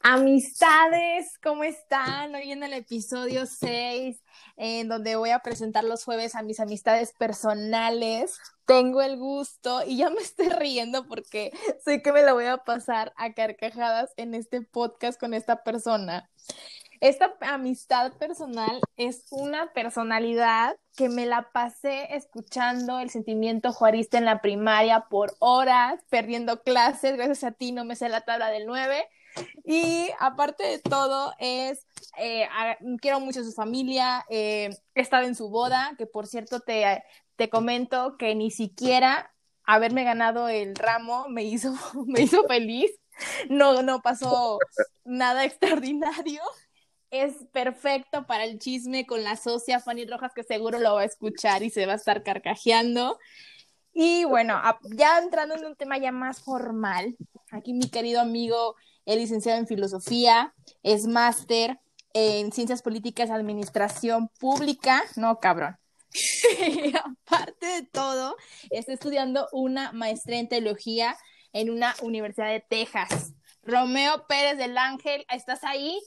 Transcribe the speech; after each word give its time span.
Amistades, 0.00 1.38
¿cómo 1.42 1.64
están? 1.64 2.34
Hoy 2.34 2.52
en 2.52 2.62
el 2.62 2.72
episodio 2.72 3.46
6, 3.46 4.22
en 4.56 4.88
donde 4.88 5.16
voy 5.16 5.30
a 5.30 5.40
presentar 5.40 5.82
los 5.82 6.04
jueves 6.04 6.36
a 6.36 6.42
mis 6.42 6.60
amistades 6.60 7.12
personales. 7.18 8.38
Tengo 8.64 9.02
el 9.02 9.18
gusto 9.18 9.82
y 9.84 9.98
ya 9.98 10.08
me 10.10 10.20
estoy 10.20 10.48
riendo 10.50 11.06
porque 11.08 11.50
sé 11.84 12.00
que 12.00 12.12
me 12.12 12.22
la 12.22 12.32
voy 12.32 12.46
a 12.46 12.58
pasar 12.58 13.12
a 13.16 13.32
carcajadas 13.34 14.12
en 14.16 14.34
este 14.34 14.62
podcast 14.62 15.18
con 15.18 15.34
esta 15.34 15.64
persona. 15.64 16.30
Esta 17.00 17.36
amistad 17.40 18.12
personal 18.14 18.80
es 18.96 19.26
una 19.30 19.72
personalidad 19.72 20.76
que 20.96 21.08
me 21.08 21.26
la 21.26 21.50
pasé 21.52 22.16
escuchando 22.16 22.98
el 22.98 23.10
sentimiento 23.10 23.72
juarista 23.72 24.18
en 24.18 24.24
la 24.24 24.40
primaria 24.40 25.06
por 25.10 25.34
horas, 25.38 26.00
perdiendo 26.08 26.62
clases, 26.62 27.16
gracias 27.16 27.44
a 27.44 27.52
ti 27.52 27.72
no 27.72 27.84
me 27.84 27.94
sé 27.94 28.08
la 28.08 28.22
tabla 28.22 28.50
del 28.50 28.66
9. 28.66 29.06
Y 29.64 30.10
aparte 30.18 30.64
de 30.64 30.78
todo, 30.78 31.32
es, 31.38 31.86
eh, 32.18 32.48
quiero 33.00 33.20
mucho 33.20 33.40
a 33.40 33.44
su 33.44 33.52
familia, 33.52 34.24
eh, 34.28 34.70
he 34.94 35.00
estado 35.00 35.26
en 35.26 35.34
su 35.34 35.48
boda, 35.50 35.94
que 35.98 36.06
por 36.06 36.26
cierto 36.26 36.60
te, 36.60 37.02
te 37.36 37.48
comento 37.48 38.16
que 38.18 38.34
ni 38.34 38.50
siquiera 38.50 39.34
haberme 39.64 40.04
ganado 40.04 40.48
el 40.48 40.74
ramo 40.74 41.28
me 41.28 41.44
hizo, 41.44 41.72
me 42.06 42.22
hizo 42.22 42.44
feliz, 42.44 42.90
no, 43.48 43.82
no 43.82 44.00
pasó 44.00 44.58
nada 45.04 45.44
extraordinario 45.44 46.42
es 47.10 47.34
perfecto 47.52 48.26
para 48.26 48.44
el 48.44 48.58
chisme 48.58 49.06
con 49.06 49.24
la 49.24 49.36
socia 49.36 49.80
Fanny 49.80 50.06
Rojas, 50.06 50.32
que 50.34 50.42
seguro 50.42 50.78
lo 50.78 50.94
va 50.94 51.02
a 51.02 51.06
escuchar 51.06 51.62
y 51.62 51.70
se 51.70 51.86
va 51.86 51.94
a 51.94 51.96
estar 51.96 52.22
carcajeando. 52.22 53.18
Y 53.92 54.24
bueno, 54.24 54.60
ya 54.94 55.18
entrando 55.18 55.56
en 55.56 55.64
un 55.64 55.76
tema 55.76 55.98
ya 55.98 56.12
más 56.12 56.42
formal, 56.42 57.16
aquí 57.50 57.72
mi 57.72 57.90
querido 57.90 58.20
amigo 58.20 58.76
es 59.08 59.16
licenciado 59.16 59.58
en 59.58 59.66
filosofía, 59.66 60.54
es 60.82 61.06
máster 61.06 61.80
en 62.12 62.52
ciencias 62.52 62.82
políticas, 62.82 63.30
administración 63.30 64.28
pública, 64.38 65.02
no 65.16 65.40
cabrón. 65.40 65.78
y 66.12 66.92
aparte 67.24 67.66
de 67.66 67.82
todo, 67.90 68.36
está 68.68 68.92
estudiando 68.92 69.48
una 69.52 69.92
maestría 69.92 70.40
en 70.40 70.48
teología 70.50 71.16
en 71.54 71.70
una 71.70 71.94
universidad 72.02 72.50
de 72.50 72.60
Texas. 72.60 73.32
Romeo 73.62 74.26
Pérez 74.28 74.58
del 74.58 74.76
Ángel, 74.76 75.24
¿estás 75.30 75.64
ahí? 75.64 75.98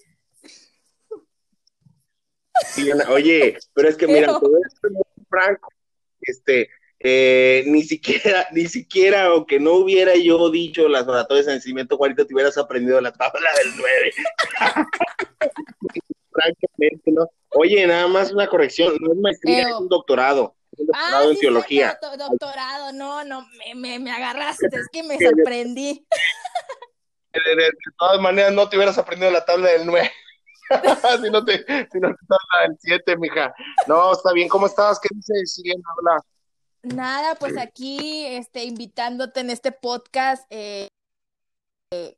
oye, 3.10 3.58
pero 3.74 3.90
es 3.90 3.98
que 3.98 4.06
mira, 4.06 4.28
todo 4.28 4.60
esto 4.64 4.88
es 4.88 4.94
muy 4.94 5.26
franco. 5.28 5.74
Este, 6.22 6.70
eh, 7.04 7.64
ni 7.66 7.84
siquiera, 7.84 8.48
ni 8.52 8.68
siquiera, 8.68 9.26
aunque 9.26 9.60
no 9.60 9.74
hubiera 9.74 10.16
yo 10.16 10.50
dicho 10.50 10.88
las 10.88 11.08
oratorias 11.08 11.48
de 11.48 11.56
nacimiento, 11.56 11.98
Juanito, 11.98 12.26
te 12.26 12.34
hubieras 12.34 12.58
aprendido 12.58 13.02
la 13.02 13.12
tabla 13.12 13.50
del 13.64 13.74
9. 13.78 14.12
Francamente, 16.32 17.12
¿no? 17.12 17.28
Oye, 17.50 17.86
nada 17.86 18.08
más 18.08 18.32
una 18.32 18.48
corrección, 18.48 18.96
no 19.00 19.14
es 19.14 19.20
maestría, 19.20 19.70
es 19.70 19.76
un 19.76 19.90
doctorado. 19.90 20.56
Un 20.78 20.88
doctorado 20.88 21.28
ah, 21.28 21.32
en 21.32 21.40
teología. 21.40 22.00
doctorado, 22.18 22.94
no, 22.94 23.26
no, 23.26 23.46
me, 23.76 24.00
me, 24.00 24.12
agarraste, 24.12 24.68
es 24.72 24.88
que 24.92 25.04
me 25.04 25.18
sorprendí. 25.20 26.06
De, 27.34 27.56
de, 27.56 27.70
todas 27.98 28.22
maneras, 28.22 28.54
no 28.54 28.70
te 28.70 28.78
hubieras 28.78 28.98
aprendido 28.98 29.32
la 29.32 29.44
tabla 29.44 29.72
del 29.72 29.86
9. 29.86 30.10
si 31.22 31.30
no 31.30 31.44
te, 31.44 31.58
si 31.58 32.00
no 32.00 32.10
te 32.10 32.16
habla 32.30 32.66
el 32.68 32.78
7, 32.80 33.18
mija. 33.18 33.54
No, 33.88 34.14
está 34.14 34.32
bien. 34.32 34.48
¿Cómo 34.48 34.68
estás? 34.68 35.00
¿Qué 35.00 35.10
dices? 35.14 35.56
Siguen 35.56 35.82
habla. 35.98 36.22
Nada, 36.84 37.36
pues 37.36 37.58
aquí, 37.58 38.26
este, 38.26 38.64
invitándote 38.64 39.42
en 39.42 39.50
este 39.50 39.72
podcast, 39.72 40.46
eh, 40.50 40.88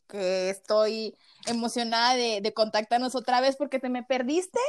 que 0.07 0.49
estoy 0.49 1.15
emocionada 1.47 2.15
de, 2.15 2.39
de 2.41 2.53
contactarnos 2.53 3.15
otra 3.15 3.41
vez 3.41 3.55
porque 3.57 3.79
te 3.79 3.89
me 3.89 4.03
perdiste. 4.03 4.59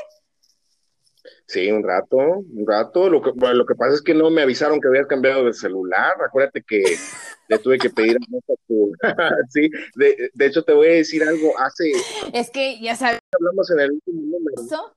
Sí, 1.47 1.71
un 1.71 1.82
rato, 1.82 2.16
un 2.16 2.66
rato. 2.66 3.09
Lo 3.09 3.22
que, 3.22 3.31
bueno, 3.31 3.55
lo 3.55 3.66
que 3.66 3.75
pasa 3.75 3.94
es 3.94 4.03
que 4.03 4.15
no 4.15 4.31
me 4.31 4.43
avisaron 4.43 4.81
que 4.81 4.88
habías 4.88 5.06
cambiado 5.06 5.44
de 5.44 5.53
celular. 5.53 6.16
Acuérdate 6.26 6.62
que 6.62 6.82
le 7.49 7.59
tuve 7.59 7.78
que 7.78 7.91
pedir 7.91 8.16
a 8.16 8.55
tu... 8.66 8.93
sí, 9.50 9.71
de, 9.97 10.31
de, 10.32 10.47
hecho 10.47 10.62
te 10.62 10.72
voy 10.72 10.88
a 10.88 10.93
decir 10.93 11.22
algo. 11.22 11.59
Hace. 11.59 11.93
Es 12.32 12.50
que 12.50 12.81
ya 12.81 12.97
sabes. 12.97 13.21
Hablamos 13.38 13.71
en 13.71 13.81
el 13.81 13.93
último 13.93 14.22
número. 14.22 14.62
¿Eso? 14.62 14.97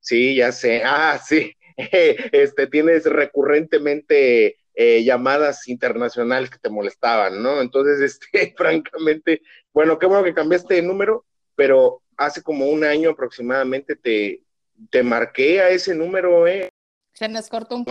Sí, 0.00 0.36
ya 0.36 0.52
sé. 0.52 0.82
Ah, 0.84 1.20
sí. 1.24 1.52
Este, 2.32 2.66
tienes 2.66 3.04
recurrentemente 3.04 4.56
eh, 4.74 5.04
llamadas 5.04 5.68
internacionales 5.68 6.50
que 6.50 6.58
te 6.58 6.70
molestaban, 6.70 7.42
¿no? 7.42 7.60
Entonces, 7.60 8.00
este, 8.32 8.54
francamente, 8.56 9.42
bueno, 9.72 9.98
qué 9.98 10.06
bueno 10.06 10.24
que 10.24 10.34
cambiaste 10.34 10.74
de 10.74 10.82
número, 10.82 11.24
pero 11.54 12.02
hace 12.16 12.42
como 12.42 12.66
un 12.66 12.84
año 12.84 13.10
aproximadamente 13.10 13.96
te, 13.96 14.42
te 14.90 15.02
marqué 15.02 15.60
a 15.60 15.68
ese 15.70 15.94
número, 15.94 16.46
¿eh? 16.46 16.68
Se 17.14 17.28
nos 17.28 17.48
cortó 17.48 17.76
un 17.76 17.86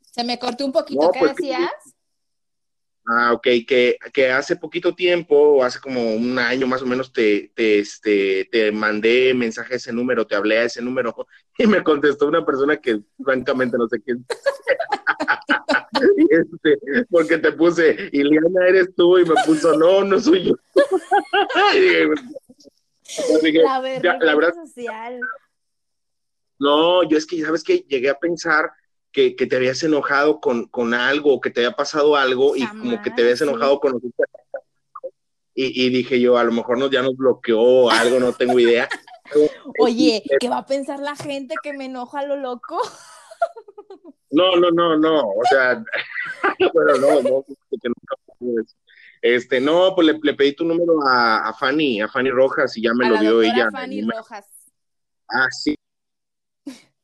Se 0.00 0.24
me 0.24 0.38
cortó 0.38 0.64
un 0.64 0.72
poquito, 0.72 1.10
¿qué 1.10 1.18
pues, 1.18 1.36
decías? 1.36 1.95
Ah, 3.08 3.32
ok, 3.32 3.46
que, 3.68 3.98
que, 4.12 4.32
hace 4.32 4.56
poquito 4.56 4.92
tiempo, 4.92 5.62
hace 5.62 5.78
como 5.78 6.16
un 6.16 6.36
año 6.40 6.66
más 6.66 6.82
o 6.82 6.86
menos, 6.86 7.12
te, 7.12 7.52
te, 7.54 7.78
este, 7.78 8.48
te 8.50 8.72
mandé 8.72 9.32
mensaje 9.32 9.74
a 9.74 9.76
ese 9.76 9.92
número, 9.92 10.26
te 10.26 10.34
hablé 10.34 10.58
a 10.58 10.64
ese 10.64 10.82
número, 10.82 11.14
y 11.58 11.68
me 11.68 11.84
contestó 11.84 12.26
una 12.26 12.44
persona 12.44 12.78
que 12.78 13.00
francamente 13.22 13.78
no 13.78 13.86
sé 13.86 14.02
quién. 14.02 14.26
este, 16.30 16.78
porque 17.08 17.38
te 17.38 17.52
puse, 17.52 18.08
Iliana 18.10 18.66
eres 18.66 18.92
tú, 18.96 19.18
y 19.18 19.24
me 19.24 19.36
puso, 19.44 19.78
no, 19.78 20.02
no 20.02 20.18
soy 20.18 20.48
yo. 20.48 20.56
la, 23.62 23.80
verdad, 23.80 24.18
la 24.20 24.34
verdad 24.34 24.54
social. 24.54 25.20
No, 26.58 27.08
yo 27.08 27.18
es 27.18 27.26
que, 27.26 27.44
¿sabes 27.44 27.62
que 27.62 27.84
Llegué 27.88 28.10
a 28.10 28.18
pensar 28.18 28.68
que, 29.16 29.34
que 29.34 29.46
te 29.46 29.56
habías 29.56 29.82
enojado 29.82 30.42
con, 30.42 30.66
con, 30.66 30.92
algo, 30.92 31.40
que 31.40 31.48
te 31.48 31.60
había 31.60 31.74
pasado 31.74 32.16
algo 32.16 32.54
y 32.54 32.66
como 32.66 33.00
que 33.00 33.10
te 33.10 33.22
habías 33.22 33.40
enojado 33.40 33.80
con 33.80 33.92
nosotros. 33.92 34.28
Y, 35.54 35.86
y, 35.86 35.88
dije 35.88 36.20
yo, 36.20 36.36
a 36.36 36.44
lo 36.44 36.52
mejor 36.52 36.76
nos, 36.76 36.90
ya 36.90 37.00
nos 37.00 37.16
bloqueó 37.16 37.90
algo, 37.90 38.20
no 38.20 38.34
tengo 38.34 38.60
idea. 38.60 38.86
Oye, 39.80 40.22
¿qué 40.38 40.50
va 40.50 40.58
a 40.58 40.66
pensar 40.66 41.00
la 41.00 41.16
gente 41.16 41.54
que 41.62 41.72
me 41.72 41.86
enoja 41.86 42.18
a 42.18 42.26
lo 42.26 42.36
loco? 42.36 42.78
No, 44.32 44.54
no, 44.56 44.70
no, 44.70 44.98
no, 44.98 45.20
o 45.20 45.44
sea, 45.48 45.82
bueno, 46.74 46.98
no, 46.98 47.22
no, 47.22 47.42
que 47.42 47.88
nunca 47.88 48.60
este, 49.22 49.62
no, 49.62 49.94
pues 49.94 50.08
le, 50.08 50.20
le, 50.22 50.34
pedí 50.34 50.54
tu 50.54 50.66
número 50.66 51.02
a, 51.08 51.48
a, 51.48 51.54
Fanny, 51.54 52.02
a 52.02 52.08
Fanny 52.08 52.28
Rojas, 52.28 52.76
y 52.76 52.82
ya 52.82 52.92
me 52.92 53.06
a 53.06 53.10
lo 53.12 53.18
dio 53.18 53.40
ella. 53.40 53.70
Fanny 53.72 54.02
Rojas. 54.02 54.46
Ah, 55.26 55.48
sí, 55.50 55.74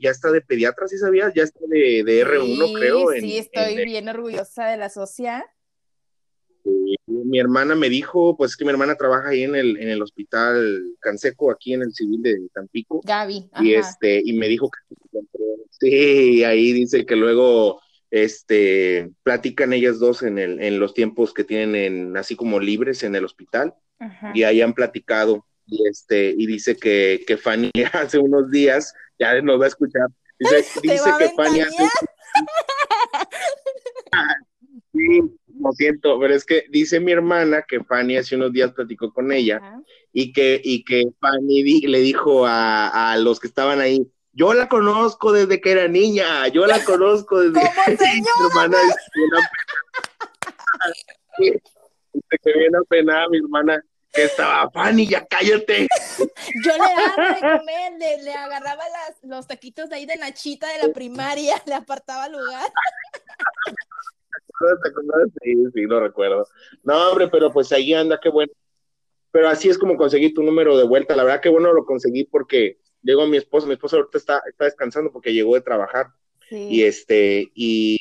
ya 0.02 0.10
está 0.10 0.30
de 0.30 0.40
pediatra, 0.40 0.88
¿sí 0.88 0.98
sabías? 0.98 1.32
Ya 1.34 1.44
está 1.44 1.60
de, 1.68 2.02
de 2.04 2.26
R1, 2.26 2.78
creo. 2.78 3.10
Sí, 3.18 3.38
estoy 3.38 3.84
bien 3.84 4.08
orgullosa 4.08 4.66
de 4.66 4.76
la 4.76 4.88
socia. 4.88 5.44
mi 7.06 7.38
hermana 7.38 7.74
me 7.74 7.88
dijo, 7.88 8.36
pues 8.36 8.52
es 8.52 8.56
que 8.56 8.64
mi 8.64 8.70
hermana 8.70 8.96
trabaja 8.96 9.28
ahí 9.28 9.44
en 9.44 9.54
el, 9.54 9.76
en 9.78 9.88
el 9.88 10.02
hospital 10.02 10.82
Canseco, 11.00 11.50
aquí 11.50 11.74
en 11.74 11.82
el 11.82 11.92
civil 11.92 12.22
de 12.22 12.48
Tampico. 12.52 13.00
Gaby. 13.04 13.50
Y 13.60 13.74
este, 13.74 14.20
y 14.24 14.32
me 14.34 14.48
dijo 14.48 14.70
que 14.70 15.20
sí, 15.70 16.44
ahí 16.44 16.72
dice 16.72 17.06
que 17.06 17.16
luego 17.16 17.80
este 18.10 19.10
platican 19.22 19.72
ellas 19.72 19.98
dos 19.98 20.22
en 20.22 20.38
el, 20.38 20.60
en 20.60 20.78
los 20.78 20.92
tiempos 20.92 21.32
que 21.32 21.44
tienen 21.44 22.16
así 22.16 22.36
como 22.36 22.60
libres 22.60 23.02
en 23.04 23.14
el 23.14 23.24
hospital. 23.24 23.74
Y 24.34 24.42
ahí 24.42 24.60
han 24.60 24.74
platicado. 24.74 25.46
Y 25.64 25.86
este, 25.88 26.34
y 26.36 26.46
dice 26.46 26.76
que, 26.76 27.22
que 27.24 27.36
Fanny 27.36 27.70
hace 27.92 28.18
unos 28.18 28.50
días 28.50 28.92
ya 29.22 29.40
nos 29.40 29.60
va 29.60 29.64
a 29.66 29.68
escuchar. 29.68 30.08
Dice, 30.38 30.56
dice 30.82 31.10
que 31.18 31.28
Fanny 31.30 31.60
hace... 31.60 31.88
sí, 34.92 35.20
lo 35.60 35.72
siento, 35.72 36.18
pero 36.18 36.34
es 36.34 36.44
que 36.44 36.64
dice 36.70 36.98
mi 36.98 37.12
hermana 37.12 37.64
que 37.66 37.84
Fanny 37.84 38.16
hace 38.16 38.36
unos 38.36 38.52
días 38.52 38.72
platicó 38.72 39.12
con 39.12 39.30
ella 39.30 39.60
y 40.12 40.32
que, 40.32 40.60
y 40.62 40.84
que 40.84 41.04
Fanny 41.20 41.82
le 41.82 42.00
dijo 42.00 42.46
a, 42.46 43.12
a, 43.12 43.16
los 43.18 43.38
que 43.38 43.46
estaban 43.46 43.80
ahí, 43.80 44.10
yo 44.32 44.54
la 44.54 44.68
conozco 44.68 45.32
desde 45.32 45.60
que 45.60 45.72
era 45.72 45.88
niña, 45.88 46.48
yo 46.48 46.66
la 46.66 46.82
conozco 46.84 47.40
desde 47.40 47.60
que 47.86 47.96
mi 47.96 48.46
hermana. 48.48 48.78
Dice 51.38 51.60
que 52.42 52.52
viene 52.58 52.78
apenada 52.78 53.28
mi 53.28 53.38
hermana 53.38 53.82
que 54.12 54.24
estaba 54.24 54.70
Fanny, 54.70 55.08
ya 55.08 55.24
cállate. 55.26 55.88
Yo 56.64 56.72
le 56.72 56.78
daba 56.78 57.34
de 57.34 57.58
comer, 57.58 57.92
le, 57.98 58.22
le 58.22 58.34
agarraba 58.34 58.84
las, 58.88 59.24
los 59.24 59.46
taquitos 59.46 59.88
de 59.88 59.96
ahí 59.96 60.06
de 60.06 60.16
Nachita 60.16 60.68
de 60.72 60.86
la 60.86 60.92
primaria, 60.92 61.62
le 61.66 61.74
apartaba 61.74 62.28
lugar. 62.28 62.70
Sí, 65.42 65.54
sí, 65.74 65.82
lo 65.82 65.98
recuerdo. 65.98 66.46
No, 66.84 67.10
hombre, 67.10 67.26
pero 67.26 67.52
pues 67.52 67.72
ahí 67.72 67.94
anda, 67.94 68.20
qué 68.22 68.28
bueno. 68.28 68.52
Pero 69.32 69.48
así 69.48 69.68
es 69.68 69.76
como 69.76 69.96
conseguí 69.96 70.32
tu 70.32 70.42
número 70.42 70.76
de 70.76 70.84
vuelta. 70.84 71.16
La 71.16 71.24
verdad 71.24 71.40
que 71.40 71.48
bueno 71.48 71.72
lo 71.72 71.84
conseguí 71.84 72.24
porque 72.24 72.78
llegó 73.02 73.26
mi 73.26 73.38
esposa, 73.38 73.66
mi 73.66 73.72
esposa 73.72 73.96
ahorita 73.96 74.18
está, 74.18 74.42
está 74.48 74.66
descansando 74.66 75.10
porque 75.10 75.32
llegó 75.32 75.54
de 75.54 75.62
trabajar. 75.62 76.08
Y 76.50 76.82
este, 76.82 77.50
y, 77.54 77.98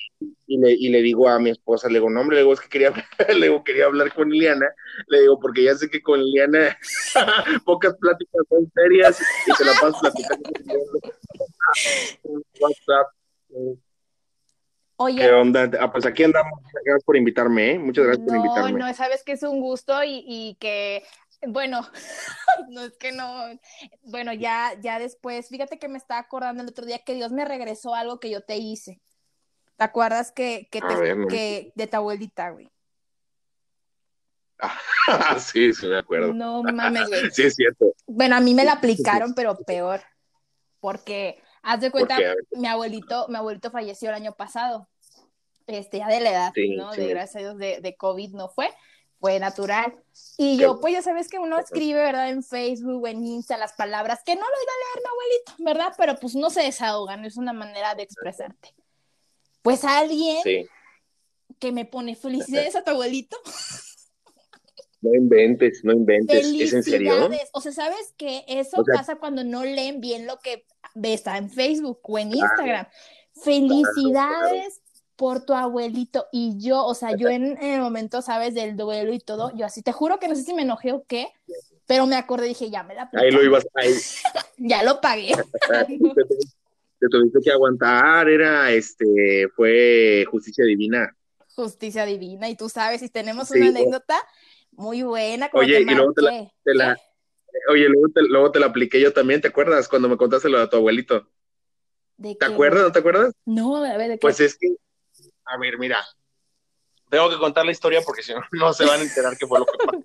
le, 0.48 0.72
y, 0.74 0.90
le, 0.90 1.02
digo 1.02 1.30
a 1.30 1.40
mi 1.40 1.50
esposa, 1.50 1.88
le 1.88 1.96
digo, 1.96 2.10
no, 2.10 2.22
hombre, 2.22 2.36
le 2.36 2.42
digo, 2.42 2.54
es 2.54 2.60
que 2.60 2.70
quería, 2.70 2.92
le 3.36 3.48
digo, 3.48 3.64
quería 3.64 3.86
hablar 3.86 4.14
con 4.14 4.30
Liliana, 4.30 4.68
le 5.08 5.22
digo, 5.22 5.40
porque 5.40 5.64
ya 5.64 5.76
sé 5.76 5.90
que 5.90 6.02
con 6.02 6.24
Liliana 6.24 6.78
pocas 7.66 7.96
pláticas 7.98 8.42
son 8.50 8.72
serias 8.74 9.22
y 9.48 9.52
se 9.54 9.66
la 9.66 9.74
paso 9.80 10.00
platicando 10.02 10.50
WhatsApp. 12.60 13.08
Oye. 14.98 15.22
¿Qué 15.22 15.32
onda? 15.32 15.72
Ah, 15.80 15.92
pues 15.92 16.06
aquí 16.06 16.24
andamos. 16.24 16.60
Gracias 16.84 17.04
por 17.04 17.18
invitarme, 17.18 17.72
¿eh? 17.72 17.80
Muchas 17.80 18.06
gracias 18.06 18.28
por 18.28 18.36
invitarme. 18.36 18.80
No, 18.80 18.94
sabes 18.94 19.24
que 19.24 19.32
es 19.32 19.44
un 19.44 19.60
gusto 19.60 20.04
y, 20.04 20.24
y 20.28 20.58
que 20.60 21.04
bueno, 21.48 21.82
no 22.70 22.82
es 22.82 22.98
que 22.98 23.12
no, 23.12 23.46
bueno, 24.04 24.34
ya, 24.34 24.74
ya 24.82 25.00
después, 25.00 25.50
fíjate 25.50 25.80
que 25.80 25.88
me 25.88 25.98
estaba 25.98 26.20
acordando 26.20 26.64
el 26.64 26.70
otro 26.70 26.86
día 26.86 27.00
que 27.00 27.16
Dios 27.16 27.32
me 27.32 27.46
regresó 27.46 27.96
algo 27.96 28.20
que 28.20 28.30
yo 28.30 28.42
te 28.42 28.58
hice. 28.58 29.02
¿Te 29.78 29.84
acuerdas 29.84 30.32
que, 30.32 30.68
que, 30.72 30.80
que 31.30 31.72
de 31.74 31.88
tu 31.88 31.98
abuelita, 31.98 32.52
güey? 32.52 32.72
Ah, 34.60 34.78
sí, 35.40 35.74
sí 35.74 35.88
me 35.88 35.98
acuerdo. 35.98 36.34
No 36.34 36.62
mames, 36.62 37.08
güey. 37.08 37.22
sí, 37.32 37.44
es 37.44 37.56
cierto. 37.56 37.94
Bueno, 38.06 38.36
a 38.36 38.40
mí 38.40 38.54
me 38.54 38.64
la 38.64 38.74
aplicaron, 38.74 39.34
pero 39.34 39.58
peor. 39.58 40.02
Porque, 40.80 41.42
haz 41.64 41.82
de 41.82 41.90
cuenta, 41.90 42.18
mi 42.52 42.68
abuelito, 42.68 43.28
mi 43.28 43.38
abuelito 43.38 43.72
falleció 43.72 44.10
el 44.10 44.16
año 44.16 44.34
pasado. 44.34 44.88
Este, 45.66 46.00
ya 46.00 46.08
de 46.08 46.20
la 46.20 46.32
edad, 46.32 46.54
¿no? 46.76 46.92
De 46.92 47.08
gracias 47.08 47.36
a 47.38 47.40
Dios 47.40 47.58
de, 47.58 47.82
de 47.82 47.96
COVID 47.96 48.34
no 48.34 48.50
fue 48.50 48.70
fue 49.22 49.40
natural. 49.40 49.96
Y 50.38 50.58
yo, 50.58 50.82
pues 50.82 50.94
ya 50.94 51.02
sabes 51.02 51.30
que 51.30 51.38
uno 51.40 51.58
escribe, 51.60 52.00
¿verdad? 52.00 52.30
En 52.30 52.44
Facebook 52.44 53.04
o 53.04 53.08
en 53.08 53.26
Insta 53.26 53.56
las 53.56 53.74
palabras 53.74 54.22
que 54.26 54.36
no 54.36 54.42
lo 54.42 54.48
iba 54.48 54.72
a 54.74 54.82
leer 54.82 55.04
mi 55.04 55.10
abuelito, 55.10 55.52
¿verdad? 55.60 55.96
Pero 55.96 56.20
pues 56.20 56.36
no 56.36 56.50
se 56.50 56.64
desahogan, 56.64 57.24
es 57.24 57.38
una 57.38 57.54
manera 57.54 57.94
de 57.94 58.04
expresarte. 58.04 58.74
Pues 59.62 59.86
alguien 59.86 60.42
que 61.60 61.72
me 61.72 61.86
pone 61.86 62.16
felicidades 62.16 62.76
a 62.76 62.84
tu 62.84 62.92
abuelito. 62.92 63.38
No 65.02 65.14
inventes, 65.14 65.82
no 65.84 65.94
inventes. 65.94 66.48
¿Es 66.48 66.74
en 66.74 66.84
serio? 66.84 67.30
O 67.54 67.62
sea, 67.62 67.72
¿sabes 67.72 68.14
qué? 68.18 68.44
Eso 68.48 68.84
pasa 68.84 69.18
cuando 69.18 69.44
no 69.44 69.64
leen 69.64 70.02
bien 70.02 70.26
lo 70.26 70.40
que 70.40 70.66
ves 70.96 71.26
en 71.28 71.50
Facebook 71.52 72.00
o 72.04 72.18
en 72.18 72.34
Instagram. 72.34 72.88
Felicidades 73.44 74.81
por 75.16 75.46
tu 75.46 75.54
abuelito 75.54 76.28
y 76.32 76.58
yo, 76.58 76.84
o 76.86 76.94
sea, 76.96 77.16
yo 77.16 77.30
en, 77.30 77.58
el 77.62 77.82
momento, 77.82 78.22
sabes, 78.22 78.54
del 78.54 78.76
duelo 78.76 79.14
y 79.14 79.20
todo, 79.20 79.56
yo 79.56 79.66
así, 79.66 79.82
te 79.82 79.92
juro 79.92 80.20
que 80.20 80.28
no 80.28 80.36
sé 80.36 80.44
si 80.44 80.54
me 80.54 80.64
enojé 80.64 80.94
o 80.94 81.06
qué, 81.08 81.28
pero 81.86 82.08
me 82.08 82.16
acordé, 82.16 82.48
dije, 82.48 82.70
ya 82.70 82.84
me 82.84 82.96
la 82.96 83.10
Ahí 83.14 83.32
lo 83.32 83.44
ibas, 83.44 83.66
ahí. 83.76 83.94
ya 84.58 84.84
lo 84.84 85.02
pagué. 85.02 85.34
te, 87.00 87.08
tuviste 87.10 87.40
que 87.44 87.52
aguantar, 87.52 88.30
era, 88.30 88.72
este, 88.72 89.48
fue 89.56 90.26
justicia 90.30 90.66
divina. 90.66 91.16
Justicia 91.56 92.06
divina, 92.06 92.50
y 92.50 92.56
tú 92.56 92.70
sabes, 92.70 93.02
si 93.02 93.10
tenemos 93.10 93.52
una 93.52 93.68
anécdota 93.68 94.18
muy 94.72 95.04
buena. 95.04 95.50
Oye, 95.54 95.82
y 95.82 95.86
luego 95.86 96.14
te 96.14 96.74
la, 96.74 96.98
oye, 97.70 97.90
luego 97.90 98.08
te, 98.14 98.22
luego 98.24 98.52
te 98.52 98.60
la 98.60 98.68
apliqué 98.68 99.00
yo 99.00 99.14
también, 99.14 99.42
¿te 99.42 99.50
acuerdas? 99.50 99.88
Cuando 99.88 100.10
me 100.10 100.18
contaste 100.18 100.50
lo 100.50 100.60
de 100.60 100.68
tu 100.68 100.78
abuelito. 100.78 101.28
¿Te 102.22 102.46
acuerdas? 102.46 102.84
¿No 102.84 102.92
te 102.92 103.00
acuerdas? 103.00 103.34
No, 103.46 103.84
a 103.84 103.98
ver, 103.98 104.10
¿de 104.10 104.16
qué? 104.16 104.22
Pues 104.22 104.40
es 104.40 104.58
que 104.58 104.76
a 105.52 105.58
ver, 105.58 105.78
mira, 105.78 106.04
tengo 107.10 107.30
que 107.30 107.38
contar 107.38 107.66
la 107.66 107.72
historia 107.72 108.02
porque 108.06 108.24
si 108.24 108.34
no, 108.34 108.42
no 108.52 108.74
se 108.74 108.86
van 108.86 109.00
a 109.00 109.04
enterar 109.04 109.38
qué 109.38 109.46
fue 109.46 109.60
lo 109.60 109.66
que 109.66 109.78
pasó. 109.86 110.04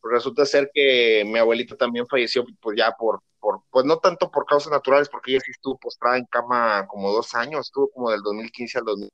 Pues 0.00 0.14
resulta 0.14 0.46
ser 0.46 0.70
que 0.72 1.24
mi 1.26 1.38
abuelita 1.38 1.76
también 1.76 2.06
falleció, 2.06 2.44
pues 2.60 2.76
ya 2.76 2.92
por, 2.92 3.22
por, 3.38 3.62
pues 3.70 3.84
no 3.84 3.98
tanto 3.98 4.30
por 4.30 4.46
causas 4.46 4.72
naturales, 4.72 5.08
porque 5.08 5.32
ella 5.32 5.40
sí 5.44 5.52
estuvo 5.52 5.78
postrada 5.78 6.18
en 6.18 6.24
cama 6.26 6.86
como 6.88 7.12
dos 7.12 7.34
años, 7.34 7.66
estuvo 7.66 7.88
como 7.90 8.10
del 8.10 8.22
2015 8.22 8.78
al 8.78 8.84
2000. 8.84 9.08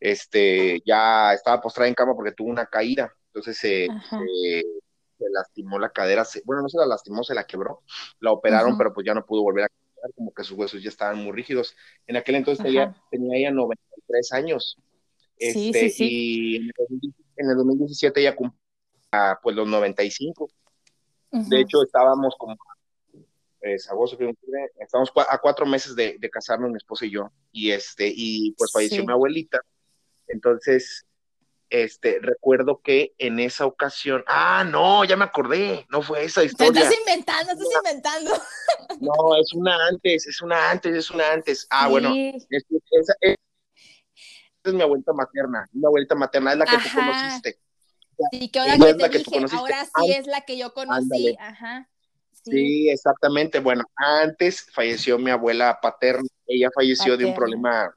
Este, 0.00 0.80
ya 0.86 1.32
estaba 1.34 1.60
postrada 1.60 1.88
en 1.88 1.94
cama 1.94 2.14
porque 2.14 2.32
tuvo 2.32 2.50
una 2.50 2.66
caída, 2.66 3.12
entonces 3.26 3.58
se, 3.58 3.88
lastimó 5.32 5.78
la 5.80 5.90
cadera, 5.90 6.24
bueno, 6.44 6.62
no 6.62 6.68
se 6.68 6.78
la 6.78 6.86
lastimó, 6.86 7.24
se 7.24 7.34
la 7.34 7.44
quebró, 7.44 7.82
la 8.20 8.30
operaron, 8.30 8.78
pero 8.78 8.92
pues 8.92 9.04
ya 9.04 9.14
no 9.14 9.26
pudo 9.26 9.42
volver 9.42 9.64
a 9.64 9.68
como 10.14 10.32
que 10.32 10.44
sus 10.44 10.56
huesos 10.56 10.82
ya 10.82 10.88
estaban 10.88 11.18
muy 11.18 11.32
rígidos. 11.32 11.74
En 12.06 12.16
aquel 12.16 12.36
entonces 12.36 12.64
tenía, 12.64 12.94
tenía, 13.10 13.38
ella 13.38 13.50
93 13.50 14.32
años. 14.32 14.78
sí, 15.38 15.52
sí, 15.52 15.68
este, 15.68 15.90
sí. 15.90 16.08
Y 16.10 16.56
en 17.36 17.50
el, 17.50 17.56
2017 17.56 18.20
ella 18.20 18.36
cumplía 18.36 19.38
pues 19.42 19.56
los 19.56 19.68
95. 19.68 20.50
De 21.30 21.60
hecho, 21.60 21.82
estábamos 21.82 22.34
como 22.38 22.56
pues, 23.60 23.88
agosto, 23.90 24.18
estamos 24.80 25.12
a 25.28 25.38
cuatro 25.38 25.66
meses 25.66 25.94
de, 25.94 26.16
de, 26.18 26.30
casarnos 26.30 26.70
mi 26.70 26.76
esposa 26.76 27.04
y 27.04 27.10
yo, 27.10 27.30
y 27.52 27.70
este, 27.70 28.10
y 28.14 28.52
pues 28.52 28.72
falleció 28.72 29.04
mi 29.04 29.12
abuelita. 29.12 29.60
Entonces, 30.28 31.04
este, 31.70 32.18
recuerdo 32.20 32.80
que 32.82 33.14
en 33.18 33.40
esa 33.40 33.66
ocasión, 33.66 34.24
ah, 34.26 34.64
no, 34.64 35.04
ya 35.04 35.16
me 35.16 35.24
acordé, 35.24 35.86
no 35.90 36.02
fue 36.02 36.24
esa 36.24 36.42
historia. 36.42 36.72
Te 36.72 36.78
estás 36.80 36.98
inventando, 36.98 37.52
estás 37.52 37.68
inventando. 37.76 38.30
No, 39.00 39.36
es 39.36 39.52
una 39.52 39.86
antes, 39.88 40.26
es 40.26 40.40
una 40.40 40.70
antes, 40.70 40.96
es 40.96 41.10
una 41.10 41.32
antes. 41.32 41.66
Ah, 41.70 41.88
bueno, 41.88 42.12
esa, 42.14 43.14
es, 43.20 43.36
mi 44.72 44.82
abuelita 44.82 45.12
materna, 45.12 45.68
mi 45.72 45.84
abuelita 45.84 46.14
materna 46.14 46.52
es 46.52 46.58
la 46.58 46.64
que 46.64 46.76
tú 46.76 46.88
conociste. 46.94 47.58
Sí, 48.32 48.48
que 48.48 48.58
ahora 48.58 48.76
que 48.76 48.94
te 48.94 49.18
dije, 49.18 49.46
ahora 49.52 49.84
sí 49.84 50.12
es 50.12 50.26
la 50.26 50.40
que 50.40 50.58
yo 50.58 50.74
conocí, 50.74 51.36
ajá. 51.38 51.88
Sí. 52.44 52.88
exactamente. 52.88 53.60
Bueno, 53.60 53.84
antes 53.94 54.66
falleció 54.72 55.18
mi 55.18 55.30
abuela 55.30 55.78
paterna, 55.80 56.26
ella 56.46 56.70
falleció 56.74 57.16
de 57.16 57.26
un 57.26 57.34
problema 57.34 57.94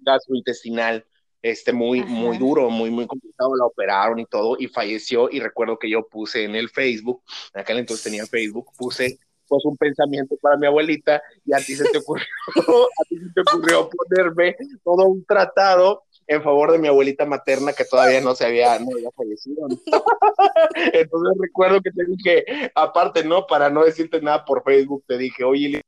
gastrointestinal 0.00 1.06
este, 1.42 1.72
muy, 1.72 2.02
muy 2.04 2.38
duro, 2.38 2.70
muy, 2.70 2.90
muy 2.90 3.06
complicado, 3.06 3.54
la 3.56 3.66
operaron 3.66 4.18
y 4.18 4.26
todo, 4.26 4.56
y 4.58 4.66
falleció, 4.68 5.28
y 5.30 5.40
recuerdo 5.40 5.78
que 5.78 5.90
yo 5.90 6.06
puse 6.06 6.44
en 6.44 6.54
el 6.54 6.68
Facebook, 6.68 7.22
en 7.54 7.60
aquel 7.60 7.78
entonces 7.78 8.04
tenía 8.04 8.26
Facebook, 8.26 8.72
puse 8.76 9.18
pues 9.46 9.64
un 9.64 9.76
pensamiento 9.76 10.36
para 10.42 10.56
mi 10.56 10.66
abuelita, 10.66 11.22
y 11.44 11.54
a 11.54 11.58
ti 11.58 11.74
se 11.74 11.84
te 11.84 11.98
ocurrió, 11.98 12.26
a 12.46 13.04
ti 13.08 13.18
se 13.18 13.32
te 13.32 13.40
ocurrió 13.40 13.88
ponerme 13.88 14.56
todo 14.84 15.06
un 15.06 15.24
tratado 15.24 16.04
en 16.28 16.42
favor 16.42 16.70
de 16.70 16.78
mi 16.78 16.88
abuelita 16.88 17.24
materna 17.24 17.72
que 17.72 17.86
todavía 17.86 18.20
no 18.20 18.34
se 18.34 18.44
había, 18.44 18.78
no 18.78 18.88
había 18.94 19.10
fallecido. 19.12 19.66
Entonces 20.92 21.38
recuerdo 21.40 21.80
que 21.80 21.90
te 21.90 22.04
dije, 22.04 22.70
aparte, 22.74 23.24
¿no? 23.24 23.46
Para 23.46 23.70
no 23.70 23.82
decirte 23.82 24.20
nada 24.20 24.44
por 24.44 24.62
Facebook, 24.62 25.04
te 25.06 25.16
dije, 25.16 25.42
oye, 25.42 25.80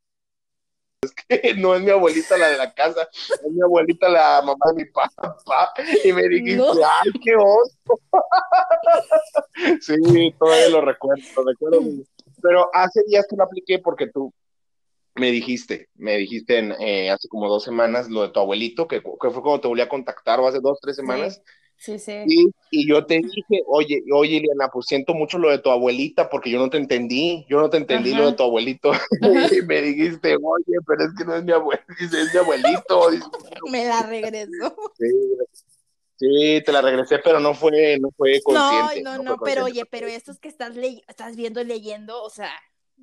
es 1.02 1.12
que 1.12 1.54
no 1.54 1.74
es 1.74 1.82
mi 1.82 1.90
abuelita 1.90 2.36
la 2.36 2.48
de 2.48 2.58
la 2.58 2.74
casa, 2.74 3.08
es 3.12 3.50
mi 3.50 3.62
abuelita 3.62 4.08
la 4.08 4.42
mamá 4.42 4.66
de 4.72 4.84
mi 4.84 4.90
papá. 4.90 5.72
Y 6.04 6.12
me 6.12 6.28
dijiste, 6.28 6.62
¡ay, 6.62 7.12
qué 7.24 7.36
oso! 7.36 7.74
sí, 9.80 10.34
todavía 10.38 10.68
lo 10.68 10.80
recuerdo, 10.82 11.22
lo 11.36 11.44
recuerdo. 11.44 11.80
Pero 12.42 12.70
hace 12.74 13.02
días 13.06 13.26
que 13.28 13.36
lo 13.36 13.44
apliqué 13.44 13.78
porque 13.78 14.08
tú 14.08 14.32
me 15.14 15.30
dijiste, 15.30 15.88
me 15.94 16.16
dijiste 16.16 16.58
en, 16.58 16.72
eh, 16.80 17.10
hace 17.10 17.28
como 17.28 17.48
dos 17.48 17.64
semanas 17.64 18.08
lo 18.08 18.22
de 18.22 18.28
tu 18.28 18.40
abuelito, 18.40 18.86
que, 18.86 19.02
que, 19.02 19.30
fue 19.30 19.42
cuando 19.42 19.60
te 19.60 19.68
volví 19.68 19.80
a 19.80 19.88
contactar, 19.88 20.40
o 20.40 20.48
hace 20.48 20.60
dos, 20.60 20.78
tres 20.80 20.96
semanas. 20.96 21.42
Sí, 21.44 21.52
sí. 21.80 22.52
Y, 22.70 22.88
yo 22.88 23.06
te 23.06 23.14
dije, 23.14 23.62
oye, 23.66 24.04
oye, 24.12 24.36
Eliana, 24.36 24.68
pues 24.68 24.86
siento 24.86 25.14
mucho 25.14 25.38
lo 25.38 25.50
de 25.50 25.58
tu 25.58 25.70
abuelita 25.70 26.28
porque 26.28 26.50
yo 26.50 26.58
no 26.58 26.68
te 26.68 26.76
entendí, 26.76 27.46
yo 27.48 27.58
no 27.58 27.70
te 27.70 27.78
entendí 27.78 28.12
lo 28.12 28.26
de 28.26 28.36
tu 28.36 28.42
abuelito. 28.42 28.92
y 29.52 29.62
me 29.62 29.80
dijiste, 29.80 30.36
oye, 30.36 30.78
pero 30.86 31.04
es 31.04 31.10
que 31.16 31.24
no 31.24 31.34
es 31.36 31.44
mi 31.44 31.52
abuelito, 31.52 31.86
es 31.98 32.34
mi 32.34 32.38
abuelito. 32.38 33.08
me 33.70 33.86
la 33.86 34.02
regresó. 34.02 34.76
Sí. 36.16 36.62
te 36.64 36.72
la 36.72 36.82
regresé, 36.82 37.18
pero 37.18 37.40
no 37.40 37.54
fue, 37.54 37.98
no 37.98 38.10
fue 38.16 38.40
consciente. 38.42 39.02
No, 39.02 39.16
no, 39.16 39.22
no, 39.22 39.36
pero 39.38 39.64
oye, 39.64 39.86
pero 39.86 40.06
estos 40.06 40.38
que 40.38 40.48
estás, 40.48 40.76
estás 40.76 41.34
viendo, 41.34 41.64
leyendo, 41.64 42.22
o 42.22 42.28
sea, 42.30 42.52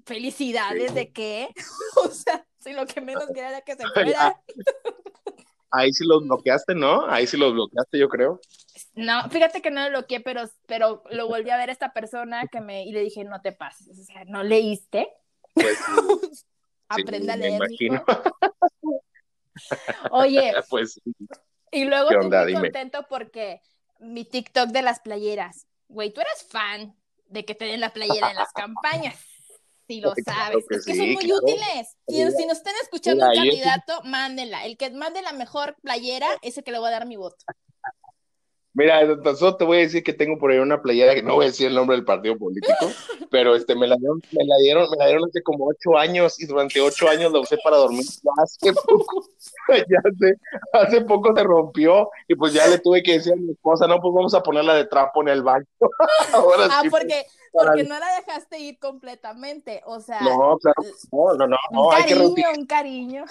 felicidades 0.06 0.94
de 0.94 1.12
qué, 1.12 1.50
o 2.04 2.10
sea, 2.10 2.46
si 2.60 2.74
lo 2.74 2.86
que 2.86 3.02
menos 3.02 3.26
quería 3.28 3.50
era 3.50 3.62
que 3.62 3.76
se 3.76 3.84
fuera. 3.94 4.40
Ahí 5.72 5.92
sí 5.94 6.06
los 6.06 6.24
bloqueaste, 6.24 6.76
¿no? 6.76 7.06
Ahí 7.10 7.28
sí 7.28 7.38
los 7.38 7.54
bloqueaste, 7.54 8.00
yo 8.00 8.10
creo. 8.10 8.40
No, 8.94 9.30
fíjate 9.30 9.62
que 9.62 9.72
no 9.72 9.84
lo 9.84 9.90
bloqueé, 9.90 10.22
pero, 10.22 10.44
pero 10.66 11.04
lo 11.12 11.28
volví 11.28 11.50
a 11.50 11.58
ver 11.58 11.70
a 11.70 11.74
esta 11.74 11.94
persona 11.94 12.48
que 12.48 12.62
me, 12.62 12.86
y 12.86 12.92
le 12.92 13.02
dije, 13.02 13.24
no 13.24 13.42
te 13.42 13.52
pases, 13.52 14.00
o 14.00 14.04
sea, 14.04 14.24
¿no 14.26 14.44
leíste? 14.44 15.10
Pues 15.54 15.78
Aprenda 16.90 17.34
a 17.34 17.38
leer. 17.38 17.62
Oye, 20.12 20.54
pues 20.70 21.02
y 21.72 21.86
luego 21.86 22.12
estoy 22.12 22.54
muy 22.54 22.62
contento 22.62 23.06
porque 23.10 23.62
mi 24.00 24.26
TikTok 24.26 24.70
de 24.70 24.82
las 24.82 25.00
playeras, 25.00 25.68
güey, 25.88 26.12
tú 26.12 26.22
eres 26.22 26.46
fan 26.50 26.96
de 27.28 27.46
que 27.46 27.56
te 27.56 27.66
den 27.66 27.82
la 27.82 27.92
playera 27.92 28.30
en 28.30 28.38
las 28.38 28.52
campañas. 28.54 29.16
Si 29.88 30.02
lo 30.02 30.14
sabes, 30.26 30.66
es 30.70 30.86
que 30.86 30.96
son 30.96 31.14
muy 31.14 31.32
útiles. 31.32 31.98
Y 32.08 32.16
si 32.16 32.46
nos 32.46 32.58
están 32.58 32.74
escuchando 32.84 33.26
un 33.26 33.34
candidato, 33.34 34.02
mándenla. 34.04 34.66
El 34.66 34.78
que 34.78 34.90
mande 34.92 35.22
la 35.22 35.32
mejor 35.32 35.78
playera, 35.82 36.28
ese 36.42 36.64
que 36.64 36.72
le 36.72 36.80
voy 36.80 36.90
a 36.90 36.92
dar 36.92 37.06
mi 37.06 37.16
voto. 37.16 37.46
Mira, 38.78 39.02
solo 39.36 39.58
te 39.58 39.66
voy 39.66 39.78
a 39.78 39.82
decir 39.82 40.04
que 40.04 40.14
tengo 40.14 40.38
por 40.38 40.52
ahí 40.52 40.60
una 40.60 40.84
playera 40.84 41.16
que 41.16 41.24
no 41.24 41.34
voy 41.34 41.46
a 41.46 41.48
decir 41.48 41.66
el 41.66 41.74
nombre 41.74 41.96
del 41.96 42.06
partido 42.06 42.38
político, 42.38 42.76
pero 43.32 43.56
este 43.56 43.76
me 43.76 43.88
la 43.88 43.96
dieron, 43.96 44.22
me 44.32 44.46
la 44.46 44.56
dieron, 44.58 44.88
me 44.92 44.98
la 44.98 45.08
dieron 45.08 45.28
hace 45.28 45.42
como 45.42 45.66
ocho 45.66 45.98
años 45.98 46.40
y 46.40 46.46
durante 46.46 46.80
ocho 46.80 47.10
años 47.10 47.32
la 47.32 47.40
usé 47.40 47.58
para 47.64 47.78
dormir. 47.78 48.06
Hace 48.38 48.74
poco, 48.74 49.26
ya 49.70 50.02
sé, 50.20 50.36
hace 50.74 51.02
poco 51.02 51.36
se 51.36 51.42
rompió 51.42 52.08
y 52.28 52.36
pues 52.36 52.54
ya 52.54 52.68
le 52.68 52.78
tuve 52.78 53.02
que 53.02 53.14
decir 53.14 53.34
a 53.34 53.38
mi 53.38 53.50
esposa, 53.50 53.88
no, 53.88 54.00
pues 54.00 54.14
vamos 54.14 54.36
a 54.36 54.44
ponerla 54.44 54.76
de 54.76 54.86
trapo 54.86 55.24
en 55.24 55.30
el 55.30 55.42
baño. 55.42 55.66
Ahora 56.34 56.68
ah, 56.70 56.84
porque, 56.92 57.26
porque 57.52 57.84
no 57.84 57.98
la 57.98 58.16
dejaste 58.18 58.60
ir 58.60 58.78
completamente, 58.78 59.82
o 59.88 60.00
sea. 60.00 60.22
No, 60.22 60.56
claro, 60.62 60.84
no, 61.12 61.48
no, 61.48 61.48
no. 61.48 61.88
Un 61.88 61.96
cariño, 61.96 62.48
un 62.56 62.66
cariño 62.68 63.26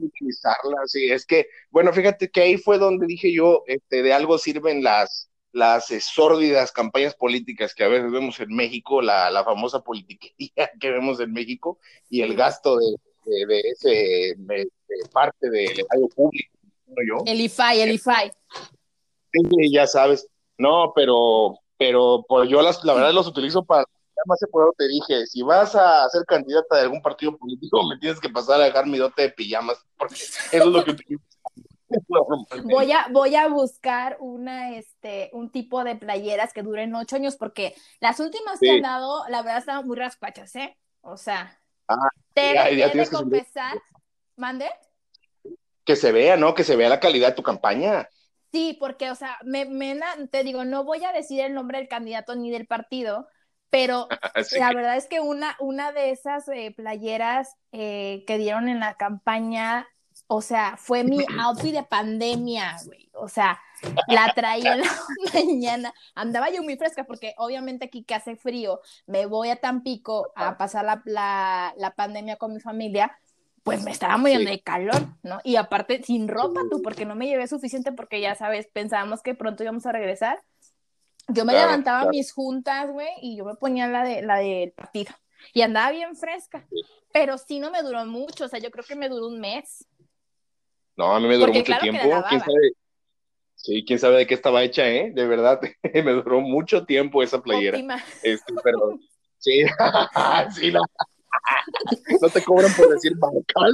utilizarla, 0.00 0.76
sí, 0.86 1.10
es 1.10 1.26
que, 1.26 1.46
bueno, 1.70 1.92
fíjate 1.92 2.30
que 2.30 2.42
ahí 2.42 2.56
fue 2.56 2.78
donde 2.78 3.06
dije 3.06 3.32
yo, 3.32 3.62
este, 3.66 4.02
de 4.02 4.12
algo 4.12 4.38
sirven 4.38 4.82
las, 4.82 5.30
las 5.52 5.90
eh, 5.90 6.00
sórdidas 6.00 6.72
campañas 6.72 7.14
políticas 7.14 7.74
que 7.74 7.84
a 7.84 7.88
veces 7.88 8.10
vemos 8.10 8.38
en 8.40 8.54
México, 8.54 9.00
la, 9.00 9.30
la 9.30 9.44
famosa 9.44 9.80
politiquería 9.80 10.70
que 10.80 10.90
vemos 10.90 11.18
en 11.20 11.32
México 11.32 11.78
y 12.08 12.22
el 12.22 12.34
gasto 12.36 12.76
de, 12.76 13.46
de, 13.46 13.60
ese 13.60 14.34
de, 14.36 14.68
parte 15.12 15.50
del 15.50 15.70
erario 15.70 16.08
público. 16.14 16.52
El 17.26 17.40
IFAI, 17.40 17.80
el 17.80 17.92
IFAI. 17.92 18.30
Sí, 19.32 19.72
ya 19.72 19.86
sabes. 19.86 20.28
No, 20.58 20.92
pero, 20.94 21.58
pero 21.76 22.24
pues 22.28 22.48
yo 22.48 22.62
las, 22.62 22.84
la 22.84 22.94
verdad 22.94 23.12
los 23.12 23.26
utilizo 23.26 23.64
para 23.64 23.84
más 24.24 24.40
puedo 24.50 24.72
te 24.76 24.88
dije, 24.88 25.26
si 25.26 25.42
vas 25.42 25.74
a 25.74 26.08
ser 26.08 26.24
candidata 26.24 26.76
de 26.76 26.82
algún 26.82 27.02
partido 27.02 27.36
político, 27.36 27.86
me 27.86 27.98
tienes 27.98 28.20
que 28.20 28.28
pasar 28.28 28.60
a 28.60 28.64
dejar 28.64 28.86
mi 28.86 28.98
dote 28.98 29.22
de 29.22 29.30
pijamas, 29.30 29.78
porque 29.96 30.14
eso 30.14 30.48
es 30.50 30.66
lo 30.66 30.84
que 30.84 30.96
voy 32.64 32.92
a, 32.92 33.06
voy 33.10 33.34
a 33.36 33.48
buscar 33.48 34.16
una, 34.20 34.74
este, 34.74 35.30
un 35.32 35.50
tipo 35.50 35.84
de 35.84 35.96
playeras 35.96 36.52
que 36.52 36.62
duren 36.62 36.94
ocho 36.94 37.16
años, 37.16 37.36
porque 37.36 37.74
las 38.00 38.18
últimas 38.20 38.58
que 38.58 38.70
han 38.70 38.82
dado, 38.82 39.26
la 39.28 39.42
verdad, 39.42 39.58
estaban 39.58 39.86
muy 39.86 39.96
raspachas, 39.96 40.54
¿eh? 40.56 40.76
O 41.02 41.16
sea, 41.16 41.56
ah, 41.88 41.94
te, 42.34 42.54
ya, 42.76 42.90
que 42.90 43.06
confesar, 43.06 43.78
¿mande? 44.36 44.68
Que 45.84 45.94
se 45.94 46.10
vea, 46.10 46.36
¿no? 46.36 46.54
Que 46.54 46.64
se 46.64 46.74
vea 46.74 46.88
la 46.88 47.00
calidad 47.00 47.28
de 47.28 47.34
tu 47.34 47.42
campaña. 47.42 48.08
Sí, 48.52 48.76
porque, 48.80 49.10
o 49.10 49.14
sea, 49.14 49.38
me, 49.44 49.66
me, 49.66 50.00
te 50.30 50.42
digo, 50.42 50.64
no 50.64 50.84
voy 50.84 51.04
a 51.04 51.12
decir 51.12 51.40
el 51.40 51.54
nombre 51.54 51.78
del 51.78 51.88
candidato 51.88 52.34
ni 52.34 52.50
del 52.50 52.66
partido, 52.66 53.28
pero 53.70 54.08
la 54.58 54.72
verdad 54.72 54.96
es 54.96 55.06
que 55.06 55.20
una, 55.20 55.56
una 55.60 55.92
de 55.92 56.10
esas 56.10 56.48
eh, 56.48 56.72
playeras 56.76 57.56
eh, 57.72 58.24
que 58.26 58.38
dieron 58.38 58.68
en 58.68 58.80
la 58.80 58.94
campaña, 58.94 59.86
o 60.26 60.40
sea, 60.40 60.76
fue 60.76 61.04
mi 61.04 61.18
outfit 61.40 61.74
de 61.74 61.82
pandemia, 61.82 62.76
güey. 62.84 63.10
O 63.18 63.28
sea, 63.28 63.60
la 64.08 64.32
traía 64.34 64.74
en 64.74 64.80
la 64.80 64.90
mañana. 65.34 65.94
Andaba 66.14 66.50
yo 66.50 66.62
muy 66.62 66.76
fresca 66.76 67.04
porque 67.04 67.34
obviamente 67.38 67.86
aquí 67.86 68.04
que 68.04 68.14
hace 68.14 68.36
frío, 68.36 68.80
me 69.06 69.26
voy 69.26 69.48
a 69.48 69.56
Tampico 69.56 70.32
a 70.36 70.58
pasar 70.58 70.84
la, 71.04 71.74
la, 71.76 71.90
pandemia 71.92 72.36
con 72.36 72.52
mi 72.52 72.60
familia, 72.60 73.18
pues 73.62 73.82
me 73.82 73.90
estaba 73.90 74.16
muriendo 74.16 74.50
de 74.50 74.60
calor, 74.60 75.06
¿no? 75.22 75.40
Y 75.44 75.56
aparte 75.56 76.02
sin 76.02 76.28
ropa 76.28 76.60
tú, 76.70 76.82
porque 76.82 77.04
no 77.04 77.16
me 77.16 77.26
llevé 77.26 77.48
suficiente 77.48 77.90
porque 77.90 78.20
ya 78.20 78.34
sabes, 78.34 78.68
pensábamos 78.72 79.22
que 79.22 79.34
pronto 79.34 79.62
íbamos 79.62 79.86
a 79.86 79.92
regresar 79.92 80.42
yo 81.28 81.44
me 81.44 81.52
levantaba 81.52 82.08
mis 82.10 82.32
juntas, 82.32 82.90
güey, 82.90 83.08
y 83.20 83.36
yo 83.36 83.44
me 83.44 83.54
ponía 83.54 83.88
la, 83.88 84.04
de, 84.04 84.22
la 84.22 84.36
del 84.38 84.72
partido. 84.72 85.12
Y 85.52 85.62
andaba 85.62 85.90
bien 85.90 86.16
fresca. 86.16 86.66
Pero 87.12 87.38
sí 87.38 87.58
no 87.58 87.70
me 87.70 87.82
duró 87.82 88.04
mucho, 88.04 88.44
o 88.44 88.48
sea, 88.48 88.58
yo 88.58 88.70
creo 88.70 88.84
que 88.84 88.96
me 88.96 89.08
duró 89.08 89.28
un 89.28 89.40
mes. 89.40 89.86
No, 90.96 91.14
a 91.14 91.20
mí 91.20 91.28
me 91.28 91.36
duró 91.36 91.52
mucho 91.52 91.72
tiempo. 91.80 92.00
¿Quién 92.28 92.40
sabe? 92.40 92.72
Sí, 93.54 93.84
quién 93.84 93.98
sabe 93.98 94.18
de 94.18 94.26
qué 94.26 94.34
estaba 94.34 94.62
hecha, 94.62 94.88
¿eh? 94.88 95.10
De 95.12 95.26
verdad, 95.26 95.60
me 95.94 96.12
duró 96.12 96.40
mucho 96.40 96.84
tiempo 96.84 97.22
esa 97.22 97.42
playera. 97.42 97.78
Este, 98.22 98.54
pero, 98.62 98.98
sí, 99.38 99.64
sí, 100.54 100.70
la, 100.70 100.80
no 102.22 102.28
te 102.28 102.42
cobran 102.44 102.72
por 102.74 102.88
decir 102.88 103.16
marcas, 103.16 103.72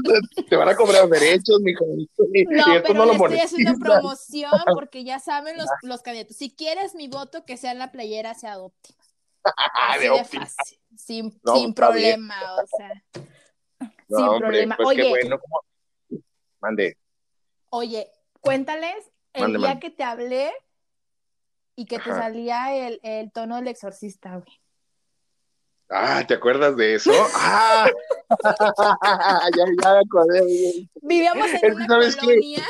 te 0.49 0.57
van 0.57 0.69
a 0.69 0.77
cobrar 0.77 1.09
derechos, 1.09 1.61
mijo. 1.61 1.85
No, 1.87 2.65
pero 2.83 2.95
no 2.95 3.07
lo 3.07 3.13
estoy 3.13 3.39
haciendo 3.39 3.79
promoción 3.79 4.51
porque 4.75 5.05
ya 5.05 5.19
saben 5.19 5.57
los, 5.57 5.67
los 5.83 6.03
candidatos. 6.03 6.37
Si 6.37 6.55
quieres 6.55 6.95
mi 6.95 7.09
voto, 7.09 7.45
que 7.45 7.57
sea 7.57 7.73
en 7.73 7.79
la 7.79 7.93
playera, 7.93 8.35
sea 8.35 8.59
óptima. 8.59 8.99
de, 10.01 10.11
óptima. 10.11 10.47
Fácil, 10.47 10.79
sin, 10.97 11.41
sin 11.55 11.75
problema, 11.75 12.37
o 12.55 12.67
sea. 12.77 13.03
sin 14.09 14.39
problema. 14.39 14.77
Pues 14.77 14.89
Oye, 14.89 15.09
bueno, 15.09 15.41
Mande. 16.61 16.97
Oye, 17.71 18.11
cuéntales 18.41 19.11
el 19.33 19.57
día 19.57 19.81
que 19.81 19.91
te 19.91 20.05
hablé 20.05 20.53
y 21.75 21.87
que 21.87 21.99
te 21.99 22.11
salía 22.11 22.75
el, 22.75 23.01
el 23.03 23.33
tono 23.33 23.57
del 23.57 23.69
exorcista, 23.69 24.37
güey. 24.37 24.62
Ah, 25.95 26.25
¿te 26.27 26.35
acuerdas 26.35 26.75
de 26.77 26.95
eso? 26.95 27.13
Ah, 27.35 27.87
ya, 29.57 29.65
ya 29.83 29.93
me 29.93 30.01
acordé. 30.01 30.89
Vivíamos 31.03 31.49
en 31.63 31.75
una 31.75 31.87
colonia. 31.87 32.65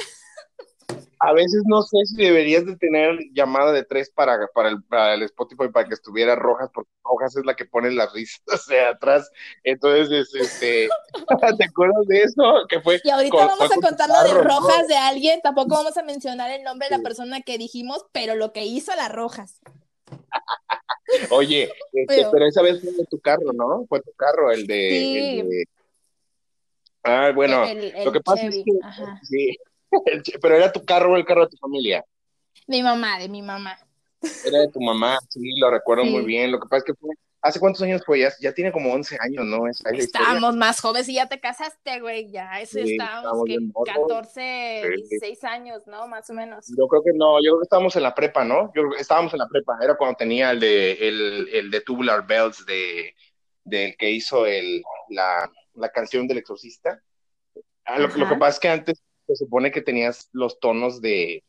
a 1.20 1.32
veces 1.32 1.62
no 1.66 1.82
sé 1.82 1.98
si 2.04 2.16
deberías 2.16 2.66
de 2.66 2.76
tener 2.76 3.16
llamada 3.32 3.70
de 3.70 3.84
tres 3.84 4.10
para, 4.10 4.48
para, 4.52 4.70
el, 4.70 4.82
para 4.82 5.14
el 5.14 5.22
Spotify 5.22 5.68
para 5.72 5.86
que 5.86 5.94
estuviera 5.94 6.34
rojas, 6.34 6.68
porque 6.74 6.90
rojas 7.04 7.36
es 7.36 7.44
la 7.44 7.54
que 7.54 7.64
pone 7.64 7.92
las 7.92 8.12
risas 8.12 8.66
de 8.66 8.80
atrás. 8.80 9.30
Entonces, 9.62 10.28
este, 10.34 10.88
¿te 11.58 11.64
acuerdas 11.64 12.04
de 12.08 12.22
eso? 12.22 12.66
Que 12.68 12.80
fue 12.80 13.00
y 13.04 13.10
ahorita 13.10 13.36
vamos 13.36 13.70
a 13.70 13.80
contar 13.80 14.08
lo 14.08 14.20
de 14.24 14.42
rojas 14.42 14.88
de 14.88 14.96
alguien, 14.96 15.40
tampoco 15.42 15.76
vamos 15.76 15.96
a 15.96 16.02
mencionar 16.02 16.50
el 16.50 16.64
nombre 16.64 16.88
de 16.88 16.96
la 16.96 17.02
persona 17.04 17.40
que 17.40 17.56
dijimos, 17.56 18.04
pero 18.10 18.34
lo 18.34 18.52
que 18.52 18.64
hizo 18.64 18.92
las 18.96 19.12
rojas. 19.12 19.60
Oye, 21.30 21.70
este, 21.92 22.26
pero... 22.30 22.46
esa 22.46 22.62
vez 22.62 22.80
fue 22.80 23.06
tu 23.06 23.18
carro, 23.20 23.52
¿no? 23.52 23.86
Fue 23.88 24.00
tu 24.00 24.12
carro, 24.12 24.50
el 24.50 24.66
de... 24.66 25.44
Sí. 25.48 25.64
Ah, 27.04 27.32
bueno, 27.34 27.64
lo 28.04 28.12
que 28.12 28.20
pasa 28.20 28.46
es 28.46 28.56
que... 28.56 28.72
Sí, 29.22 29.56
pero 30.40 30.56
era 30.56 30.72
tu 30.72 30.84
carro 30.84 31.12
o 31.12 31.16
el 31.16 31.24
carro 31.24 31.42
de 31.42 31.50
tu 31.50 31.56
familia. 31.56 32.04
Mi 32.66 32.82
mamá, 32.82 33.18
de 33.18 33.28
mi 33.28 33.42
mamá. 33.42 33.78
Era 34.44 34.60
de 34.60 34.68
tu 34.68 34.80
mamá, 34.80 35.18
sí, 35.28 35.58
lo 35.58 35.70
recuerdo 35.70 36.04
muy 36.04 36.24
bien. 36.24 36.52
Lo 36.52 36.60
que 36.60 36.68
pasa 36.68 36.78
es 36.78 36.84
que 36.84 36.94
fue 36.94 37.14
¿Hace 37.42 37.58
cuántos 37.58 37.82
años 37.82 38.02
fue? 38.06 38.20
Ya, 38.20 38.52
tiene 38.52 38.70
como 38.70 38.92
11 38.92 39.18
años, 39.20 39.44
¿no? 39.44 39.66
estábamos 39.66 40.54
más 40.54 40.80
jóvenes 40.80 41.08
y 41.08 41.14
ya 41.14 41.28
te 41.28 41.40
casaste, 41.40 42.00
güey. 42.00 42.30
Ya, 42.30 42.60
eso 42.60 42.78
estábamos, 42.78 43.42
que 43.44 43.58
14, 43.84 44.82
16 44.96 45.42
años, 45.42 45.86
¿no? 45.88 46.06
Más 46.06 46.30
o 46.30 46.34
menos. 46.34 46.66
Yo 46.78 46.86
creo 46.86 47.02
que 47.02 47.12
no, 47.12 47.38
yo 47.42 47.50
creo 47.50 47.58
que 47.58 47.64
estábamos 47.64 47.96
en 47.96 48.04
la 48.04 48.14
prepa, 48.14 48.44
¿no? 48.44 48.72
Yo 48.76 48.82
estábamos 48.96 49.32
en 49.32 49.40
la 49.40 49.48
prepa. 49.48 49.76
Era 49.82 49.96
cuando 49.96 50.16
tenía 50.16 50.52
el 50.52 50.60
de, 50.60 50.92
el, 50.92 51.48
el 51.52 51.70
de 51.72 51.80
Tubular 51.80 52.24
Bells, 52.24 52.64
de, 52.64 53.12
del 53.64 53.96
que 53.96 54.10
hizo 54.10 54.46
el, 54.46 54.80
la, 55.08 55.50
la 55.74 55.88
canción 55.88 56.28
del 56.28 56.38
exorcista. 56.38 57.02
Ah, 57.84 57.98
lo, 57.98 58.06
lo, 58.06 58.28
que 58.28 58.36
pasa 58.36 58.50
es 58.50 58.60
que 58.60 58.68
antes 58.68 59.02
se 59.26 59.34
supone 59.34 59.72
que 59.72 59.82
tenías 59.82 60.28
los 60.32 60.60
tonos 60.60 61.00
de, 61.00 61.42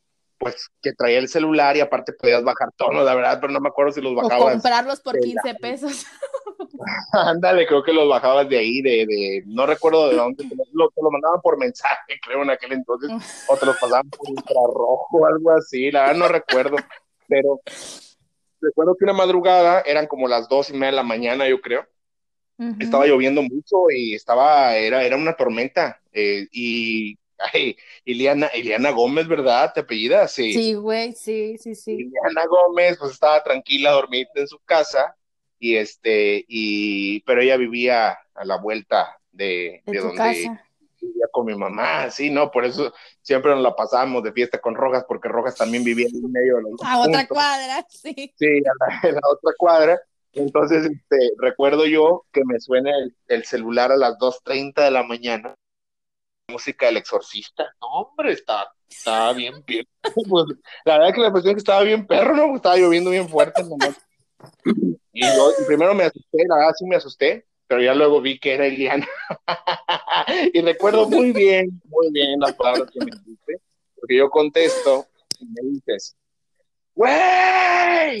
pues 0.44 0.70
que 0.82 0.92
traía 0.92 1.18
el 1.18 1.28
celular 1.28 1.74
y 1.74 1.80
aparte 1.80 2.12
podías 2.12 2.44
bajar 2.44 2.68
tono, 2.76 3.02
la 3.02 3.14
verdad, 3.14 3.38
pero 3.40 3.50
no 3.50 3.60
me 3.60 3.70
acuerdo 3.70 3.92
si 3.92 4.02
los 4.02 4.14
bajabas. 4.14 4.42
O 4.42 4.50
comprarlos 4.50 5.00
por 5.00 5.18
15 5.18 5.54
pesos. 5.60 6.06
Ándale, 7.12 7.66
creo 7.66 7.82
que 7.82 7.94
los 7.94 8.06
bajabas 8.06 8.46
de 8.50 8.58
ahí, 8.58 8.82
de, 8.82 9.06
de 9.06 9.42
no 9.46 9.64
recuerdo 9.64 10.10
de 10.10 10.16
dónde, 10.16 10.44
te 10.44 10.54
lo, 10.54 10.90
te 10.90 11.02
lo 11.02 11.10
mandaban 11.10 11.40
por 11.40 11.56
mensaje, 11.56 11.96
creo, 12.22 12.42
en 12.42 12.50
aquel 12.50 12.72
entonces, 12.72 13.10
o 13.48 13.56
te 13.56 13.64
los 13.64 13.78
pasaban 13.78 14.10
por 14.10 14.28
infrarrojo 14.28 15.08
o 15.12 15.26
algo 15.26 15.50
así, 15.52 15.90
la 15.90 16.02
verdad 16.02 16.16
no 16.16 16.28
recuerdo, 16.28 16.76
pero 17.26 17.60
recuerdo 18.60 18.96
que 18.96 19.04
una 19.04 19.14
madrugada, 19.14 19.80
eran 19.80 20.06
como 20.06 20.28
las 20.28 20.46
dos 20.46 20.68
y 20.68 20.74
media 20.74 20.88
de 20.88 20.96
la 20.96 21.02
mañana, 21.04 21.48
yo 21.48 21.58
creo, 21.62 21.86
estaba 22.78 23.06
lloviendo 23.06 23.40
mucho 23.40 23.90
y 23.90 24.14
estaba, 24.14 24.76
era, 24.76 25.04
era 25.04 25.16
una 25.16 25.32
tormenta, 25.32 26.02
eh, 26.12 26.46
y 26.52 27.16
Ay, 27.52 27.76
Iliana, 28.04 28.50
Iliana 28.54 28.90
Gómez, 28.90 29.28
¿verdad? 29.28 29.72
¿Te 29.74 29.80
apellidas? 29.80 30.32
Sí. 30.32 30.52
Sí, 30.52 30.74
güey, 30.74 31.12
sí, 31.12 31.58
sí, 31.58 31.74
sí. 31.74 31.92
Iliana 31.92 32.46
Gómez, 32.46 32.96
pues 32.98 33.12
estaba 33.12 33.42
tranquila, 33.42 33.92
dormida 33.92 34.28
en 34.34 34.48
su 34.48 34.58
casa, 34.60 35.16
y 35.58 35.76
este, 35.76 36.44
y, 36.48 37.20
pero 37.20 37.42
ella 37.42 37.56
vivía 37.56 38.18
a 38.34 38.44
la 38.44 38.58
vuelta 38.58 39.18
de, 39.32 39.82
de, 39.86 39.98
donde 39.98 40.50
vivía 41.00 41.26
con 41.30 41.46
mi 41.46 41.54
mamá, 41.54 42.10
sí, 42.10 42.30
¿no? 42.30 42.50
Por 42.50 42.64
eso 42.64 42.92
siempre 43.20 43.52
nos 43.52 43.62
la 43.62 43.76
pasábamos 43.76 44.22
de 44.22 44.32
fiesta 44.32 44.58
con 44.58 44.74
Rojas, 44.74 45.04
porque 45.06 45.28
Rojas 45.28 45.56
también 45.56 45.84
vivía 45.84 46.06
en 46.06 46.32
medio 46.32 46.56
de 46.56 46.62
los 46.62 46.80
A 46.84 46.98
otra 46.98 47.26
cuadra, 47.26 47.84
sí. 47.88 48.32
Sí, 48.36 48.46
a 48.46 49.06
la, 49.06 49.10
la 49.12 49.28
otra 49.30 49.52
cuadra. 49.58 50.00
Entonces, 50.32 50.84
este, 50.84 51.30
recuerdo 51.38 51.86
yo 51.86 52.24
que 52.32 52.42
me 52.44 52.58
suena 52.58 52.90
el, 52.90 53.14
el 53.28 53.44
celular 53.44 53.92
a 53.92 53.96
las 53.96 54.14
2.30 54.18 54.82
de 54.82 54.90
la 54.90 55.04
mañana 55.04 55.54
música 56.48 56.86
del 56.86 56.98
exorcista. 56.98 57.64
No, 57.80 57.88
hombre, 57.88 58.32
estaba, 58.32 58.72
estaba 58.88 59.32
bien, 59.32 59.62
bien. 59.66 59.86
Pues, 60.28 60.44
la 60.84 60.94
verdad 60.94 61.08
es 61.08 61.14
que 61.14 61.20
la 61.20 61.30
cuestión 61.30 61.50
es 61.52 61.54
que 61.56 61.66
estaba 61.66 61.82
bien 61.82 62.06
perro, 62.06 62.34
¿no? 62.34 62.56
Estaba 62.56 62.76
lloviendo 62.76 63.10
bien 63.10 63.28
fuerte. 63.28 63.62
Y 65.16 65.22
yo 65.22 65.52
primero 65.68 65.94
me 65.94 66.02
asusté, 66.02 66.44
la 66.48 66.56
verdad 66.56 66.72
sí 66.76 66.84
me 66.86 66.96
asusté, 66.96 67.46
pero 67.68 67.80
ya 67.80 67.94
luego 67.94 68.20
vi 68.20 68.36
que 68.40 68.54
era 68.54 68.66
Eliana. 68.66 69.06
y 70.52 70.60
recuerdo 70.60 71.08
muy 71.08 71.30
bien, 71.30 71.80
muy 71.84 72.10
bien 72.10 72.40
las 72.40 72.52
palabras 72.54 72.90
que 72.90 72.98
me 72.98 73.12
dijiste, 73.12 73.60
porque 73.94 74.16
yo 74.16 74.28
contesto 74.28 75.06
y 75.38 75.46
me 75.46 75.70
dices, 75.70 76.16
¡Güey! 76.96 78.20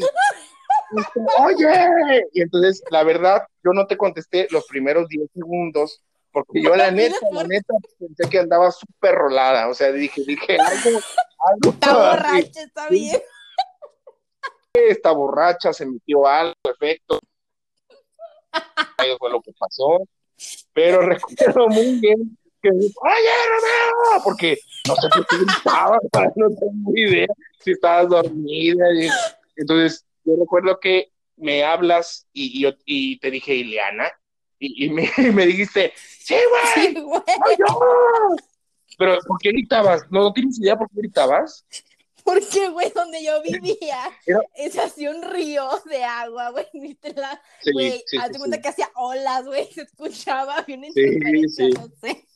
Oye, 1.40 2.26
y 2.32 2.42
entonces, 2.42 2.82
la 2.90 3.02
verdad, 3.02 3.42
yo 3.64 3.72
no 3.72 3.86
te 3.86 3.96
contesté 3.96 4.46
los 4.50 4.64
primeros 4.66 5.08
10 5.08 5.30
segundos, 5.32 6.00
porque 6.34 6.60
yo 6.60 6.74
la 6.74 6.90
neta, 6.90 7.16
la 7.30 7.44
neta, 7.44 7.74
pensé 7.96 8.28
que 8.28 8.40
andaba 8.40 8.72
súper 8.72 9.14
rolada, 9.14 9.68
o 9.68 9.74
sea, 9.74 9.92
dije, 9.92 10.20
dije, 10.26 10.58
algo, 10.58 11.00
algo. 11.46 11.70
Está 11.70 11.94
borracha, 11.94 12.62
está 12.62 12.88
bien. 12.88 13.22
Está 14.72 15.12
borracha, 15.12 15.72
se 15.72 15.86
metió 15.86 16.26
algo, 16.26 16.54
efecto. 16.64 17.20
Eso 18.98 19.16
fue 19.18 19.30
lo 19.30 19.40
que 19.40 19.52
pasó, 19.56 20.00
pero 20.72 21.02
recuerdo 21.06 21.68
muy 21.68 22.00
bien 22.00 22.36
que 22.60 22.70
oye, 22.70 22.90
Romeo, 23.48 24.24
porque 24.24 24.58
no 24.88 24.96
sé 24.96 25.08
por 25.14 25.26
qué 25.28 25.36
gritaba, 25.36 25.98
no 26.36 26.48
tengo 26.48 26.92
idea 26.96 27.28
si 27.60 27.70
estabas 27.70 28.08
dormida. 28.08 28.86
Y, 28.92 29.08
entonces, 29.54 30.04
yo 30.24 30.34
recuerdo 30.36 30.80
que 30.80 31.12
me 31.36 31.62
hablas 31.62 32.26
y, 32.32 32.60
yo, 32.60 32.70
y 32.84 33.20
te 33.20 33.30
dije, 33.30 33.54
Ileana, 33.54 34.10
y, 34.66 34.86
y 34.86 34.90
me, 34.90 35.10
me, 35.32 35.46
dijiste, 35.46 35.92
sí, 35.96 36.34
güey, 36.50 36.62
sí, 36.74 36.94
Pero, 38.98 39.18
¿por 39.26 39.38
qué 39.40 39.50
gritabas? 39.50 40.02
¿No, 40.10 40.20
¿No 40.20 40.32
tienes 40.32 40.58
idea 40.58 40.76
por 40.76 40.88
qué 40.88 40.96
gritabas? 40.96 41.66
Porque, 42.24 42.70
güey, 42.70 42.90
donde 42.94 43.22
yo 43.22 43.42
vivía, 43.42 43.98
es 44.56 44.78
así 44.78 45.06
un 45.06 45.22
río 45.22 45.68
de 45.84 46.02
agua, 46.02 46.50
güey, 46.50 46.66
literal. 46.72 47.38
Güey, 47.70 48.02
sí, 48.06 48.16
sí, 48.18 48.38
cuenta 48.38 48.62
que 48.62 48.68
hacía 48.68 48.90
olas, 48.94 49.44
güey, 49.44 49.66
se 49.72 49.82
escuchaba 49.82 50.62
bien 50.62 50.84
interferencia, 50.84 51.68
no 51.68 51.88
sé. 52.00 52.26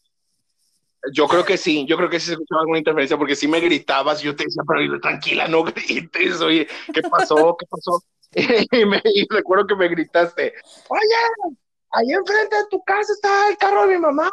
Yo 1.15 1.27
creo 1.27 1.45
que 1.45 1.57
sí, 1.57 1.87
yo 1.87 1.97
creo 1.97 2.11
que 2.11 2.21
sí 2.21 2.27
se 2.27 2.33
escuchaba 2.33 2.61
alguna 2.61 2.79
interferencia 2.79 3.17
porque 3.17 3.37
sí 3.37 3.49
me 3.49 3.61
gritabas 3.61 4.21
y 4.21 4.27
yo 4.27 4.37
te 4.37 4.45
decía, 4.45 4.63
pero 4.67 5.01
tranquila, 5.01 5.49
no 5.49 5.63
grites, 5.65 6.41
oye, 6.43 6.69
¿qué 6.93 7.03
pasó? 7.03 7.57
¿Qué 7.59 7.67
pasó? 7.67 8.03
Y, 8.31 8.85
me, 8.85 9.01
y 9.05 9.27
recuerdo 9.31 9.67
que 9.67 9.75
me 9.75 9.89
gritaste, 9.89 10.53
oye, 10.91 11.57
ahí 11.91 12.13
enfrente 12.13 12.57
de 12.57 12.67
tu 12.71 12.83
casa 12.83 13.13
está 13.13 13.49
el 13.49 13.57
carro 13.57 13.87
de 13.87 13.95
mi 13.95 14.01
mamá, 14.01 14.31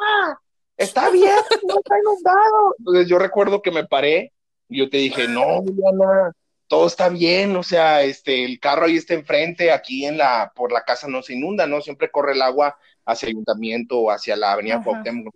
está 0.77 1.09
bien, 1.09 1.35
no 1.67 1.75
está 1.77 2.00
inundado. 2.00 2.75
Entonces 2.79 3.07
yo 3.07 3.19
recuerdo 3.19 3.62
que 3.62 3.71
me 3.71 3.85
paré 3.85 4.33
y 4.69 4.79
yo 4.79 4.89
te 4.89 4.97
dije, 4.97 5.27
no, 5.27 5.62
Diana, 5.62 6.31
todo 6.67 6.88
está 6.88 7.09
bien, 7.09 7.55
o 7.55 7.63
sea, 7.63 8.03
este, 8.03 8.43
el 8.43 8.59
carro 8.59 8.85
ahí 8.85 8.97
está 8.97 9.13
enfrente, 9.13 9.71
aquí 9.71 10.05
en 10.05 10.17
la, 10.17 10.51
por 10.55 10.71
la 10.71 10.83
casa 10.83 11.07
no 11.07 11.21
se 11.21 11.33
inunda, 11.33 11.67
¿no? 11.67 11.81
Siempre 11.81 12.09
corre 12.12 12.33
el 12.33 12.41
agua 12.41 12.77
hacia 13.05 13.27
el 13.27 13.35
ayuntamiento 13.35 14.00
o 14.00 14.12
hacia 14.12 14.35
la 14.35 14.53
avenida 14.53 14.81
Cuauhtémoc. 14.83 15.33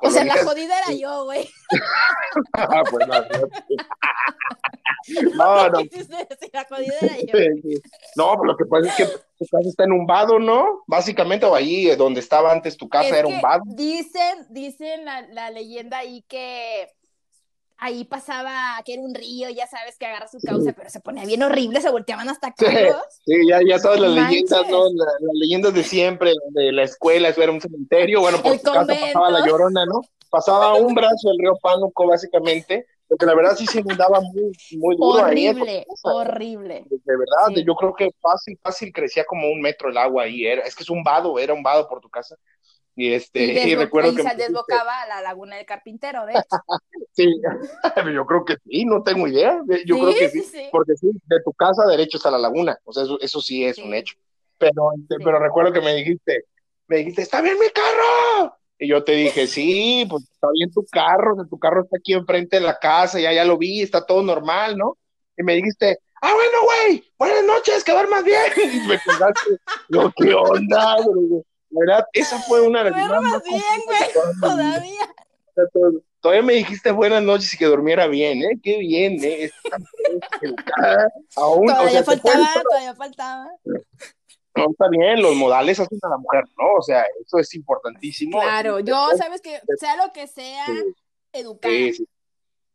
O 0.00 0.10
sea, 0.10 0.24
la 0.24 0.44
jodida 0.44 0.78
era 0.78 0.92
yo, 0.92 1.24
güey. 1.24 1.48
ah, 2.54 2.82
pues 2.90 3.06
no, 3.06 3.14
no, 5.34 5.68
no. 5.70 5.80
La 6.52 6.64
jodida 6.64 6.94
era 7.00 7.16
yo. 7.16 7.32
No, 8.16 8.32
pero 8.32 8.44
lo 8.44 8.56
que 8.56 8.64
pasa 8.66 8.88
es 8.88 8.94
que 8.96 9.06
tu 9.38 9.46
casa 9.50 9.68
está 9.68 9.84
en 9.84 9.92
un 9.92 10.06
vado, 10.06 10.38
¿no? 10.38 10.84
Básicamente, 10.86 11.46
o 11.46 11.54
ahí 11.54 11.94
donde 11.96 12.20
estaba 12.20 12.52
antes 12.52 12.76
tu 12.76 12.88
casa 12.88 13.18
era 13.18 13.26
un 13.26 13.40
vado. 13.40 13.62
Dicen, 13.66 14.46
dicen 14.50 15.04
la, 15.04 15.22
la 15.22 15.50
leyenda 15.50 15.98
ahí 15.98 16.22
que 16.28 16.88
ahí 17.82 18.04
pasaba, 18.04 18.80
que 18.84 18.94
era 18.94 19.02
un 19.02 19.12
río, 19.12 19.50
ya 19.50 19.66
sabes 19.66 19.98
que 19.98 20.06
agarra 20.06 20.28
su 20.28 20.38
causa, 20.38 20.72
pero 20.72 20.88
se 20.88 21.00
ponía 21.00 21.24
bien 21.24 21.42
horrible, 21.42 21.80
se 21.80 21.90
volteaban 21.90 22.28
hasta 22.28 22.52
Carlos. 22.52 23.02
Sí, 23.26 23.34
ya, 23.48 23.58
ya 23.66 23.80
todas 23.80 23.98
las 23.98 24.12
leyendas, 24.12 24.68
¿no? 24.70 24.84
las 24.84 25.34
leyendas 25.34 25.74
de 25.74 25.82
siempre, 25.82 26.32
de 26.50 26.70
la 26.70 26.84
escuela, 26.84 27.28
eso 27.28 27.42
era 27.42 27.50
un 27.50 27.60
cementerio, 27.60 28.20
bueno, 28.20 28.40
por 28.40 28.56
su 28.56 28.62
casa 28.62 28.86
pasaba 28.86 29.30
la 29.30 29.44
llorona, 29.44 29.84
¿no? 29.84 30.00
Pasaba 30.30 30.74
un 30.80 30.94
brazo 30.94 31.28
del 31.28 31.38
río 31.40 31.58
Pánuco, 31.60 32.06
básicamente, 32.06 32.86
porque 33.08 33.26
la 33.26 33.34
verdad 33.34 33.56
sí 33.56 33.66
se 33.66 33.80
inundaba 33.80 34.20
muy, 34.20 34.52
muy 34.78 34.96
duro. 34.96 35.24
Horrible, 35.24 35.84
horrible. 36.04 36.84
De 36.88 37.16
verdad, 37.16 37.64
yo 37.66 37.74
creo 37.74 37.94
que 37.94 38.10
fácil, 38.20 38.56
fácil 38.62 38.92
crecía 38.92 39.24
como 39.24 39.48
un 39.48 39.60
metro 39.60 39.90
el 39.90 39.98
agua 39.98 40.22
ahí, 40.22 40.46
era, 40.46 40.62
es 40.62 40.76
que 40.76 40.84
es 40.84 40.90
un 40.90 41.02
vado, 41.02 41.36
era 41.36 41.52
un 41.52 41.64
vado 41.64 41.88
por 41.88 42.00
tu 42.00 42.08
casa. 42.08 42.36
Y, 42.94 43.12
este, 43.14 43.68
y, 43.68 43.74
recuerdo 43.74 44.14
que... 44.14 44.22
se 44.22 44.36
desbocaba 44.36 45.02
a 45.02 45.06
la 45.06 45.22
laguna 45.22 45.56
del 45.56 45.64
carpintero, 45.64 46.26
de 46.26 46.32
hecho. 46.32 46.42
sí, 47.12 47.26
yo 48.14 48.26
creo 48.26 48.44
que 48.44 48.56
sí, 48.64 48.84
no 48.84 49.02
tengo 49.02 49.26
idea. 49.26 49.62
Yo 49.86 49.98
creo 49.98 50.14
que 50.14 50.28
sí, 50.28 50.68
porque 50.70 50.94
sí, 50.96 51.10
de 51.26 51.40
tu 51.42 51.52
casa 51.52 51.86
derecho 51.86 52.18
está 52.18 52.30
la 52.30 52.38
laguna, 52.38 52.78
o 52.84 52.92
sea, 52.92 53.04
eso, 53.04 53.18
eso 53.20 53.40
sí 53.40 53.64
es 53.64 53.78
un 53.78 53.94
hecho. 53.94 54.14
Pero, 54.58 54.90
este, 54.96 55.16
pero 55.24 55.38
recuerdo 55.38 55.72
que 55.72 55.80
me 55.80 55.94
dijiste, 55.94 56.44
me 56.86 56.98
dijiste, 56.98 57.22
está 57.22 57.40
bien 57.40 57.58
mi 57.58 57.68
carro. 57.70 58.56
Y 58.78 58.88
yo 58.88 59.02
te 59.02 59.12
dije, 59.12 59.46
sí, 59.46 60.06
pues 60.10 60.24
está 60.24 60.48
bien 60.52 60.70
tu 60.72 60.84
carro, 60.90 61.36
tu 61.48 61.58
carro 61.58 61.82
está 61.84 61.96
aquí 61.96 62.12
enfrente 62.12 62.56
de 62.56 62.62
la 62.62 62.78
casa, 62.78 63.20
ya, 63.20 63.32
ya 63.32 63.44
lo 63.44 63.56
vi, 63.56 63.80
está 63.80 64.04
todo 64.04 64.22
normal, 64.22 64.76
¿no? 64.76 64.98
Y 65.36 65.42
me 65.42 65.54
dijiste, 65.54 65.98
ah, 66.20 66.34
bueno, 66.34 66.58
güey, 66.64 67.04
buenas 67.18 67.44
noches, 67.44 67.84
que 67.84 67.92
más 67.94 68.24
bien. 68.24 68.40
Y 68.84 68.88
me 68.88 68.98
contaste, 69.00 69.50
yo, 69.88 70.12
¿qué 70.16 70.34
onda? 70.34 70.96
La 71.72 71.80
verdad, 71.80 72.06
esa 72.12 72.38
fue 72.40 72.60
una 72.60 72.84
de 72.84 72.90
las 72.90 73.22
más 73.22 73.42
bien, 73.44 73.62
güey, 73.86 74.00
todavía. 74.40 75.14
Todavía 76.20 76.42
me 76.42 76.52
dijiste 76.52 76.90
buenas 76.92 77.22
noches 77.22 77.52
y 77.54 77.58
que 77.58 77.64
durmiera 77.64 78.06
bien, 78.06 78.42
¿eh? 78.42 78.60
Qué 78.62 78.78
bien, 78.78 79.18
¿eh? 79.24 79.50
Aún, 81.36 81.66
todavía 81.66 82.04
faltaba, 82.04 82.48
todavía 82.62 82.94
faltaba. 82.94 83.50
No, 84.54 84.70
está 84.70 84.88
bien, 84.90 85.20
los 85.20 85.34
modales 85.34 85.80
hacen 85.80 85.98
a 86.02 86.08
la 86.10 86.18
mujer, 86.18 86.44
¿no? 86.58 86.74
O 86.78 86.82
sea, 86.82 87.04
eso 87.24 87.38
es 87.38 87.54
importantísimo. 87.54 88.38
Claro, 88.40 88.80
yo, 88.80 89.08
sabes 89.16 89.40
que 89.40 89.60
sea 89.78 89.96
lo 89.96 90.12
que 90.12 90.26
sea, 90.26 90.66
educar. 91.32 91.70
Sí, 91.70 91.94
sí. 91.94 92.08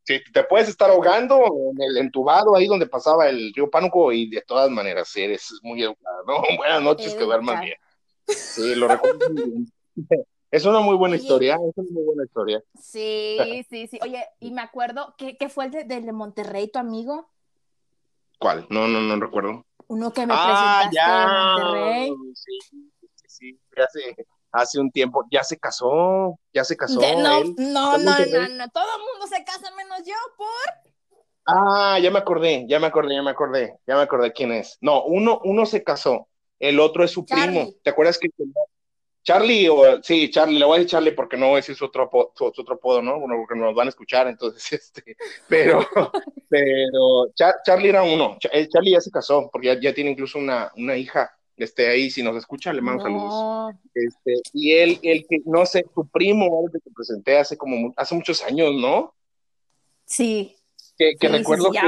Sí, 0.08 0.22
te 0.32 0.44
puedes 0.46 0.70
estar 0.70 0.90
ahogando 0.90 1.44
en 1.74 1.82
el 1.82 1.98
entubado 1.98 2.56
ahí 2.56 2.66
donde 2.66 2.88
pasaba 2.88 3.28
el 3.28 3.54
río 3.54 3.70
Pánuco 3.70 4.14
y 4.14 4.30
de 4.30 4.42
todas 4.42 4.70
maneras 4.70 5.14
eres 5.18 5.54
muy 5.64 5.84
educado, 5.84 6.24
¿no? 6.26 6.42
Buenas 6.58 6.82
noches, 6.82 7.14
que 7.14 7.26
duerman 7.26 7.60
bien. 7.60 7.76
Sí, 8.28 8.76
lo 8.76 8.88
recuerdo 8.88 9.20
Es 10.52 10.66
una 10.66 10.80
muy 10.80 10.96
buena 10.96 11.16
historia, 11.16 11.56
es 11.56 11.78
una 11.78 11.90
muy 11.92 12.04
buena 12.04 12.24
historia. 12.24 12.64
Sí, 12.80 13.66
sí, 13.70 13.88
sí. 13.88 14.00
Oye, 14.02 14.24
y 14.40 14.52
me 14.52 14.62
acuerdo, 14.62 15.14
¿qué, 15.18 15.38
qué 15.38 15.50
fue 15.50 15.66
el 15.66 15.72
de, 15.72 15.84
de, 15.84 16.12
Monterrey, 16.12 16.70
tu 16.70 16.80
amigo? 16.80 17.30
¿Cuál? 18.40 18.66
No, 18.70 18.88
no, 18.88 19.02
no 19.02 19.20
recuerdo. 19.20 19.66
Uno 19.88 20.12
que 20.12 20.26
me 20.26 20.34
ah, 20.36 20.88
presentaste 20.90 20.96
ya. 20.96 21.58
Monterrey. 21.58 22.14
Sí, 22.34 22.60
sí, 22.70 23.26
sí, 23.28 23.60
hace, 23.78 24.16
hace 24.52 24.80
un 24.80 24.92
tiempo. 24.92 25.26
Ya 25.32 25.44
se 25.44 25.58
casó, 25.58 26.40
ya 26.54 26.64
se 26.64 26.78
casó. 26.78 27.02
no, 27.02 27.44
no, 27.44 27.44
no, 27.58 27.98
no, 27.98 28.48
no, 28.50 28.70
todo 28.70 28.86
el 28.96 29.02
mundo 29.12 29.28
se 29.30 29.44
casa 29.44 29.74
menos 29.76 30.00
yo, 30.06 30.14
¿por? 30.38 30.88
Ah, 31.50 31.98
ya 32.00 32.12
me 32.12 32.20
acordé, 32.20 32.66
ya 32.68 32.78
me 32.78 32.88
acordé, 32.88 33.16
ya 33.16 33.22
me 33.22 33.32
acordé, 33.32 33.80
ya 33.88 33.96
me 33.96 34.02
acordé 34.02 34.34
quién 34.34 34.52
es. 34.52 34.78
No, 34.82 35.04
uno, 35.06 35.40
uno 35.46 35.66
se 35.66 35.82
casó, 35.82 36.28
el 36.60 36.80
otro 36.80 37.04
es 37.04 37.12
su 37.12 37.26
primo. 37.26 37.74
¿Te 37.84 37.90
acuerdas 37.90 38.18
que 38.18 38.30
Charlie, 39.28 39.68
o 39.68 40.02
sí, 40.02 40.30
Charlie, 40.30 40.58
le 40.58 40.64
voy 40.64 40.76
a 40.76 40.78
decir 40.78 40.92
Charlie 40.92 41.12
porque 41.12 41.36
no 41.36 41.58
ese 41.58 41.74
es 41.74 41.82
otro, 41.82 42.10
su, 42.34 42.46
otro 42.46 42.76
apodo, 42.76 43.02
¿no? 43.02 43.20
Bueno, 43.20 43.36
porque 43.40 43.60
nos 43.60 43.76
van 43.76 43.88
a 43.88 43.90
escuchar, 43.90 44.26
entonces, 44.28 44.72
este, 44.96 45.18
pero, 45.50 45.86
pero 46.50 47.30
Charlie 47.36 47.90
era 47.90 48.04
uno, 48.04 48.38
Charlie 48.40 48.92
ya 48.92 49.02
se 49.02 49.12
casó, 49.12 49.50
porque 49.52 49.78
ya, 49.82 49.94
tiene 49.94 50.12
incluso 50.12 50.40
una, 50.40 50.72
una 50.78 50.96
hija, 50.96 51.30
este, 51.58 51.90
ahí, 51.90 52.10
si 52.10 52.24
nos 52.24 52.38
escucha, 52.38 52.72
le 52.72 52.82
mando 52.82 53.04
saludos. 53.04 53.76
Este, 53.94 54.36
y 54.54 54.72
él, 54.72 54.98
el 55.04 55.26
que, 55.28 55.40
no 55.44 55.66
sé, 55.66 55.84
tu 55.94 56.08
primo, 56.08 56.64
que 56.72 56.80
te 56.80 56.92
presenté 56.92 57.38
hace 57.38 57.58
como, 57.58 57.94
hace 57.98 58.16
muchos 58.16 58.42
años, 58.44 58.76
¿no? 58.76 59.14
Sí. 60.06 60.56
Que, 60.98 61.18
que 61.20 61.28
recuerdo 61.28 61.70
que, 61.70 61.80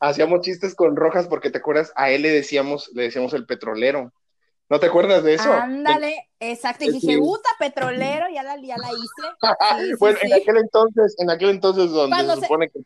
hacíamos 0.00 0.40
chistes 0.40 0.74
con 0.74 0.96
Rojas 0.96 1.28
porque 1.28 1.50
te 1.50 1.58
acuerdas, 1.58 1.92
a 1.96 2.10
él 2.10 2.22
le 2.22 2.30
decíamos, 2.30 2.90
le 2.94 3.04
decíamos 3.04 3.32
el 3.34 3.46
petrolero. 3.46 4.12
¿No 4.68 4.80
te 4.80 4.86
acuerdas 4.86 5.22
de 5.22 5.34
eso? 5.34 5.52
Ándale, 5.52 6.28
exacto. 6.40 6.84
Y 6.84 6.90
dije, 6.90 7.18
puta, 7.18 7.48
petrolero, 7.58 8.26
ya 8.34 8.42
la, 8.42 8.56
ya 8.60 8.76
la 8.76 8.90
hice. 8.90 9.96
bueno, 10.00 10.18
en 10.22 10.32
aquel 10.32 10.56
entonces, 10.56 11.14
en 11.18 11.30
aquel 11.30 11.50
entonces 11.50 11.90
donde 11.90 12.16
se 12.16 12.42
supone 12.42 12.68
que 12.68 12.80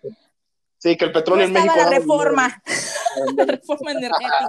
sí, 0.77 0.97
que 0.97 1.07
el 1.07 1.13
petróleo 1.13 1.47
en 1.47 1.53
México. 1.53 1.75
la 1.75 1.89
reforma, 1.89 2.63
la 3.37 3.45
reforma 3.47 3.93
energética. 3.93 4.49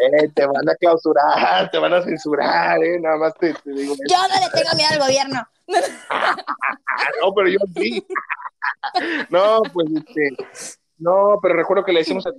Eh, 0.00 0.28
te 0.34 0.46
van 0.46 0.66
a 0.68 0.74
clausurar, 0.76 1.70
te 1.70 1.78
van 1.78 1.92
a 1.92 2.02
censurar, 2.02 2.82
eh, 2.82 2.98
nada 2.98 3.18
más 3.18 3.34
te, 3.34 3.54
digo. 3.64 3.94
Yo 4.08 4.16
no 4.16 4.40
le 4.40 4.62
tengo 4.62 4.74
miedo 4.74 4.88
al 4.92 4.98
gobierno. 4.98 5.48
no, 7.20 7.34
pero 7.34 7.48
yo 7.48 7.58
sí. 7.74 8.06
no, 9.28 9.60
pues 9.72 9.88
este, 9.94 10.36
no, 11.02 11.38
pero 11.42 11.54
recuerdo 11.54 11.84
que 11.84 11.92
le 11.92 12.02
hicimos 12.02 12.24
el, 12.26 12.34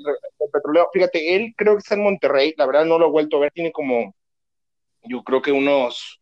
petróleo. 0.51 0.87
Fíjate, 0.93 1.35
él 1.35 1.53
creo 1.57 1.73
que 1.73 1.79
está 1.79 1.95
en 1.95 2.03
Monterrey, 2.03 2.53
la 2.57 2.65
verdad 2.65 2.85
no 2.85 2.97
lo 2.97 3.07
he 3.07 3.11
vuelto 3.11 3.37
a 3.37 3.41
ver, 3.41 3.51
tiene 3.51 3.71
como, 3.71 4.15
yo 5.03 5.21
creo 5.23 5.41
que 5.41 5.51
unos 5.51 6.21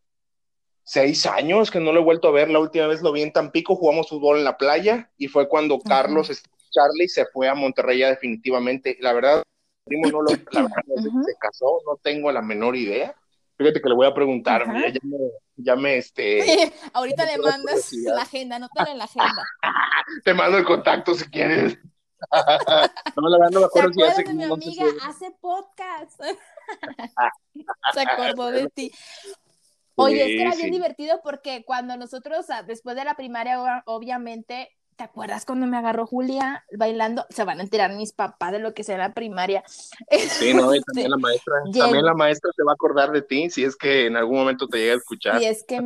seis 0.82 1.24
años 1.26 1.70
que 1.70 1.78
no 1.78 1.92
lo 1.92 2.00
he 2.00 2.04
vuelto 2.04 2.28
a 2.28 2.32
ver. 2.32 2.50
La 2.50 2.58
última 2.58 2.88
vez 2.88 3.00
lo 3.00 3.12
vi 3.12 3.22
en 3.22 3.32
Tampico, 3.32 3.76
jugamos 3.76 4.08
fútbol 4.08 4.38
en 4.38 4.44
la 4.44 4.56
playa 4.56 5.10
y 5.16 5.28
fue 5.28 5.48
cuando 5.48 5.78
Carlos 5.78 6.30
Charlie 6.70 7.08
se 7.08 7.26
fue 7.26 7.48
a 7.48 7.54
Monterrey 7.54 7.98
ya 7.98 8.08
definitivamente. 8.08 8.96
La 9.00 9.12
verdad, 9.12 9.42
primo 9.84 10.08
no 10.10 10.22
lo, 10.22 10.30
la 10.50 10.62
verdad, 10.62 11.22
se 11.24 11.34
casó, 11.38 11.80
no 11.86 11.96
tengo 12.02 12.32
la 12.32 12.42
menor 12.42 12.74
idea. 12.74 13.14
Fíjate 13.56 13.80
que 13.80 13.88
le 13.88 13.94
voy 13.94 14.06
a 14.06 14.14
preguntar, 14.14 14.64
ya, 14.66 14.72
me, 14.72 14.92
ya 15.56 15.76
me, 15.76 15.96
este. 15.98 16.72
Ahorita 16.92 17.24
le 17.24 17.38
mandas 17.38 17.92
la 17.92 18.22
agenda, 18.22 18.56
anótala 18.56 18.90
en 18.90 18.98
la 18.98 19.04
agenda. 19.04 19.46
Te 20.24 20.34
mando 20.34 20.58
el 20.58 20.64
contacto 20.64 21.14
si 21.14 21.24
quieres. 21.26 21.78
No, 23.16 23.28
la 23.28 23.38
verdad 23.38 23.50
no 23.52 23.60
me 23.60 23.66
acuerdo 23.66 23.92
si 23.92 24.02
hace. 24.02 24.24
de 24.24 24.34
mi 24.34 24.44
amiga? 24.44 24.84
Hace 25.02 25.30
podcast. 25.40 26.20
Se 27.94 28.00
acordó 28.00 28.50
de 28.50 28.68
ti. 28.68 28.92
Oye, 29.94 30.22
es 30.22 30.26
que 30.28 30.42
era 30.42 30.54
bien 30.54 30.70
divertido 30.70 31.20
porque 31.22 31.64
cuando 31.64 31.96
nosotros, 31.96 32.46
después 32.66 32.96
de 32.96 33.04
la 33.04 33.14
primaria, 33.14 33.82
obviamente, 33.86 34.70
¿te 34.96 35.04
acuerdas 35.04 35.44
cuando 35.44 35.66
me 35.66 35.76
agarró 35.76 36.06
Julia 36.06 36.64
bailando? 36.72 37.26
Se 37.28 37.44
van 37.44 37.60
a 37.60 37.62
enterar 37.62 37.92
mis 37.94 38.12
papás 38.12 38.52
de 38.52 38.58
lo 38.58 38.72
que 38.74 38.84
sea 38.84 38.96
la 38.96 39.12
primaria. 39.12 39.62
Sí, 39.66 40.54
no, 40.54 40.74
y 40.74 40.80
también 40.80 41.10
la 41.10 41.18
maestra, 41.18 41.54
también 41.78 42.04
la 42.04 42.14
maestra 42.14 42.50
se 42.56 42.62
va 42.64 42.72
a 42.72 42.74
acordar 42.74 43.12
de 43.12 43.22
ti 43.22 43.50
si 43.50 43.64
es 43.64 43.76
que 43.76 44.06
en 44.06 44.16
algún 44.16 44.38
momento 44.38 44.66
te 44.66 44.78
llega 44.78 44.94
a 44.94 44.96
escuchar. 44.96 45.42
Y 45.42 45.46
es 45.46 45.64
que, 45.64 45.80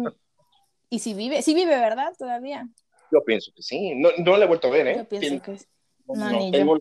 y 0.89 1.01
si 1.01 1.15
vive, 1.15 1.43
sí 1.43 1.55
vive, 1.55 1.77
¿verdad? 1.77 2.13
Todavía. 2.19 2.69
Yo 3.11 3.25
pienso 3.25 3.53
que 3.55 3.63
sí, 3.63 3.95
no, 3.95 4.11
no 4.19 4.37
la 4.37 4.45
he 4.45 4.49
vuelto 4.49 4.69
a 4.69 4.71
ver, 4.71 4.87
¿eh? 4.89 4.97
Yo 4.99 5.09
pienso 5.09 5.43
que 5.43 5.59
sí. 5.59 5.67
No, 6.09 6.31
no, 6.31 6.51
tengo 6.51 6.77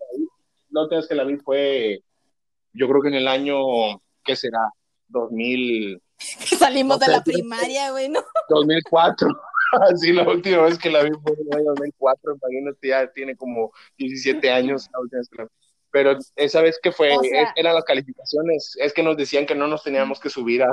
La, 0.70 0.88
la 0.90 1.08
que 1.08 1.16
la 1.16 1.24
vi 1.24 1.38
fue, 1.38 2.04
yo 2.74 2.88
creo 2.88 3.02
que 3.02 3.08
en 3.10 3.16
el 3.16 3.28
año, 3.28 3.56
¿qué 4.24 4.36
será? 4.36 4.70
2000. 5.08 6.02
Salimos 6.60 7.00
de 7.00 7.08
la 7.08 7.24
primaria, 7.24 7.92
güey, 7.92 8.10
¿no? 8.10 8.22
2004. 8.50 9.28
Sí, 9.98 10.14
la 10.14 10.26
última 10.26 10.62
vez 10.62 10.78
que 10.78 10.90
la 10.90 11.04
vi 11.04 11.10
fue 11.22 11.34
en 11.34 11.48
el 11.52 11.58
año 11.58 11.66
2004, 11.72 12.38
imagínate, 12.42 12.88
ya 12.88 13.12
tiene 13.12 13.36
como 13.36 13.74
17 13.98 14.50
años 14.50 14.88
la 14.94 15.00
última 15.02 15.20
vez 15.20 15.28
que 15.28 15.38
la 15.38 15.44
vi. 15.44 15.50
Pero 15.92 16.18
esa 16.36 16.62
vez 16.62 16.80
que 16.82 16.94
fue, 16.94 17.14
eran 17.56 17.76
las 17.76 17.84
calificaciones, 17.84 18.78
es 18.80 18.94
que 18.94 19.04
nos 19.04 19.18
decían 19.18 19.46
que 19.46 19.56
no 19.56 19.68
nos 19.68 19.84
teníamos 19.84 20.20
que 20.20 20.30
subir 20.30 20.64
a, 20.64 20.68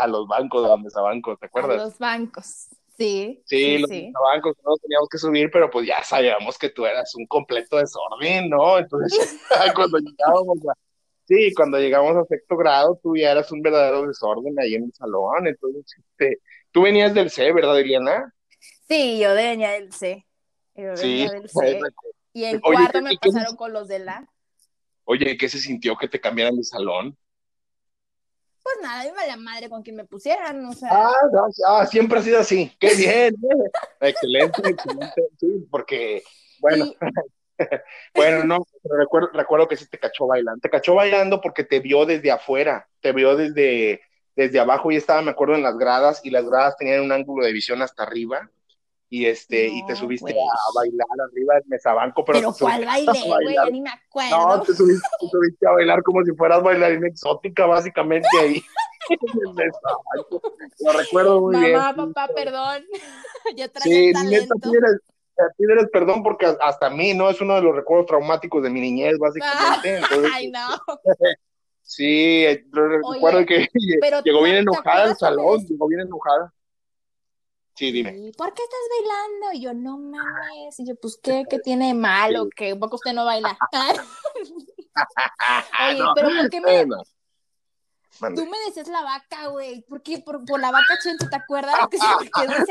a, 0.00 0.06
los 0.06 0.28
bancos, 0.28 0.64
a 0.64 0.68
donde 0.68 0.90
bancos, 0.94 1.38
¿te 1.40 1.46
acuerdas? 1.46 1.80
A 1.80 1.84
los 1.84 1.98
bancos, 1.98 2.68
sí. 2.98 3.42
Sí, 3.46 3.78
los 3.78 3.88
bancos 3.88 4.56
no 4.64 4.70
nos 4.70 4.80
teníamos 4.80 5.08
que 5.08 5.18
subir, 5.18 5.50
pero 5.52 5.70
pues 5.70 5.86
ya 5.86 6.02
sabíamos 6.02 6.58
que 6.58 6.70
tú 6.70 6.84
eras 6.84 7.14
un 7.14 7.26
completo 7.26 7.76
desorden, 7.78 8.50
¿no? 8.50 8.78
Entonces, 8.78 9.38
cuando 9.74 9.98
llegábamos 9.98 10.58
a, 10.68 10.74
Sí, 11.28 11.52
cuando 11.54 11.78
llegamos 11.78 12.16
a 12.16 12.24
sexto 12.24 12.56
grado, 12.56 12.98
tú 13.02 13.14
ya 13.14 13.32
eras 13.32 13.52
un 13.52 13.60
verdadero 13.60 14.06
desorden 14.06 14.58
ahí 14.58 14.76
en 14.76 14.84
el 14.84 14.94
salón. 14.94 15.46
Entonces, 15.46 15.84
este, 15.98 16.40
tú 16.72 16.82
venías 16.82 17.12
del 17.12 17.28
C, 17.28 17.52
¿verdad, 17.52 17.78
Eliana? 17.78 18.34
Sí, 18.88 19.18
yo 19.18 19.34
venía 19.34 19.72
del 19.72 19.92
C. 19.92 20.26
Yo 20.74 20.96
sí, 20.96 21.28
del 21.28 21.46
C. 21.50 21.80
Y 22.32 22.44
en 22.44 22.60
cuarto 22.60 23.02
me 23.02 23.14
pasaron 23.20 23.56
con 23.56 23.74
los 23.74 23.88
de 23.88 23.98
la. 23.98 24.26
Oye, 25.04 25.36
¿qué 25.36 25.50
se 25.50 25.58
sintió 25.58 25.96
que 25.96 26.08
te 26.08 26.18
cambiaran 26.18 26.56
de 26.56 26.64
salón? 26.64 27.14
Pues 28.68 28.86
nada, 28.86 29.06
iba 29.06 29.26
la 29.26 29.36
madre 29.38 29.70
con 29.70 29.82
quien 29.82 29.96
me 29.96 30.04
pusieran, 30.04 30.62
o 30.66 30.72
sea. 30.72 30.90
Ah, 30.92 31.14
ah, 31.66 31.86
siempre 31.86 32.18
ha 32.18 32.22
sido 32.22 32.38
así. 32.38 32.70
Qué 32.78 32.94
bien. 32.94 33.34
excelente, 33.98 34.68
excelente. 34.68 35.22
Sí, 35.38 35.66
porque, 35.70 36.22
bueno. 36.60 36.92
bueno, 38.14 38.44
no, 38.44 38.66
recuerdo, 38.84 39.30
recuerdo 39.32 39.68
que 39.68 39.76
sí 39.76 39.86
te 39.88 39.98
cachó 39.98 40.26
bailando. 40.26 40.60
Te 40.60 40.68
cachó 40.68 40.94
bailando 40.94 41.40
porque 41.40 41.64
te 41.64 41.80
vio 41.80 42.04
desde 42.04 42.30
afuera, 42.30 42.86
te 43.00 43.12
vio 43.12 43.36
desde, 43.36 44.02
desde 44.36 44.60
abajo 44.60 44.92
y 44.92 44.96
estaba, 44.96 45.22
me 45.22 45.30
acuerdo, 45.30 45.54
en 45.54 45.62
las 45.62 45.78
gradas 45.78 46.20
y 46.22 46.28
las 46.28 46.44
gradas 46.44 46.76
tenían 46.76 47.00
un 47.00 47.12
ángulo 47.12 47.46
de 47.46 47.52
visión 47.52 47.80
hasta 47.80 48.02
arriba 48.02 48.50
y 49.10 49.26
este 49.26 49.68
y 49.68 49.84
te 49.86 49.96
subiste 49.96 50.32
a 50.32 50.72
bailar 50.74 51.06
arriba 51.30 51.54
del 51.54 51.64
mesabanco 51.66 52.24
pero, 52.24 52.40
pero 52.40 52.54
cuál 52.58 52.84
baile 52.84 53.12
güey 53.24 53.72
ni 53.72 53.80
me 53.80 53.90
acuerdo 53.90 54.56
no 54.56 54.62
te 54.62 54.74
subiste, 54.74 55.08
te 55.20 55.28
subiste, 55.28 55.66
a 55.66 55.72
bailar 55.72 56.02
como 56.02 56.22
si 56.24 56.32
fueras 56.34 56.62
bailarina 56.62 57.08
exótica 57.08 57.66
básicamente 57.66 58.28
ahí 58.38 58.62
en 59.08 59.18
el 59.46 59.54
mesabanco 59.54 60.42
lo 60.80 60.92
recuerdo 60.92 61.40
muy 61.40 61.58
bien 61.58 61.72
mamá 61.72 62.12
papá 62.12 62.34
perdón 62.34 62.82
yo 63.56 63.70
traía 63.70 64.08
sí, 64.08 64.12
talento 64.12 64.54
pides 64.56 65.00
perdón 65.92 66.22
porque 66.22 66.46
hasta 66.60 66.86
a 66.86 66.90
mí, 66.90 67.14
¿no? 67.14 67.30
Es 67.30 67.40
uno 67.40 67.54
de 67.54 67.62
los 67.62 67.74
recuerdos 67.74 68.06
traumáticos 68.06 68.62
de 68.62 68.70
mi 68.70 68.80
niñez, 68.80 69.18
básicamente. 69.18 70.00
ay, 70.32 70.50
no. 70.50 70.68
sí, 71.82 72.44
recuerdo 72.72 73.46
que 73.46 73.68
llegó 74.24 74.42
bien 74.42 74.56
enojada 74.56 75.04
al 75.04 75.16
salón, 75.16 75.64
llegó 75.66 75.86
bien 75.88 76.00
enojada. 76.00 76.52
Sí, 77.78 77.92
dime. 77.92 78.32
¿Por 78.36 78.52
qué 78.54 78.62
estás 78.64 78.80
bailando? 78.90 79.52
Y 79.52 79.60
yo, 79.60 79.72
no 79.72 79.98
mames. 79.98 80.80
Y 80.80 80.84
yo, 80.84 80.96
pues, 80.96 81.16
¿qué, 81.22 81.44
qué 81.48 81.60
tiene 81.60 81.86
de 81.86 81.94
malo? 81.94 82.48
Que 82.48 82.72
un 82.72 82.80
poco 82.80 82.96
usted 82.96 83.12
no 83.12 83.24
baila. 83.24 83.56
Oye, 85.88 86.02
pero 86.16 86.28
¿por 86.28 86.50
qué 86.50 86.60
me, 86.60 86.84
Tú 88.34 88.46
me 88.46 88.58
decías 88.66 88.88
la 88.88 89.02
vaca, 89.02 89.46
güey. 89.46 89.82
¿Por 89.82 90.02
qué? 90.02 90.18
Por, 90.18 90.44
por, 90.44 90.58
la 90.58 90.72
vaca 90.72 90.98
chente, 91.00 91.28
¿te 91.28 91.36
acuerdas? 91.36 91.76
Que 91.88 91.98
se, 91.98 92.04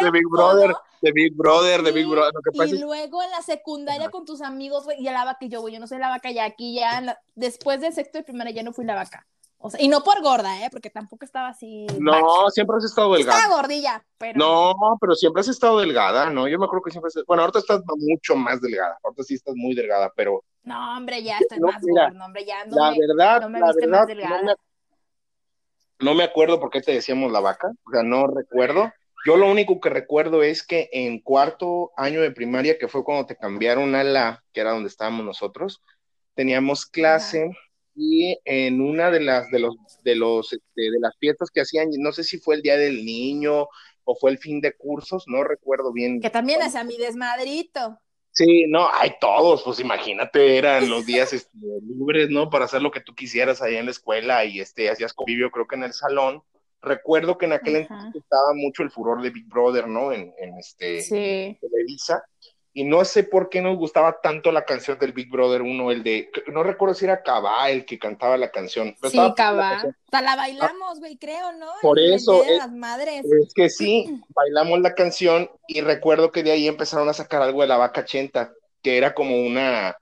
de 0.04 0.12
Big 0.12 0.28
Brother, 0.30 0.76
de 1.02 1.12
Big 1.14 1.34
Brother, 1.38 1.84
de 1.84 1.94
Big 1.94 2.06
Brother. 2.06 2.42
y 2.68 2.78
luego 2.78 3.24
en 3.24 3.32
la 3.32 3.42
secundaria 3.42 4.10
con 4.10 4.26
tus 4.26 4.42
amigos, 4.42 4.84
güey, 4.84 5.00
y 5.00 5.04
la 5.04 5.24
vaca 5.24 5.46
y 5.46 5.48
yo, 5.48 5.62
güey, 5.62 5.74
yo 5.74 5.80
no 5.80 5.88
soy 5.88 6.00
la 6.00 6.10
vaca 6.10 6.32
ya 6.32 6.44
aquí, 6.44 6.76
ya, 6.76 7.18
después 7.36 7.80
del 7.80 7.94
sexto 7.94 8.20
y 8.20 8.24
primaria 8.24 8.52
ya 8.52 8.64
no 8.64 8.74
fui 8.74 8.84
la 8.84 8.96
vaca. 8.96 9.26
O 9.60 9.70
sea, 9.70 9.82
y 9.82 9.88
no 9.88 10.04
por 10.04 10.22
gorda, 10.22 10.64
¿eh? 10.64 10.70
Porque 10.72 10.90
tampoco 10.90 11.26
estaba 11.26 11.50
así. 11.50 11.88
No, 12.00 12.50
siempre 12.50 12.78
has 12.78 12.86
estado 12.86 13.14
delgada. 13.14 13.40
Estaba 13.40 13.56
gordilla, 13.56 14.06
pero. 14.18 14.38
No, 14.38 14.74
pero 15.02 15.16
siempre 15.16 15.42
has 15.42 15.48
estado 15.48 15.80
delgada, 15.80 16.30
¿no? 16.30 16.48
Yo 16.48 16.60
me 16.60 16.66
acuerdo 16.66 16.84
que 16.84 16.92
siempre. 16.92 17.08
Has... 17.08 17.26
Bueno, 17.26 17.42
ahorita 17.42 17.60
estás 17.60 17.82
mucho 17.98 18.36
más 18.36 18.62
delgada. 18.62 18.98
Ahorita 19.04 19.24
sí 19.24 19.34
estás 19.34 19.56
muy 19.56 19.74
delgada, 19.74 20.12
pero. 20.16 20.44
No, 20.64 20.98
hombre, 20.98 21.24
ya 21.24 21.38
estás 21.40 21.60
más 21.60 21.82
gorda, 21.82 22.26
hombre, 22.26 22.46
ya 22.46 22.66
no 22.66 22.76
la 22.76 22.92
me, 22.92 22.98
verdad, 23.00 23.42
no 23.42 23.50
me 23.50 23.60
la 23.60 23.68
viste 23.68 23.86
verdad, 23.86 24.00
más 24.00 24.08
delgada 24.08 24.56
no 26.00 26.14
me 26.14 26.24
acuerdo 26.24 26.60
por 26.60 26.70
qué 26.70 26.82
te 26.82 26.92
decíamos 26.92 27.32
la 27.32 27.40
vaca, 27.40 27.72
o 27.86 27.92
sea, 27.92 28.04
no 28.04 28.28
recuerdo. 28.28 28.92
Yo 29.26 29.36
lo 29.36 29.50
único 29.50 29.80
que 29.80 29.90
recuerdo 29.90 30.44
es 30.44 30.66
que 30.66 30.90
en 30.94 31.20
cuarto 31.20 31.92
año 31.98 32.22
de 32.22 32.32
primaria, 32.32 32.78
que 32.78 32.88
fue 32.88 33.04
cuando 33.04 33.26
te 33.26 33.36
cambiaron 33.36 33.96
a 33.96 34.04
la, 34.04 34.44
que 34.54 34.62
era 34.62 34.72
donde 34.72 34.90
estábamos 34.90 35.26
nosotros, 35.26 35.84
teníamos 36.36 36.86
clase 36.86 37.52
y 37.98 38.40
en 38.46 38.80
una 38.80 39.10
de 39.10 39.20
las 39.20 39.50
de 39.50 39.60
los 39.60 39.76
de 40.04 40.16
los 40.16 40.54
este, 40.54 40.92
de 40.92 41.00
las 41.00 41.18
fiestas 41.18 41.50
que 41.50 41.62
hacían, 41.62 41.90
no 41.98 42.12
sé 42.12 42.24
si 42.24 42.38
fue 42.38 42.56
el 42.56 42.62
día 42.62 42.78
del 42.78 43.04
niño 43.04 43.68
o 44.04 44.16
fue 44.16 44.32
el 44.32 44.38
fin 44.38 44.62
de 44.62 44.74
cursos, 44.78 45.26
no 45.28 45.44
recuerdo 45.44 45.92
bien. 45.92 46.22
Que 46.22 46.30
también 46.30 46.62
es 46.62 46.76
a 46.76 46.84
mi 46.84 46.96
desmadrito. 46.98 48.00
Sí, 48.32 48.66
no, 48.68 48.88
hay 48.94 49.14
todos, 49.20 49.64
pues 49.64 49.80
imagínate, 49.80 50.60
eran 50.60 50.88
los 50.90 51.08
días 51.08 51.34
este, 51.34 51.58
libres, 51.82 52.30
¿no? 52.30 52.52
Para 52.52 52.66
hacer 52.66 52.84
lo 52.84 52.92
que 52.92 53.02
tú 53.02 53.16
quisieras 53.16 53.64
allá 53.64 53.80
en 53.80 53.86
la 53.86 53.92
escuela 53.92 54.46
y 54.46 54.60
este, 54.60 54.92
hacías 54.92 55.14
convivio, 55.14 55.50
creo 55.50 55.68
que 55.68 55.76
en 55.76 55.84
el 55.84 55.94
salón. 55.94 56.44
Recuerdo 56.80 57.40
que 57.40 57.48
en 57.48 57.54
aquel 57.54 57.78
entonces 57.78 58.22
estaba 58.22 58.54
mucho 58.54 58.84
el 58.84 58.92
furor 58.92 59.24
de 59.24 59.32
Big 59.32 59.48
Brother, 59.48 59.88
¿no? 59.88 60.14
En, 60.14 60.32
en 60.38 60.56
este, 60.60 61.02
sí. 61.02 61.58
Televisa 61.60 62.24
y 62.78 62.84
no 62.84 63.04
sé 63.06 63.24
por 63.24 63.50
qué 63.50 63.60
nos 63.60 63.76
gustaba 63.76 64.22
tanto 64.22 64.52
la 64.52 64.64
canción 64.64 65.00
del 65.00 65.12
Big 65.12 65.32
Brother 65.32 65.64
1, 65.64 65.90
el 65.90 66.04
de, 66.04 66.30
no 66.46 66.62
recuerdo 66.62 66.94
si 66.94 67.06
era 67.06 67.24
Cabá 67.24 67.72
el 67.72 67.86
que 67.86 67.98
cantaba 67.98 68.38
la 68.38 68.52
canción. 68.52 68.96
sí, 69.10 69.18
Cabá. 69.36 69.84
La, 70.12 70.22
la 70.22 70.36
bailamos, 70.36 71.00
güey, 71.00 71.18
creo, 71.18 71.54
¿no? 71.54 71.66
Por 71.82 71.98
eso. 71.98 72.44
Es, 72.44 72.60
las 72.60 72.72
madres. 72.72 73.26
es 73.26 73.52
que 73.56 73.72
sí, 73.72 74.22
bailamos 74.30 74.80
la 74.82 74.94
canción 74.94 75.50
y 75.68 75.82
recuerdo 75.82 76.32
que 76.32 76.44
de 76.44 76.52
ahí 76.52 76.68
empezaron 76.68 77.10
a 77.10 77.14
sacar 77.14 77.42
algo 77.42 77.64
de 77.64 77.68
la 77.68 77.78
vaca 77.78 78.06
chenta, 78.06 78.54
que 78.84 79.00
era 79.00 79.16
como 79.16 79.42
una, 79.42 79.98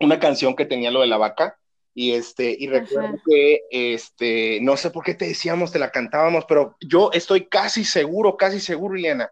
una, 0.00 0.18
canción 0.18 0.56
que 0.56 0.66
tenía 0.66 0.90
lo 0.90 1.02
de 1.02 1.06
la 1.06 1.16
vaca. 1.16 1.56
Y 1.94 2.10
este, 2.10 2.56
y 2.58 2.66
recuerdo 2.66 3.18
que 3.24 3.60
este, 3.70 4.58
no 4.62 4.76
sé 4.76 4.90
por 4.90 5.04
qué 5.04 5.14
te 5.14 5.28
decíamos, 5.28 5.70
te 5.70 5.78
la 5.78 5.92
cantábamos, 5.92 6.44
pero 6.48 6.76
yo 6.80 7.12
estoy 7.12 7.46
casi 7.46 7.84
seguro, 7.84 8.36
casi 8.36 8.58
seguro, 8.58 8.96
Ileana, 8.96 9.30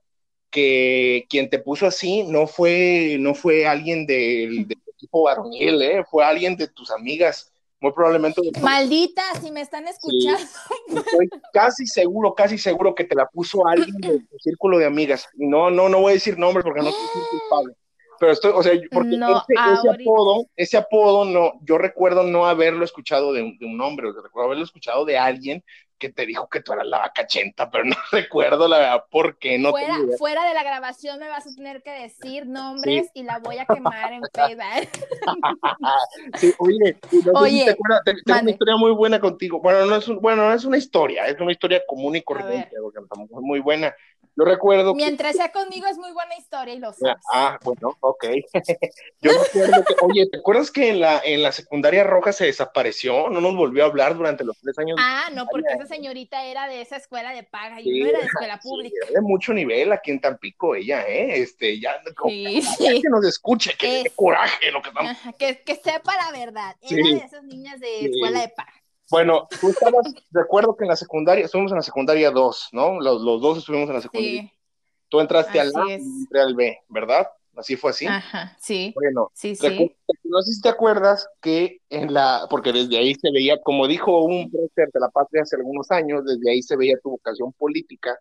que 0.51 1.27
quien 1.29 1.51
te 1.51 1.59
puso 1.59 1.87
así 1.87 2.23
no 2.25 2.47
fue, 2.47 3.17
no 3.21 3.35
fue 3.35 3.67
alguien 3.67 4.07
del, 4.07 4.67
equipo 4.95 5.25
varonil, 5.25 5.81
¿eh? 5.83 6.05
fue 6.11 6.25
alguien 6.25 6.57
de 6.57 6.69
tus 6.69 6.91
amigas, 6.91 7.53
muy 7.81 7.93
probablemente. 7.93 8.41
Maldita, 8.61 9.23
si 9.41 9.53
me 9.53 9.61
están 9.61 9.87
escuchando. 9.87 10.43
estoy 10.89 11.29
casi 11.53 11.87
seguro, 11.87 12.35
casi 12.35 12.59
seguro 12.59 12.95
que 12.95 13.05
te 13.05 13.15
la 13.15 13.27
puso 13.27 13.67
alguien 13.67 13.97
de 13.99 14.19
tu 14.21 14.39
círculo 14.39 14.79
de 14.79 14.87
amigas. 14.87 15.29
No, 15.35 15.71
no, 15.71 15.89
no 15.89 16.01
voy 16.01 16.11
a 16.11 16.15
decir 16.15 16.39
nombres 16.39 16.65
porque 16.65 16.81
no 16.81 16.91
soy 16.91 17.23
culpable. 17.31 17.75
Pero 18.19 18.33
estoy, 18.33 18.53
o 18.53 18.63
sea, 18.65 18.73
porque 18.91 19.15
ese, 19.15 19.91
apodo, 19.91 20.47
ese 20.57 20.77
apodo, 20.77 21.25
no, 21.25 21.53
yo 21.63 21.79
recuerdo 21.79 22.25
no 22.25 22.47
haberlo 22.47 22.85
escuchado 22.85 23.33
de 23.33 23.43
un, 23.43 23.59
de 23.59 23.67
un 23.67 23.81
hombre, 23.81 24.09
recuerdo 24.09 24.47
haberlo 24.47 24.65
escuchado 24.65 25.05
de 25.05 25.17
alguien 25.17 25.63
que 25.99 26.11
te 26.11 26.27
dijo 26.27 26.49
que 26.49 26.61
tú 26.61 26.73
eras 26.73 26.87
la 26.87 26.99
vaca 26.99 27.27
chenta, 27.27 27.71
pero 27.71 27.85
no 27.85 27.97
recuerdo 28.13 28.69
la 28.69 28.79
verdad 28.79 29.05
por 29.11 29.39
qué. 29.39 29.59
No 29.59 29.71
fuera, 29.71 29.97
fuera 30.19 30.49
de 30.49 30.55
la 30.55 30.63
grabación 30.63 31.19
me 31.19 31.29
vas 31.29 31.47
a 31.47 31.55
tener 31.55 31.83
que 31.83 31.91
decir 31.91 32.47
nombres 32.47 33.11
y 33.15 33.23
la 33.23 33.39
voy 33.39 33.59
a 33.59 33.67
quemar 33.67 34.13
en 34.13 34.23
Facebook. 34.33 35.09
sí, 36.39 36.55
oye, 36.59 36.97
oye 37.35 37.77
tengo 38.05 38.41
una 38.41 38.51
historia 38.51 38.77
muy 38.77 38.93
buena 38.93 39.21
contigo. 39.21 39.61
Bueno, 39.61 39.87
no 39.87 39.97
es, 39.97 40.07
bueno, 40.09 40.49
no 40.49 40.55
es 40.55 40.65
una 40.65 40.79
historia, 40.79 41.27
es 41.27 41.39
una 41.41 41.53
historia 41.53 41.83
común 41.87 42.17
y 42.17 42.23
corriente, 42.23 42.77
porque 42.81 43.01
muy 43.41 43.61
buena. 43.61 43.95
Yo 44.39 44.45
recuerdo. 44.45 44.95
Mientras 44.95 45.35
sea 45.35 45.51
conmigo 45.51 45.89
es 45.89 45.99
muy 45.99 46.13
buena 46.13 46.37
historia 46.37 46.73
y 46.73 46.79
lo 46.79 46.93
sabes. 46.93 47.17
Ah, 47.33 47.59
bueno, 47.65 47.97
ok. 47.99 48.25
Yo 49.21 49.33
recuerdo 49.33 49.85
que, 49.85 49.95
oye, 50.03 50.29
¿te 50.31 50.39
acuerdas 50.39 50.71
que 50.71 50.91
en 50.91 51.01
la, 51.01 51.21
en 51.25 51.43
la 51.43 51.51
secundaria 51.51 52.05
roja 52.05 52.33
se 52.33 52.45
desapareció? 52.45 53.31
No 53.31 53.41
nos 53.41 53.57
volvió 53.57 53.83
a 53.83 53.87
hablar 53.87 54.17
durante 54.17 54.45
los 54.45 54.57
tres 54.61 54.79
años. 54.79 54.97
Ah, 55.01 55.29
no, 55.35 55.47
porque 55.51 55.73
esa 55.73 55.88
señorita 55.88 56.44
era 56.44 56.68
de 56.68 56.81
esa 56.81 56.96
escuela 56.96 57.33
de 57.33 57.42
paga 57.42 57.81
y 57.81 58.01
no 58.01 58.07
era 58.07 58.20
de 58.20 58.27
escuela 58.27 58.61
pública. 58.61 59.07
Sí, 59.07 59.14
de 59.14 59.20
mucho 59.20 59.53
nivel 59.53 59.90
aquí 59.92 60.11
en 60.11 60.20
Tampico 60.20 60.74
ella, 60.74 61.07
¿eh? 61.09 61.40
Este, 61.40 61.81
ya, 61.81 62.01
sí, 62.29 62.62
sí. 62.62 63.03
que 63.03 63.09
nos 63.09 63.24
escuche, 63.27 63.72
que 63.77 64.03
es, 64.03 64.12
coraje 64.14 64.70
lo 64.70 64.83
que 64.83 64.88
estamos. 64.90 65.16
que, 65.38 65.62
que, 65.62 65.74
sepa 65.74 66.14
la 66.16 66.38
verdad. 66.38 66.77
Era 66.83 67.09
de 67.09 67.24
esas 67.24 67.42
niñas 67.42 67.81
de 67.81 68.07
escuela 68.07 68.40
de 68.40 68.48
paga. 68.48 68.72
Bueno, 69.11 69.48
tú 69.61 69.70
estabas, 69.70 70.07
recuerdo 70.31 70.77
que 70.77 70.85
en 70.85 70.88
la 70.88 70.96
secundaria, 70.96 71.44
estuvimos 71.44 71.72
en 71.72 71.79
la 71.79 71.83
secundaria 71.83 72.31
2, 72.31 72.68
¿no? 72.72 73.01
Los, 73.01 73.22
los, 73.22 73.40
dos 73.40 73.59
estuvimos 73.59 73.88
en 73.88 73.94
la 73.94 74.03
secundaria. 74.03 74.42
Sí. 74.42 74.53
Tú 75.09 75.20
entraste 75.20 75.59
al 75.59 75.72
A 75.74 75.88
y 75.88 75.92
entré 75.94 76.40
al 76.40 76.55
B, 76.55 76.79
¿verdad? 76.88 77.27
Así 77.59 77.75
fue 77.75 77.90
así. 77.90 78.07
Ajá, 78.07 78.57
sí. 78.61 78.92
Bueno, 78.94 79.33
sí, 79.35 79.57
sí. 79.57 79.90
no 80.23 80.42
sé 80.42 80.53
si 80.53 80.61
te 80.61 80.68
acuerdas 80.68 81.29
que 81.42 81.81
en 81.90 82.14
la, 82.14 82.47
porque 82.49 82.73
desde 82.73 82.97
ahí 82.97 83.14
se 83.16 83.33
veía, 83.33 83.61
como 83.61 83.88
dijo 83.88 84.23
un 84.23 84.49
prócer 84.49 84.88
de 84.94 85.01
la 85.01 85.09
patria 85.09 85.42
hace 85.42 85.57
algunos 85.57 85.90
años, 85.90 86.25
desde 86.25 86.53
ahí 86.53 86.62
se 86.62 86.77
veía 86.77 87.01
tu 87.03 87.11
vocación 87.11 87.53
política, 87.55 88.16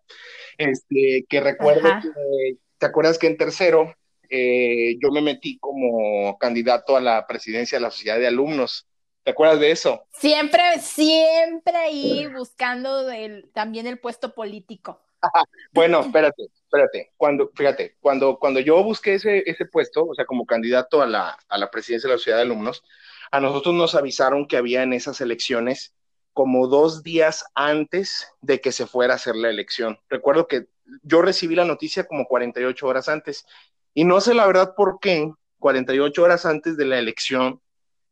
este, 0.56 1.24
que 1.28 1.40
recuerdo 1.40 1.88
que, 2.02 2.56
¿te 2.78 2.86
acuerdas 2.86 3.16
que 3.16 3.28
en 3.28 3.36
tercero 3.36 3.94
eh, 4.28 4.96
yo 5.00 5.12
me 5.12 5.22
metí 5.22 5.56
como 5.58 6.36
candidato 6.38 6.96
a 6.96 7.00
la 7.00 7.24
presidencia 7.28 7.78
de 7.78 7.82
la 7.82 7.92
sociedad 7.92 8.18
de 8.18 8.26
alumnos? 8.26 8.88
¿Te 9.22 9.30
acuerdas 9.30 9.60
de 9.60 9.70
eso? 9.70 10.04
Siempre, 10.10 10.80
siempre 10.80 11.76
ahí 11.76 12.26
buscando 12.26 13.08
el, 13.08 13.48
también 13.52 13.86
el 13.86 14.00
puesto 14.00 14.34
político. 14.34 15.00
bueno, 15.72 16.00
espérate, 16.00 16.44
espérate. 16.44 17.12
Cuando, 17.16 17.50
fíjate, 17.54 17.96
cuando, 18.00 18.38
cuando 18.38 18.60
yo 18.60 18.82
busqué 18.82 19.14
ese, 19.14 19.42
ese 19.46 19.66
puesto, 19.66 20.06
o 20.06 20.14
sea, 20.14 20.24
como 20.24 20.46
candidato 20.46 21.02
a 21.02 21.06
la, 21.06 21.38
a 21.48 21.58
la 21.58 21.70
presidencia 21.70 22.08
de 22.08 22.14
la 22.14 22.18
Sociedad 22.18 22.38
de 22.38 22.44
Alumnos, 22.44 22.82
a 23.30 23.40
nosotros 23.40 23.74
nos 23.74 23.94
avisaron 23.94 24.46
que 24.46 24.56
había 24.56 24.82
en 24.82 24.92
esas 24.92 25.20
elecciones 25.20 25.94
como 26.32 26.68
dos 26.68 27.02
días 27.02 27.44
antes 27.54 28.28
de 28.40 28.60
que 28.60 28.72
se 28.72 28.86
fuera 28.86 29.14
a 29.14 29.16
hacer 29.16 29.34
la 29.34 29.50
elección. 29.50 29.98
Recuerdo 30.08 30.46
que 30.46 30.66
yo 31.02 31.20
recibí 31.20 31.54
la 31.54 31.64
noticia 31.64 32.06
como 32.06 32.26
48 32.26 32.86
horas 32.86 33.08
antes 33.08 33.44
y 33.92 34.04
no 34.04 34.20
sé 34.20 34.34
la 34.34 34.46
verdad 34.46 34.74
por 34.76 35.00
qué 35.00 35.32
48 35.58 36.22
horas 36.22 36.46
antes 36.46 36.76
de 36.76 36.84
la 36.84 36.98
elección 36.98 37.60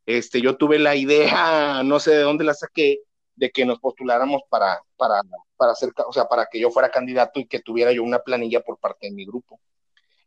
este, 0.06 0.40
yo 0.40 0.56
tuve 0.56 0.78
la 0.78 0.94
idea, 0.94 1.82
no 1.84 1.98
sé 1.98 2.12
de 2.12 2.22
dónde 2.22 2.44
la 2.44 2.54
saqué, 2.54 3.00
de 3.36 3.50
que 3.50 3.64
nos 3.64 3.78
postuláramos 3.78 4.42
para, 4.48 4.80
para, 4.96 5.20
para 5.56 5.72
hacer, 5.72 5.90
o 6.06 6.12
sea, 6.12 6.24
para 6.24 6.46
que 6.46 6.58
yo 6.58 6.70
fuera 6.70 6.90
candidato 6.90 7.38
y 7.38 7.46
que 7.46 7.60
tuviera 7.60 7.92
yo 7.92 8.02
una 8.02 8.18
planilla 8.18 8.60
por 8.60 8.78
parte 8.78 9.06
de 9.06 9.12
mi 9.12 9.24
grupo. 9.24 9.60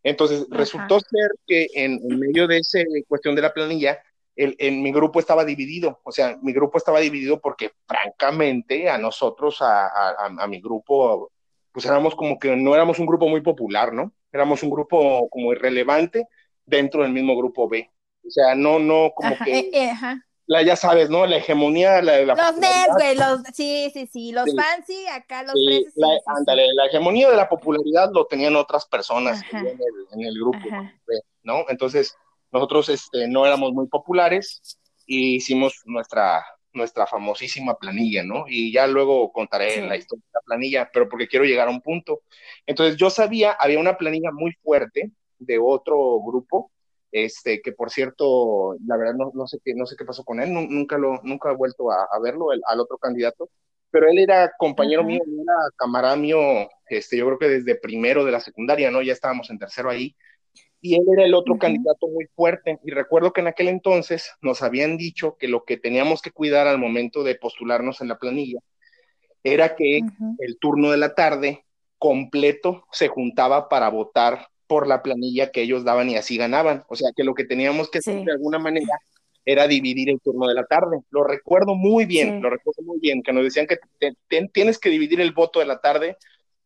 Entonces, 0.04 0.46
resultó 0.50 1.00
ser 1.00 1.32
que 1.46 1.68
en, 1.74 2.00
medio 2.08 2.48
de 2.48 2.60
esa 2.60 2.80
cuestión 3.08 3.36
de 3.36 3.42
la 3.42 3.54
planilla, 3.54 4.02
el, 4.36 4.56
en 4.60 4.82
mi 4.82 4.94
grupo 4.94 5.20
estaba 5.20 5.44
dividido, 5.44 6.00
o 6.04 6.12
sea, 6.12 6.38
mi 6.42 6.54
grupo 6.54 6.78
estaba 6.78 7.00
dividido 7.00 7.42
porque 7.42 7.72
francamente 7.86 8.90
a 8.90 8.98
nosotros, 8.98 9.62
a, 9.62 9.88
a, 9.88 10.26
a, 10.40 10.48
mi 10.48 10.62
grupo, 10.62 11.32
pues 11.74 11.86
éramos 11.86 12.16
como 12.16 12.40
que 12.40 12.56
no 12.56 12.74
éramos 12.74 13.00
un 13.00 13.08
grupo 13.08 13.28
muy 13.28 13.42
popular, 13.42 13.92
¿no? 13.92 14.14
Éramos 14.32 14.64
un 14.64 14.70
grupo 14.70 15.28
como 15.30 15.52
irrelevante 15.52 16.28
dentro 16.66 17.04
del 17.04 17.12
mismo 17.12 17.36
grupo 17.36 17.68
B. 17.68 17.90
O 18.26 18.30
sea, 18.30 18.56
no, 18.56 18.80
no, 18.80 19.12
como 19.14 19.36
que. 19.44 19.60
Eh, 19.60 19.70
eh, 19.74 19.94
la, 20.50 20.64
ya 20.64 20.76
sabes, 20.76 21.12
¿no? 21.12 21.28
La 21.28 21.38
hegemonía. 21.38 22.02
La, 22.02 22.26
la 22.26 22.34
los 22.34 22.58
nerds, 22.58 22.94
güey, 22.96 23.16
los, 23.16 23.42
sí, 23.54 23.92
sí, 23.94 24.08
sí, 24.08 24.32
los 24.32 24.50
fancy, 24.56 25.06
acá 25.06 25.44
los 25.44 25.54
sí, 25.54 25.86
la, 25.96 26.08
ándale, 26.26 26.66
la 26.74 26.88
hegemonía 26.88 27.30
de 27.30 27.38
la 27.38 27.48
popularidad 27.48 28.10
lo 28.12 28.26
tenían 28.26 28.56
otras 28.56 28.88
personas 28.88 29.44
en 29.52 29.68
el, 29.68 29.78
en 30.12 30.22
el, 30.22 30.34
grupo, 30.34 30.58
¿no? 31.44 31.66
Entonces, 31.70 32.18
nosotros 32.52 32.90
este, 32.90 33.28
no 33.28 33.46
éramos 33.46 33.74
muy 33.74 33.88
populares 33.88 34.80
y 35.06 35.36
hicimos 35.36 35.84
nuestra, 35.86 36.44
nuestra 36.74 37.06
famosísima 37.06 37.76
planilla, 37.76 38.24
¿no? 38.24 38.46
Y 38.48 38.74
ya 38.74 38.88
luego 38.88 39.32
contaré 39.32 39.88
la 39.88 39.98
historia 39.98 40.26
de 40.26 40.32
la 40.34 40.42
planilla, 40.42 40.90
pero 40.92 41.08
porque 41.08 41.28
quiero 41.28 41.46
llegar 41.46 41.68
a 41.68 41.72
un 41.72 41.82
punto. 41.82 42.22
Entonces, 42.66 42.98
yo 42.98 43.12
sabía, 43.12 43.52
había 43.52 43.78
una 43.78 43.98
planilla 43.98 44.32
muy 44.32 44.54
fuerte 44.64 45.12
de 45.38 45.60
otro 45.62 46.20
grupo 46.26 46.72
este, 47.12 47.62
que 47.62 47.72
por 47.72 47.90
cierto, 47.90 48.76
la 48.86 48.98
verdad 48.98 49.16
no, 49.16 49.32
no, 49.34 49.48
sé, 49.48 49.60
qué, 49.64 49.74
no 49.74 49.86
sé 49.86 49.96
qué 49.98 50.06
pasó 50.06 50.24
con 50.24 50.40
él, 50.40 50.54
nunca, 50.54 50.98
lo, 50.98 51.20
nunca 51.24 51.52
he 51.52 51.56
vuelto 51.56 51.92
a, 51.92 52.08
verlo, 52.22 52.48
al 52.52 52.80
otro 52.80 52.98
candidato, 52.98 53.50
pero 53.92 54.08
él 54.08 54.20
era 54.20 54.52
compañero 54.58 55.04
mío, 55.04 55.22
era 55.26 55.54
camarada 55.76 56.16
mío, 56.16 56.40
este, 56.88 57.18
yo 57.18 57.26
creo 57.26 57.40
que 57.40 57.50
desde 57.50 57.76
primero 57.76 58.24
de 58.24 58.32
la 58.32 58.40
secundaria, 58.40 58.92
¿no? 58.92 59.02
Ya 59.02 59.14
estábamos 59.14 59.50
en 59.50 59.58
tercero 59.58 59.90
ahí, 59.90 60.16
y 60.82 60.96
él 60.96 61.04
era 61.12 61.26
el 61.26 61.34
otro 61.34 61.58
candidato 61.58 62.08
muy 62.08 62.26
fuerte, 62.36 62.80
y 62.84 62.92
recuerdo 62.92 63.34
que 63.34 63.42
en 63.42 63.48
aquel 63.48 63.68
entonces 63.68 64.32
nos 64.42 64.62
habían 64.62 64.98
dicho 64.98 65.36
que 65.38 65.48
lo 65.48 65.66
que 65.66 65.78
teníamos 65.78 66.22
que 66.22 66.32
cuidar 66.32 66.68
al 66.68 66.78
momento 66.78 67.24
de 67.24 67.36
postularnos 67.36 68.02
en 68.02 68.08
la 68.08 68.20
planilla 68.20 68.60
era 69.44 69.76
que 69.76 70.02
el 70.40 70.60
turno 70.60 70.92
de 70.92 70.98
la 70.98 71.16
tarde 71.16 71.66
completo 71.98 72.86
se 72.92 73.08
juntaba 73.08 73.70
para 73.70 73.90
votar 73.90 74.48
por 74.70 74.86
la 74.88 75.02
planilla 75.02 75.52
que 75.52 75.64
ellos 75.64 75.84
daban 75.84 76.12
y 76.12 76.16
así 76.16 76.38
ganaban. 76.38 76.84
O 76.90 76.96
sea 76.96 77.10
que 77.16 77.24
lo 77.24 77.34
que 77.34 77.44
teníamos 77.44 77.90
que 77.90 77.98
hacer 77.98 78.24
de 78.24 78.32
alguna 78.32 78.60
manera 78.60 79.02
era 79.44 79.68
dividir 79.68 80.12
el 80.12 80.22
turno 80.22 80.48
de 80.48 80.54
la 80.54 80.64
tarde. 80.64 81.00
Lo 81.10 81.24
recuerdo 81.24 81.74
muy 81.74 82.06
bien, 82.06 82.40
lo 82.40 82.52
recuerdo 82.52 82.84
muy 82.84 83.00
bien, 83.00 83.24
que 83.24 83.34
nos 83.34 83.44
decían 83.44 83.66
que 83.66 83.80
tienes 84.54 84.78
que 84.78 84.90
dividir 84.92 85.22
el 85.22 85.32
voto 85.32 85.60
de 85.60 85.66
la 85.66 85.80
tarde, 85.80 86.18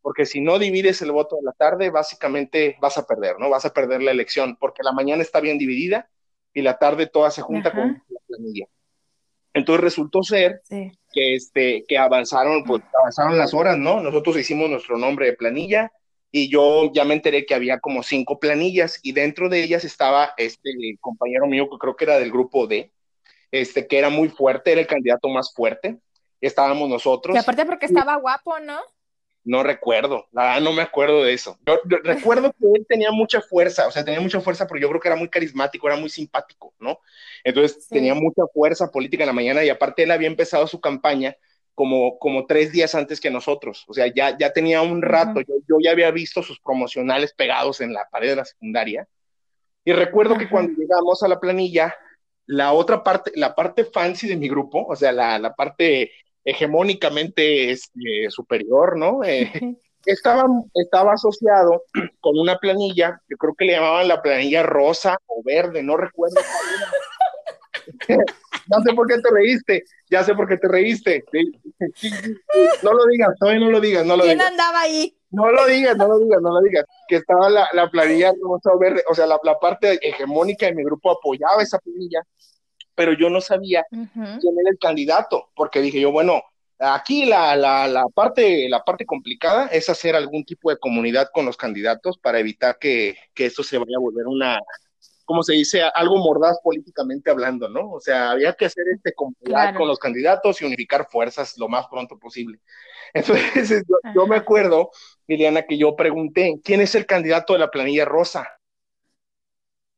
porque 0.02 0.26
si 0.26 0.42
no 0.42 0.58
divides 0.58 1.00
el 1.00 1.12
voto 1.12 1.36
de 1.36 1.44
la 1.44 1.52
tarde, 1.52 1.88
básicamente 1.88 2.76
vas 2.78 2.98
a 2.98 3.06
perder, 3.06 3.36
¿no? 3.38 3.48
Vas 3.48 3.64
a 3.64 3.72
perder 3.72 4.02
la 4.02 4.10
elección, 4.10 4.58
porque 4.60 4.82
la 4.82 4.92
mañana 4.92 5.22
está 5.22 5.40
bien 5.40 5.56
dividida 5.56 6.10
y 6.52 6.60
la 6.60 6.76
tarde 6.76 7.06
toda 7.06 7.30
se 7.30 7.40
junta 7.40 7.72
con 7.72 8.02
la 8.06 8.20
planilla. 8.26 8.66
Entonces 9.54 9.82
resultó 9.82 10.22
ser 10.22 10.60
que, 10.68 11.34
este, 11.34 11.86
que 11.88 11.96
avanzaron, 11.96 12.64
pues 12.64 12.82
avanzaron 13.00 13.38
las 13.38 13.54
horas, 13.54 13.78
¿no? 13.78 14.02
Nosotros 14.02 14.36
hicimos 14.36 14.68
nuestro 14.68 14.98
nombre 14.98 15.24
de 15.24 15.32
planilla, 15.32 15.90
y 16.36 16.48
yo 16.48 16.90
ya 16.92 17.04
me 17.04 17.14
enteré 17.14 17.46
que 17.46 17.54
había 17.54 17.78
como 17.78 18.02
cinco 18.02 18.40
planillas 18.40 18.98
y 19.04 19.12
dentro 19.12 19.48
de 19.48 19.62
ellas 19.62 19.84
estaba 19.84 20.34
este 20.36 20.68
compañero 21.00 21.46
mío 21.46 21.68
que 21.70 21.78
creo 21.78 21.94
que 21.94 22.06
era 22.06 22.18
del 22.18 22.32
grupo 22.32 22.66
D, 22.66 22.92
este 23.52 23.86
que 23.86 23.98
era 23.98 24.10
muy 24.10 24.28
fuerte, 24.28 24.72
era 24.72 24.80
el 24.80 24.88
candidato 24.88 25.28
más 25.28 25.54
fuerte. 25.54 25.96
Estábamos 26.40 26.88
nosotros. 26.88 27.36
Y 27.36 27.38
aparte 27.38 27.64
porque 27.64 27.86
estaba 27.86 28.16
guapo, 28.16 28.58
¿no? 28.58 28.80
No 29.44 29.62
recuerdo, 29.62 30.26
la 30.32 30.58
no 30.58 30.72
me 30.72 30.82
acuerdo 30.82 31.22
de 31.22 31.34
eso. 31.34 31.56
Yo, 31.64 31.78
recuerdo 32.02 32.50
que 32.50 32.66
él 32.74 32.84
tenía 32.88 33.12
mucha 33.12 33.40
fuerza, 33.40 33.86
o 33.86 33.92
sea, 33.92 34.04
tenía 34.04 34.20
mucha 34.20 34.40
fuerza, 34.40 34.66
pero 34.66 34.80
yo 34.80 34.88
creo 34.88 35.00
que 35.00 35.08
era 35.08 35.16
muy 35.16 35.28
carismático, 35.28 35.86
era 35.86 35.96
muy 35.96 36.10
simpático, 36.10 36.74
¿no? 36.80 36.98
Entonces 37.44 37.86
tenía 37.86 38.14
mucha 38.14 38.42
fuerza 38.52 38.90
política 38.90 39.22
en 39.22 39.28
la 39.28 39.34
mañana 39.34 39.62
y 39.62 39.68
aparte 39.68 40.02
él 40.02 40.10
había 40.10 40.26
empezado 40.26 40.66
su 40.66 40.80
campaña 40.80 41.36
como, 41.74 42.18
como 42.18 42.46
tres 42.46 42.72
días 42.72 42.94
antes 42.94 43.20
que 43.20 43.30
nosotros. 43.30 43.84
O 43.88 43.94
sea, 43.94 44.06
ya, 44.06 44.36
ya 44.38 44.52
tenía 44.52 44.82
un 44.82 45.02
rato, 45.02 45.40
yo, 45.40 45.54
yo, 45.68 45.76
ya 45.82 45.90
había 45.90 46.10
visto 46.10 46.42
sus 46.42 46.60
promocionales 46.60 47.32
pegados 47.34 47.80
en 47.80 47.92
la 47.92 48.06
pared 48.10 48.30
de 48.30 48.36
la 48.36 48.44
secundaria. 48.44 49.08
Y 49.84 49.92
recuerdo 49.92 50.38
que 50.38 50.48
cuando 50.48 50.72
llegamos 50.72 51.22
a 51.22 51.28
la 51.28 51.40
planilla, 51.40 51.94
la 52.46 52.72
otra 52.72 53.02
parte, 53.02 53.32
la 53.34 53.54
parte 53.54 53.84
fancy 53.84 54.28
de 54.28 54.36
mi 54.36 54.48
grupo, 54.48 54.86
o 54.86 54.96
sea, 54.96 55.12
la, 55.12 55.38
la 55.38 55.54
parte 55.54 56.12
hegemónicamente 56.44 57.70
este, 57.70 58.30
superior, 58.30 58.96
¿no? 58.96 59.24
Eh, 59.24 59.76
estaba, 60.06 60.44
estaba 60.74 61.14
asociado 61.14 61.84
con 62.20 62.38
una 62.38 62.58
planilla, 62.58 63.20
yo 63.28 63.36
creo 63.36 63.54
que 63.54 63.64
le 63.64 63.72
llamaban 63.72 64.08
la 64.08 64.22
planilla 64.22 64.62
rosa 64.62 65.16
o 65.26 65.42
verde, 65.42 65.82
no 65.82 65.96
recuerdo. 65.96 66.40
no 68.68 68.82
sé 68.82 68.92
por 68.94 69.06
qué 69.06 69.18
te 69.18 69.30
reíste, 69.30 69.84
ya 70.10 70.24
sé 70.24 70.34
por 70.34 70.48
qué 70.48 70.56
te 70.56 70.68
reíste. 70.68 71.24
No 72.82 72.92
lo 72.92 73.06
digas, 73.06 73.30
todavía 73.38 73.60
no 73.60 73.70
lo 73.70 73.80
digas, 73.80 74.04
no 74.06 74.16
lo 74.16 74.24
¿Quién 74.24 74.38
digas. 74.38 74.50
andaba 74.50 74.80
ahí? 74.80 75.16
No 75.30 75.50
lo 75.50 75.66
digas, 75.66 75.96
no 75.96 76.06
lo 76.06 76.18
digas, 76.18 76.40
no 76.40 76.50
lo 76.52 76.60
digas. 76.60 76.84
Que 77.08 77.16
estaba 77.16 77.50
la, 77.50 77.68
la 77.72 77.90
planilla 77.90 78.32
rosa 78.40 78.70
verde, 78.78 79.02
o 79.08 79.14
sea, 79.14 79.26
la, 79.26 79.38
la, 79.42 79.58
parte 79.58 79.98
hegemónica 80.06 80.66
de 80.66 80.74
mi 80.74 80.84
grupo 80.84 81.10
apoyaba 81.10 81.62
esa 81.62 81.78
planilla, 81.78 82.22
pero 82.94 83.12
yo 83.12 83.30
no 83.30 83.40
sabía 83.40 83.84
quién 83.90 84.58
era 84.60 84.70
el 84.70 84.78
candidato, 84.78 85.50
porque 85.56 85.80
dije 85.80 86.00
yo, 86.00 86.12
bueno, 86.12 86.42
aquí 86.78 87.24
la, 87.26 87.56
la, 87.56 87.88
la, 87.88 88.04
parte, 88.14 88.68
la 88.68 88.84
parte 88.84 89.06
complicada 89.06 89.66
es 89.66 89.88
hacer 89.88 90.14
algún 90.14 90.44
tipo 90.44 90.70
de 90.70 90.76
comunidad 90.78 91.28
con 91.32 91.46
los 91.46 91.56
candidatos 91.56 92.18
para 92.18 92.38
evitar 92.38 92.78
que, 92.78 93.16
que 93.34 93.46
esto 93.46 93.62
se 93.62 93.78
vaya 93.78 93.96
a 93.96 94.00
volver 94.00 94.26
una, 94.26 94.60
como 95.24 95.42
se 95.42 95.54
dice, 95.54 95.82
algo 95.94 96.18
mordaz 96.18 96.58
políticamente 96.62 97.30
hablando, 97.30 97.68
¿no? 97.68 97.92
O 97.92 98.00
sea, 98.00 98.30
había 98.30 98.52
que 98.52 98.66
hacer 98.66 98.84
este 98.94 99.14
comunidad 99.14 99.74
con 99.76 99.88
los 99.88 99.98
candidatos 99.98 100.60
y 100.60 100.66
unificar 100.66 101.08
fuerzas 101.10 101.56
lo 101.56 101.68
más 101.68 101.86
pronto 101.88 102.18
posible. 102.18 102.60
Entonces, 103.14 103.84
yo, 104.14 104.26
me 104.26 104.36
acuerdo, 104.36 104.90
Liliana, 105.26 105.62
que 105.62 105.78
yo 105.78 105.96
pregunté, 105.96 106.60
¿quién 106.62 106.80
es 106.80 106.94
el 106.94 107.06
candidato 107.06 107.54
de 107.54 107.60
la 107.60 107.70
planilla 107.70 108.04
rosa? 108.04 108.46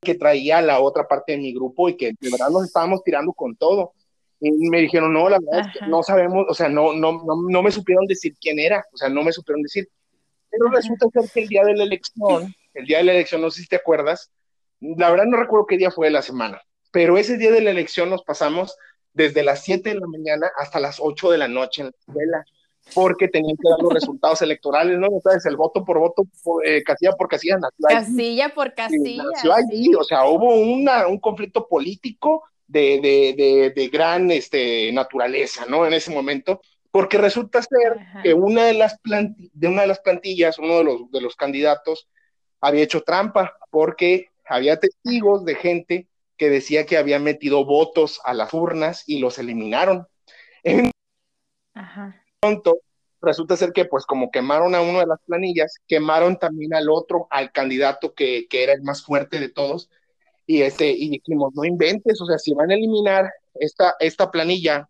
Que 0.00 0.14
traía 0.14 0.62
la 0.62 0.80
otra 0.80 1.08
parte 1.08 1.32
de 1.32 1.38
mi 1.38 1.52
grupo 1.52 1.88
y 1.88 1.96
que 1.96 2.12
de 2.18 2.30
verdad 2.30 2.50
nos 2.50 2.64
estábamos 2.64 3.02
tirando 3.02 3.32
con 3.32 3.56
todo. 3.56 3.94
Y 4.38 4.50
me 4.68 4.80
dijeron, 4.80 5.12
no, 5.12 5.28
la 5.28 5.38
verdad 5.40 5.66
es 5.66 5.80
que 5.80 5.86
no 5.86 6.02
sabemos, 6.02 6.46
o 6.48 6.54
sea, 6.54 6.68
no, 6.68 6.92
no, 6.92 7.24
no, 7.24 7.48
no 7.48 7.62
me 7.62 7.72
supieron 7.72 8.06
decir 8.06 8.34
quién 8.38 8.58
era, 8.58 8.84
o 8.92 8.96
sea, 8.96 9.08
no 9.08 9.24
me 9.24 9.32
supieron 9.32 9.62
decir 9.62 9.88
Pero 10.50 10.68
resulta 10.68 11.06
ser 11.08 11.30
que 11.32 11.40
el 11.40 11.48
día 11.48 11.64
de 11.64 11.74
la 11.74 11.84
elección, 11.84 12.54
el 12.74 12.84
día 12.84 12.98
de 12.98 13.04
la 13.04 13.12
elección, 13.12 13.40
no 13.40 13.50
sé 13.50 13.62
si 13.62 13.68
te 13.68 13.76
acuerdas, 13.76 14.30
la 14.80 15.10
verdad 15.10 15.26
no 15.26 15.36
recuerdo 15.36 15.66
qué 15.66 15.76
día 15.76 15.90
fue 15.90 16.06
de 16.06 16.12
la 16.12 16.22
semana, 16.22 16.60
pero 16.92 17.18
ese 17.18 17.36
día 17.36 17.50
de 17.50 17.60
la 17.60 17.70
elección 17.70 18.10
nos 18.10 18.22
pasamos 18.22 18.76
desde 19.12 19.42
las 19.42 19.64
7 19.64 19.88
de 19.88 20.00
la 20.00 20.06
mañana 20.06 20.50
hasta 20.58 20.78
las 20.78 20.98
8 21.00 21.30
de 21.30 21.38
la 21.38 21.48
noche 21.48 21.82
en 21.82 21.86
la 21.86 21.94
escuela, 21.98 22.44
porque 22.94 23.28
tenían 23.28 23.56
que 23.56 23.68
dar 23.68 23.80
los 23.80 23.92
resultados 23.92 24.42
electorales, 24.42 24.98
¿no? 24.98 25.08
Sabes, 25.22 25.46
el 25.46 25.56
voto 25.56 25.84
por 25.84 25.98
voto, 25.98 26.22
eh, 26.64 26.82
casilla 26.84 27.12
por 27.12 27.28
casilla. 27.28 27.58
Casilla 27.88 28.50
por 28.50 28.74
casilla. 28.74 29.24
o 29.98 30.04
sea, 30.04 30.26
hubo 30.26 30.54
una, 30.54 31.06
un 31.06 31.18
conflicto 31.18 31.66
político 31.66 32.44
de, 32.66 33.00
de, 33.36 33.72
de, 33.74 33.88
gran 33.88 34.30
este, 34.30 34.92
naturaleza, 34.92 35.64
¿no? 35.68 35.86
En 35.86 35.94
ese 35.94 36.12
momento, 36.12 36.60
porque 36.90 37.18
resulta 37.18 37.62
ser 37.62 37.98
que 38.22 38.34
una 38.34 38.64
de 38.64 38.74
las, 38.74 38.98
de 39.02 39.68
una 39.68 39.82
de 39.82 39.88
las 39.88 40.00
plantillas, 40.00 40.58
uno 40.58 40.78
de 40.78 40.84
los, 40.84 41.10
de 41.10 41.20
los 41.20 41.36
candidatos, 41.36 42.08
había 42.60 42.82
hecho 42.82 43.02
trampa, 43.02 43.56
porque 43.70 44.28
había 44.48 44.78
testigos 44.78 45.44
de 45.44 45.54
gente 45.54 46.08
que 46.36 46.50
decía 46.50 46.86
que 46.86 46.98
había 46.98 47.18
metido 47.18 47.64
votos 47.64 48.20
a 48.24 48.34
las 48.34 48.52
urnas 48.52 49.04
y 49.06 49.18
los 49.18 49.38
eliminaron. 49.38 50.06
Ajá. 51.74 52.22
Pronto, 52.40 52.78
resulta 53.20 53.56
ser 53.56 53.72
que 53.72 53.84
pues 53.84 54.04
como 54.04 54.30
quemaron 54.30 54.74
a 54.74 54.82
uno 54.82 55.00
de 55.00 55.06
las 55.06 55.20
planillas, 55.26 55.76
quemaron 55.86 56.38
también 56.38 56.74
al 56.74 56.90
otro, 56.90 57.26
al 57.30 57.52
candidato 57.52 58.14
que, 58.14 58.46
que 58.48 58.62
era 58.62 58.72
el 58.72 58.82
más 58.82 59.02
fuerte 59.02 59.40
de 59.40 59.48
todos, 59.48 59.90
y, 60.46 60.62
este, 60.62 60.90
y 60.90 61.10
dijimos, 61.10 61.52
no 61.54 61.64
inventes, 61.64 62.20
o 62.20 62.26
sea, 62.26 62.38
si 62.38 62.54
van 62.54 62.70
a 62.70 62.74
eliminar 62.74 63.32
esta, 63.54 63.96
esta 63.98 64.30
planilla 64.30 64.88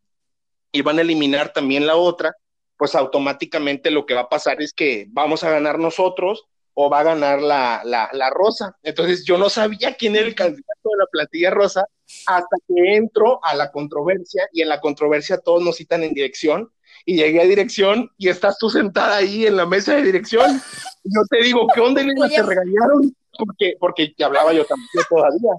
y 0.70 0.82
van 0.82 0.98
a 0.98 1.02
eliminar 1.02 1.52
también 1.52 1.86
la 1.86 1.96
otra, 1.96 2.36
pues 2.76 2.94
automáticamente 2.94 3.90
lo 3.90 4.04
que 4.04 4.14
va 4.14 4.22
a 4.22 4.28
pasar 4.28 4.60
es 4.60 4.74
que 4.74 5.06
vamos 5.08 5.44
a 5.44 5.50
ganar 5.50 5.78
nosotros 5.78 6.46
o 6.78 6.90
va 6.90 7.00
a 7.00 7.04
ganar 7.04 7.40
la, 7.40 7.80
la, 7.84 8.10
la 8.12 8.30
rosa. 8.30 8.76
Entonces 8.82 9.24
yo 9.24 9.38
no 9.38 9.48
sabía 9.48 9.96
quién 9.96 10.14
era 10.14 10.26
el 10.26 10.34
candidato 10.34 10.90
de 10.90 10.98
la 10.98 11.06
plantilla 11.10 11.50
rosa 11.50 11.86
hasta 12.26 12.56
que 12.68 12.96
entro 12.96 13.40
a 13.42 13.54
la 13.54 13.72
controversia 13.72 14.46
y 14.52 14.60
en 14.60 14.68
la 14.68 14.80
controversia 14.80 15.38
todos 15.38 15.62
nos 15.62 15.76
citan 15.76 16.02
en 16.02 16.12
dirección 16.12 16.70
y 17.06 17.16
llegué 17.16 17.40
a 17.40 17.46
dirección 17.46 18.10
y 18.18 18.28
estás 18.28 18.58
tú 18.58 18.68
sentada 18.68 19.16
ahí 19.16 19.46
en 19.46 19.56
la 19.56 19.64
mesa 19.64 19.94
de 19.94 20.02
dirección. 20.02 20.60
Y 21.02 21.14
yo 21.14 21.22
te 21.30 21.42
digo, 21.42 21.66
¿qué 21.72 21.80
onda, 21.80 22.02
Elena? 22.02 22.28
¿Te 22.28 22.42
regañaron? 22.42 23.16
Porque, 23.38 23.76
porque 23.80 24.14
hablaba 24.22 24.52
yo 24.52 24.66
también 24.66 24.88
todavía. 25.08 25.52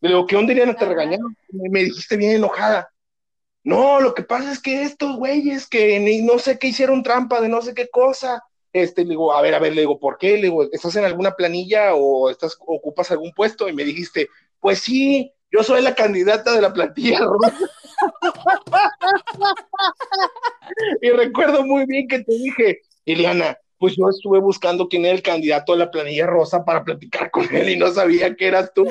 Le 0.00 0.08
digo, 0.10 0.26
¿qué 0.26 0.36
onda, 0.36 0.52
Elena? 0.52 0.74
¿Te 0.74 0.84
regañaron? 0.84 1.36
Me, 1.48 1.84
dijiste 1.84 2.16
bien 2.16 2.36
enojada. 2.36 2.90
No, 3.64 4.00
lo 4.00 4.14
que 4.14 4.22
pasa 4.22 4.52
es 4.52 4.60
que 4.60 4.82
estos 4.82 5.16
güeyes 5.16 5.66
que 5.66 5.98
ni, 5.98 6.22
no 6.22 6.38
sé 6.38 6.58
qué 6.58 6.68
hicieron 6.68 7.02
trampa 7.02 7.40
de 7.40 7.48
no 7.48 7.60
sé 7.60 7.74
qué 7.74 7.88
cosa. 7.88 8.42
Este, 8.72 9.02
le 9.02 9.10
digo, 9.10 9.32
a 9.32 9.42
ver, 9.42 9.54
a 9.54 9.58
ver, 9.58 9.74
le 9.74 9.82
digo, 9.82 9.98
¿por 9.98 10.16
qué? 10.18 10.36
Le 10.36 10.42
digo, 10.42 10.62
¿estás 10.70 10.94
en 10.96 11.04
alguna 11.04 11.32
planilla 11.32 11.94
o 11.94 12.30
estás, 12.30 12.56
ocupas 12.60 13.10
algún 13.10 13.32
puesto? 13.32 13.68
Y 13.68 13.72
me 13.72 13.84
dijiste, 13.84 14.28
pues 14.60 14.80
sí, 14.80 15.32
yo 15.50 15.62
soy 15.62 15.82
la 15.82 15.94
candidata 15.94 16.54
de 16.54 16.62
la 16.62 16.72
plantilla 16.72 17.18
rosa. 17.24 17.52
y 21.02 21.10
recuerdo 21.10 21.64
muy 21.64 21.86
bien 21.86 22.06
que 22.06 22.20
te 22.20 22.32
dije, 22.32 22.80
Ileana, 23.04 23.58
pues 23.80 23.96
yo 23.96 24.08
estuve 24.10 24.38
buscando 24.40 24.88
quién 24.88 25.06
era 25.06 25.14
el 25.14 25.22
candidato 25.22 25.72
de 25.72 25.78
la 25.78 25.90
planilla 25.90 26.26
rosa 26.26 26.64
para 26.64 26.84
platicar 26.84 27.30
con 27.30 27.46
él 27.54 27.70
y 27.70 27.76
no 27.76 27.90
sabía 27.90 28.36
que 28.36 28.46
eras 28.46 28.72
tú. 28.74 28.84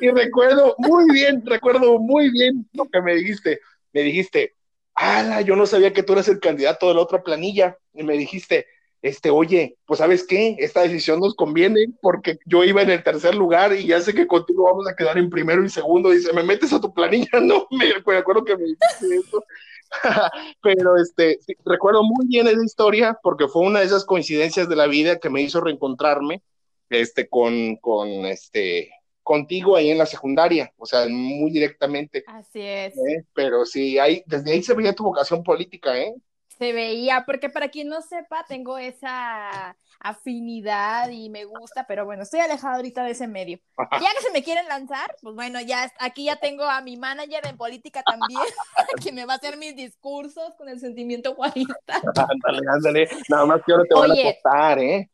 Y 0.00 0.08
recuerdo 0.08 0.76
muy 0.78 1.10
bien, 1.12 1.42
recuerdo 1.44 1.98
muy 1.98 2.30
bien 2.30 2.66
lo 2.72 2.88
que 2.88 3.02
me 3.02 3.16
dijiste. 3.16 3.60
Me 3.92 4.02
dijiste, 4.02 4.54
ala, 4.94 5.40
yo 5.40 5.56
no 5.56 5.66
sabía 5.66 5.92
que 5.92 6.04
tú 6.04 6.12
eras 6.12 6.28
el 6.28 6.38
candidato 6.38 6.88
de 6.88 6.94
la 6.94 7.00
otra 7.00 7.24
planilla. 7.24 7.76
Y 7.92 8.04
me 8.04 8.16
dijiste, 8.16 8.66
este, 9.02 9.30
oye, 9.30 9.76
pues 9.86 9.98
sabes 9.98 10.26
qué, 10.26 10.56
esta 10.58 10.82
decisión 10.82 11.20
nos 11.20 11.34
conviene 11.34 11.86
porque 12.00 12.38
yo 12.46 12.64
iba 12.64 12.82
en 12.82 12.90
el 12.90 13.02
tercer 13.02 13.34
lugar 13.34 13.74
y 13.74 13.86
ya 13.86 14.00
sé 14.00 14.14
que 14.14 14.26
contigo 14.26 14.64
vamos 14.64 14.88
a 14.88 14.96
quedar 14.96 15.18
en 15.18 15.30
primero 15.30 15.64
y 15.64 15.68
segundo. 15.68 16.10
Dice, 16.10 16.32
me 16.32 16.42
metes 16.42 16.72
a 16.72 16.80
tu 16.80 16.92
planilla, 16.92 17.28
no, 17.42 17.66
me, 17.70 17.90
acuerdo 18.16 18.44
que 18.44 18.56
me 18.56 18.64
dijiste 18.64 19.16
eso. 19.16 19.44
Pero 20.62 20.96
este, 20.96 21.38
recuerdo 21.64 22.02
muy 22.02 22.26
bien 22.26 22.48
esa 22.48 22.64
historia 22.64 23.18
porque 23.22 23.48
fue 23.48 23.62
una 23.62 23.80
de 23.80 23.86
esas 23.86 24.04
coincidencias 24.04 24.68
de 24.68 24.76
la 24.76 24.86
vida 24.86 25.18
que 25.18 25.30
me 25.30 25.42
hizo 25.42 25.60
reencontrarme 25.60 26.42
este, 26.90 27.28
con, 27.28 27.76
con 27.76 28.08
este, 28.26 28.90
contigo 29.22 29.76
ahí 29.76 29.90
en 29.90 29.98
la 29.98 30.06
secundaria, 30.06 30.72
o 30.76 30.86
sea, 30.86 31.06
muy 31.08 31.50
directamente. 31.50 32.24
Así 32.26 32.60
es. 32.60 32.96
¿Eh? 32.96 33.24
Pero 33.34 33.64
sí, 33.64 33.98
ahí, 33.98 34.22
desde 34.26 34.52
ahí 34.52 34.62
se 34.62 34.74
veía 34.74 34.94
tu 34.94 35.04
vocación 35.04 35.42
política, 35.42 35.98
¿eh? 35.98 36.14
Se 36.58 36.72
veía, 36.72 37.24
porque 37.26 37.50
para 37.50 37.68
quien 37.68 37.88
no 37.88 38.00
sepa, 38.00 38.44
tengo 38.48 38.78
esa 38.78 39.76
afinidad 40.00 41.10
y 41.10 41.28
me 41.28 41.44
gusta, 41.44 41.86
pero 41.86 42.04
bueno, 42.04 42.22
estoy 42.22 42.40
alejada 42.40 42.76
ahorita 42.76 43.04
de 43.04 43.10
ese 43.10 43.26
medio. 43.26 43.58
Ya 43.78 44.12
que 44.14 44.22
se 44.22 44.30
me 44.32 44.42
quieren 44.42 44.66
lanzar, 44.66 45.14
pues 45.22 45.34
bueno, 45.34 45.60
ya 45.60 45.90
aquí 46.00 46.24
ya 46.24 46.36
tengo 46.36 46.64
a 46.64 46.80
mi 46.80 46.96
manager 46.96 47.46
en 47.46 47.56
política 47.56 48.02
también, 48.02 48.40
que 49.04 49.12
me 49.12 49.26
va 49.26 49.34
a 49.34 49.36
hacer 49.36 49.56
mis 49.56 49.76
discursos 49.76 50.54
con 50.56 50.68
el 50.68 50.80
sentimiento 50.80 51.34
guarista. 51.34 51.74
ándale, 51.94 52.62
ándale, 52.68 53.08
nada 53.28 53.46
más 53.46 53.60
que 53.64 53.72
ahora 53.72 53.84
te 53.88 53.94
van 53.94 54.10
a 54.10 54.14
apostar, 54.14 54.78
¿eh? 54.78 55.10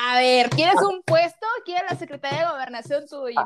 A 0.00 0.18
ver, 0.18 0.48
¿quieres 0.50 0.80
un 0.82 1.02
puesto? 1.02 1.46
¿Quieres 1.64 1.90
la 1.90 1.96
secretaria 1.96 2.40
de 2.40 2.52
gobernación 2.52 3.06
tuya? 3.08 3.44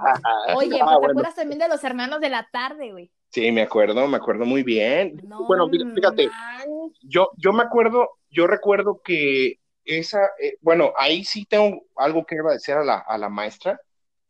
Oye, 0.54 0.78
ah, 0.82 0.98
¿te 1.00 1.06
acuerdas 1.06 1.34
también 1.34 1.58
de 1.58 1.68
los 1.68 1.82
hermanos 1.82 2.20
de 2.20 2.28
la 2.28 2.46
tarde, 2.52 2.92
güey? 2.92 3.10
Sí, 3.32 3.50
me 3.50 3.62
acuerdo, 3.62 4.06
me 4.06 4.18
acuerdo 4.18 4.44
muy 4.44 4.62
bien. 4.62 5.18
bueno, 5.48 5.66
fíjate, 5.94 6.28
yo, 7.00 7.30
yo 7.38 7.52
me 7.54 7.62
acuerdo, 7.62 8.10
yo 8.30 8.46
recuerdo 8.46 9.00
que 9.02 9.58
esa, 9.86 10.26
eh, 10.38 10.58
bueno, 10.60 10.92
ahí 10.98 11.24
sí 11.24 11.46
tengo 11.46 11.82
algo 11.96 12.26
que 12.26 12.34
agradecer 12.34 12.76
a 12.76 12.84
la, 12.84 12.98
a 12.98 13.16
la 13.16 13.30
maestra, 13.30 13.80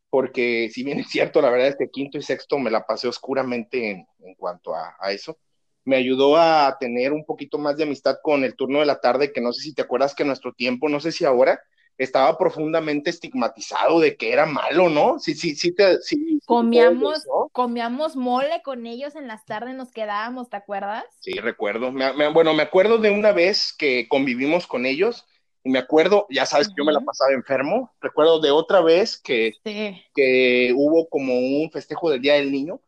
porque 0.09 0.71
si 0.73 0.85
bien 0.85 1.01
es 1.01 1.09
cierto, 1.11 1.43
la 1.43 1.51
verdad 1.51 1.67
es 1.67 1.77
que 1.77 1.91
quinto 1.91 2.17
y 2.17 2.23
sexto 2.23 2.61
me 2.61 2.71
la 2.71 2.87
pasé 2.87 3.09
oscuramente 3.09 3.91
en, 3.91 4.07
en 4.21 4.35
cuanto 4.37 4.73
a, 4.73 4.95
a, 5.01 5.11
eso. 5.11 5.37
Me 5.85 5.97
ayudó 5.97 6.37
a 6.37 6.77
tener 6.79 7.12
un 7.12 7.25
poquito 7.25 7.59
más 7.59 7.77
de 7.77 7.83
amistad 7.83 8.19
con 8.23 8.45
el 8.45 8.55
turno 8.55 8.79
de 8.79 8.87
la 8.87 9.01
tarde, 9.01 9.33
que 9.33 9.41
no 9.41 9.53
sé 9.53 9.62
si 9.62 9.75
te 9.75 9.83
acuerdas 9.83 10.15
que 10.15 10.25
nuestro 10.25 10.53
tiempo, 10.53 10.88
no 10.88 11.01
sé 11.01 11.11
si 11.11 11.25
ahora, 11.25 11.61
estaba 11.98 12.37
profundamente 12.37 13.11
estigmatizado 13.11 14.00
de 14.00 14.16
que 14.16 14.33
era 14.33 14.46
malo, 14.46 14.88
¿no? 14.88 15.18
Sí, 15.18 15.35
sí, 15.35 15.55
sí, 15.55 15.74
te, 15.74 16.00
sí 16.00 16.40
comíamos, 16.46 17.24
comíamos 17.52 18.16
mole 18.16 18.62
con 18.64 18.87
ellos 18.87 19.14
en 19.14 19.28
las 19.28 19.44
tardes, 19.44 19.74
nos 19.74 19.92
quedábamos, 19.92 20.48
¿te 20.50 20.57
acuerdas? 20.57 21.05
Sí, 21.20 21.33
recuerdo. 21.33 21.92
bueno, 22.33 22.55
me 22.55 22.62
acuerdo 22.62 22.98
de 22.98 23.11
una 23.11 23.33
vez 23.33 23.74
que 23.76 24.09
convivimos 24.09 24.66
con 24.66 24.87
ellos 24.87 25.26
y 25.64 25.70
me 25.70 25.78
acuerdo, 25.78 26.26
ya 26.28 26.44
sabes 26.44 26.68
que 26.68 26.74
yo 26.76 26.85
me 26.85 26.92
la 26.92 27.00
pasaba 27.00 27.33
enfermo, 27.33 27.92
recuerdo 28.00 28.40
de 28.40 28.50
otra 28.50 28.81
vez 28.81 29.16
que, 29.16 29.52
que 29.62 30.74
hubo 30.76 31.09
como 31.09 31.35
un 31.35 31.70
festejo 31.70 32.11
del 32.11 32.20
Día 32.20 32.35
del 32.35 32.50
Niño 32.50 32.81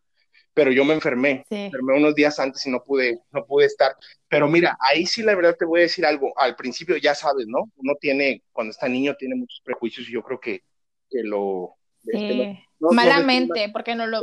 pero 0.55 0.71
yo 0.71 0.85
me 0.85 0.95
enfermé, 0.95 1.45
me 1.51 1.67
enfermé 1.67 1.99
unos 1.99 2.15
días 2.15 2.39
antes 2.39 2.65
y 2.67 2.71
no 2.71 2.83
pude, 2.83 3.19
no 3.33 3.45
pude 3.45 3.67
estar. 3.67 3.97
Pero 4.29 4.49
mira, 4.49 4.79
ahí 4.81 5.05
sí 5.05 5.23
la 5.23 5.35
verdad 5.35 5.57
te 5.59 5.65
voy 5.65 5.81
a 5.81 5.83
decir 5.83 6.07
algo. 6.07 6.33
Al 6.39 6.55
principio 6.55 6.97
ya 6.97 7.15
sabes, 7.15 7.47
¿no? 7.49 7.71
Uno 7.77 7.95
tiene, 8.01 8.43
cuando 8.53 8.71
está 8.71 8.89
niño, 8.89 9.17
tiene 9.17 9.35
muchos 9.35 9.61
prejuicios 9.65 10.09
y 10.09 10.13
yo 10.13 10.23
creo 10.23 10.41
que, 10.41 10.63
que 11.11 11.23
lo... 11.25 11.75
Este, 12.07 12.65
Malamente, 12.79 13.71
porque 13.73 13.95
no 13.95 14.07
lo... 14.07 14.21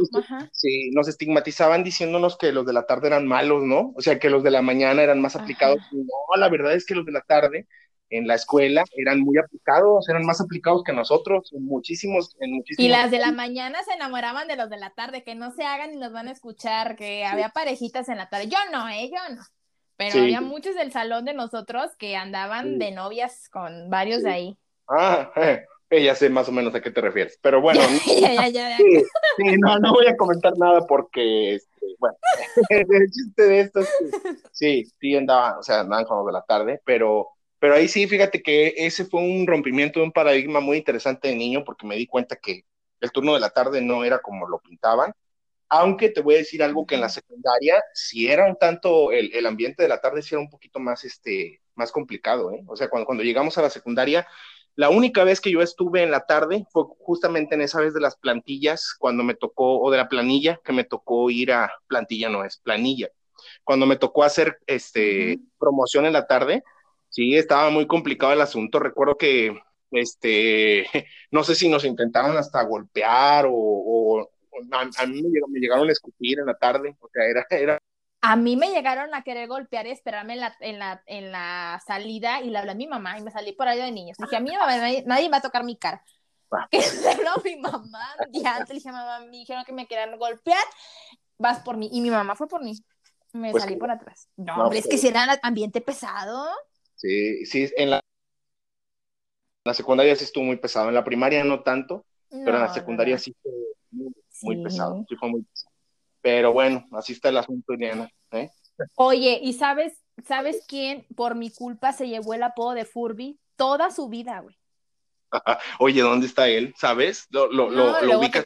Sí, 0.52 0.92
nos 0.92 1.08
estigmatizaban 1.08 1.84
diciéndonos 1.84 2.38
que 2.38 2.52
los 2.52 2.66
de 2.66 2.74
la 2.74 2.86
tarde 2.86 3.08
eran 3.08 3.28
malos, 3.28 3.64
¿no? 3.64 3.92
O 3.96 4.02
sea, 4.02 4.20
que 4.20 4.30
los 4.30 4.44
de 4.44 4.52
la 4.52 4.62
mañana 4.62 5.02
eran 5.02 5.20
más 5.20 5.36
aplicados. 5.36 5.80
No, 5.92 6.38
la 6.38 6.48
verdad 6.48 6.74
es 6.76 6.86
que 6.86 6.96
los 6.96 7.06
de 7.06 7.12
la 7.12 7.22
tarde 7.22 7.68
en 8.12 8.28
la 8.28 8.36
escuela 8.36 8.84
eran 8.96 9.22
muy 9.22 9.38
aplicados, 9.38 10.08
eran 10.10 10.26
más 10.26 10.40
aplicados 10.42 10.84
que 10.84 10.94
nosotros, 10.94 11.52
en 11.54 11.66
muchísimos, 11.66 12.36
en 12.40 12.54
muchísimos. 12.54 12.86
Y 12.86 12.90
las 12.90 13.10
de 13.10 13.20
la 13.20 13.32
mañana 13.32 13.82
se 13.84 13.94
enamoraban 13.94 14.48
de 14.48 14.58
los 14.58 14.70
de 14.70 14.78
la 14.78 14.92
tarde, 14.92 15.24
que 15.24 15.34
no 15.34 15.52
se 15.52 15.64
hagan 15.64 15.94
y 15.94 15.98
nos 15.98 16.12
van 16.12 16.28
a 16.28 16.32
escuchar, 16.32 16.96
que 16.96 17.26
había 17.26 17.50
parejitas 17.50 18.10
en 18.10 18.18
la 18.18 18.30
tarde. 18.30 18.48
Yo 18.48 18.58
no, 18.72 18.88
eh, 18.90 19.10
yo 19.10 19.36
no. 19.36 19.42
Pero 19.96 20.22
había 20.22 20.42
muchos 20.42 20.76
del 20.76 20.92
salón 20.92 21.26
de 21.26 21.34
nosotros 21.34 21.92
que 21.98 22.16
andaban 22.16 22.80
de 22.80 22.92
novias 22.92 23.50
con 23.50 23.90
varios 23.90 24.24
de 24.24 24.32
ahí. 24.32 24.58
Ah, 24.88 25.32
eh, 25.36 25.64
ya 26.00 26.16
sé 26.16 26.30
más 26.30 26.48
o 26.50 26.52
menos 26.52 26.74
a 26.74 26.82
qué 26.82 26.92
te 26.92 27.02
refieres. 27.02 27.38
Pero 27.42 27.62
bueno, 27.62 27.80
ya, 28.22 28.48
ya, 28.50 28.78
sí, 29.38 29.46
no, 29.60 29.80
no 29.80 29.94
voy 29.94 30.08
a 30.08 30.18
comentar 30.18 30.58
nada 30.58 30.86
porque, 30.88 31.56
este, 31.56 31.96
bueno, 32.00 32.18
el 32.70 33.12
chiste 33.12 33.44
de 33.44 33.60
esto 33.62 33.82
es 33.82 33.90
que 34.00 34.34
sí, 34.52 34.86
sí 35.00 35.16
andaban, 35.16 35.60
o 35.60 35.64
sea, 35.64 35.82
andaban 35.82 36.06
con 36.06 36.18
los 36.18 36.26
de 36.26 36.34
la 36.34 36.44
tarde, 36.44 36.82
pero 36.86 37.30
pero 37.62 37.76
ahí 37.76 37.88
sí, 37.88 38.08
fíjate 38.08 38.42
que 38.42 38.74
ese 38.76 39.06
fue 39.06 39.22
un 39.22 39.46
rompimiento 39.46 40.00
de 40.00 40.06
un 40.08 40.12
paradigma 40.12 40.60
muy 40.62 40.78
interesante 40.78 41.28
de 41.28 41.36
niño 41.36 41.64
porque 41.64 41.86
me 41.86 41.96
di 41.96 42.08
cuenta 42.08 42.36
que 42.36 42.66
el 43.00 43.12
turno 43.12 43.36
de 43.36 43.40
la 43.40 43.52
tarde 43.52 43.82
no 43.82 44.04
era 44.04 44.20
como 44.20 44.48
lo 44.48 44.60
pintaban. 44.60 45.14
Aunque 45.70 46.10
te 46.10 46.22
voy 46.22 46.36
a 46.36 46.38
decir 46.40 46.64
algo 46.64 46.88
que 46.88 46.96
en 46.96 47.02
la 47.02 47.10
secundaria, 47.10 47.80
si 47.94 48.28
era 48.28 48.48
un 48.48 48.58
tanto, 48.58 49.12
el, 49.12 49.32
el 49.36 49.46
ambiente 49.46 49.84
de 49.84 49.90
la 49.90 50.02
tarde 50.02 50.24
sí 50.24 50.34
era 50.34 50.42
un 50.42 50.50
poquito 50.50 50.80
más, 50.80 51.04
este, 51.06 51.62
más 51.76 51.92
complicado, 51.92 52.52
¿eh? 52.52 52.64
O 52.66 52.76
sea, 52.76 52.90
cuando, 52.90 53.06
cuando 53.06 53.24
llegamos 53.24 53.56
a 53.60 53.62
la 53.62 53.70
secundaria, 53.70 54.28
la 54.76 54.90
única 54.90 55.24
vez 55.24 55.40
que 55.40 55.52
yo 55.52 55.62
estuve 55.62 56.02
en 56.02 56.10
la 56.10 56.26
tarde 56.26 56.66
fue 56.72 56.86
justamente 56.98 57.54
en 57.54 57.62
esa 57.62 57.80
vez 57.80 57.94
de 57.94 58.02
las 58.02 58.16
plantillas, 58.18 58.96
cuando 58.98 59.24
me 59.24 59.36
tocó, 59.36 59.80
o 59.80 59.92
de 59.92 59.98
la 59.98 60.10
planilla, 60.10 60.60
que 60.64 60.74
me 60.74 60.84
tocó 60.84 61.30
ir 61.30 61.52
a, 61.52 61.72
plantilla 61.86 62.28
no 62.30 62.44
es, 62.44 62.58
planilla, 62.58 63.10
cuando 63.64 63.86
me 63.86 63.98
tocó 63.98 64.24
hacer 64.24 64.58
este, 64.66 65.40
promoción 65.60 66.08
en 66.08 66.14
la 66.14 66.26
tarde, 66.26 66.64
Sí, 67.12 67.36
estaba 67.36 67.70
muy 67.70 67.88
complicado 67.88 68.34
el 68.34 68.42
asunto. 68.42 68.80
Recuerdo 68.80 69.18
que, 69.18 69.60
este, 69.92 70.88
no 71.32 71.44
sé 71.44 71.56
si 71.56 71.70
nos 71.70 71.86
intentaron 71.86 72.38
hasta 72.38 72.64
golpear 72.64 73.46
o, 73.50 74.30
a, 74.72 75.06
mí 75.06 75.22
me 75.22 75.60
llegaron 75.60 75.90
a 75.90 75.92
escupir 75.92 76.40
en 76.40 76.46
la 76.46 76.58
tarde. 76.58 76.96
O 77.00 77.10
sea, 77.10 77.26
era, 77.26 77.46
era 77.50 77.78
a 78.22 78.36
mí 78.36 78.56
me 78.56 78.70
llegaron 78.70 79.14
a 79.16 79.24
querer 79.24 79.48
golpear 79.48 79.88
y 79.88 79.92
esperarme 79.92 80.34
en 80.34 80.40
la, 80.40 80.56
en 80.60 80.80
la, 80.80 81.04
en 81.08 81.32
la 81.32 81.82
salida 81.86 82.42
y 82.42 82.52
le 82.52 82.60
hablé 82.60 82.72
a 82.72 82.76
mi 82.76 82.88
mamá 82.88 83.18
y 83.18 83.24
me 83.24 83.32
salí 83.32 83.52
por 83.52 83.68
ahí 83.68 83.80
de 83.80 83.92
niños. 83.92 84.18
Dije, 84.18 84.36
a 84.36 84.40
mí 84.40 84.52
nadie, 84.52 85.04
nadie 85.08 85.30
va 85.30 85.38
a 85.38 85.42
tocar 85.42 85.64
mi 85.64 85.76
cara. 85.76 86.04
Ah. 86.52 86.68
Que 86.72 86.80
no, 87.24 87.42
mi 87.44 87.56
mamá, 87.58 88.16
ya 88.32 88.58
antes 88.58 88.70
le 88.70 88.76
dije, 88.76 88.92
mamá, 88.92 89.20
me 89.22 89.38
dijeron 89.38 89.64
que 89.66 89.74
me 89.74 89.88
querían 89.88 90.18
golpear, 90.18 90.64
vas 91.40 91.60
por 91.60 91.78
mí. 91.78 91.90
Y 91.92 92.02
mi 92.02 92.12
mamá 92.12 92.36
fue 92.36 92.48
por 92.48 92.64
mí. 92.64 92.78
Me 93.34 93.52
pues 93.52 93.64
salí 93.64 93.76
por 93.78 93.90
atrás. 93.90 94.30
No, 94.38 94.66
hombre, 94.66 94.80
es 94.80 94.88
que 94.88 94.98
si 94.98 95.08
era 95.08 95.40
ambiente 95.42 95.82
pesado. 95.82 96.48
Sí, 97.02 97.48
sí, 97.48 97.68
en 97.78 97.90
la, 97.90 97.96
en 97.98 98.02
la 99.66 99.74
secundaria 99.74 100.16
sí 100.16 100.24
estuvo 100.24 100.44
muy 100.44 100.58
pesado. 100.58 100.90
En 100.90 100.94
la 100.94 101.04
primaria 101.04 101.44
no 101.44 101.64
tanto, 101.64 102.06
pero 102.30 102.58
en 102.58 102.62
la 102.62 102.72
secundaria 102.72 103.18
sí 103.18 103.36
fue 103.42 103.52
muy, 104.44 104.64
pesado. 104.64 105.04
Sí 105.10 105.16
fue 105.16 105.30
muy 105.30 105.42
pesado. 105.42 105.72
Pero 106.22 106.54
bueno, 106.54 106.88
así 106.92 107.14
está 107.14 107.30
el 107.30 107.38
asunto, 107.38 107.74
Diana. 107.76 108.08
¿eh? 108.34 108.52
Oye, 108.94 109.40
¿y 109.42 109.54
sabes, 109.54 109.94
sabes 110.24 110.64
quién 110.68 111.08
por 111.16 111.34
mi 111.34 111.50
culpa 111.50 111.92
se 111.92 112.08
llevó 112.08 112.36
el 112.36 112.44
apodo 112.44 112.76
de 112.76 112.86
Furby 112.86 113.40
toda 113.56 113.90
su 113.90 114.08
vida, 114.08 114.40
güey? 114.42 114.56
Oye, 115.80 116.02
¿dónde 116.02 116.28
está 116.28 116.50
él? 116.50 116.76
¿Sabes? 116.78 117.26
Lo, 117.32 117.52
lo, 117.52 117.72
no, 117.72 118.00
lo, 118.00 118.20
ubicas. 118.20 118.46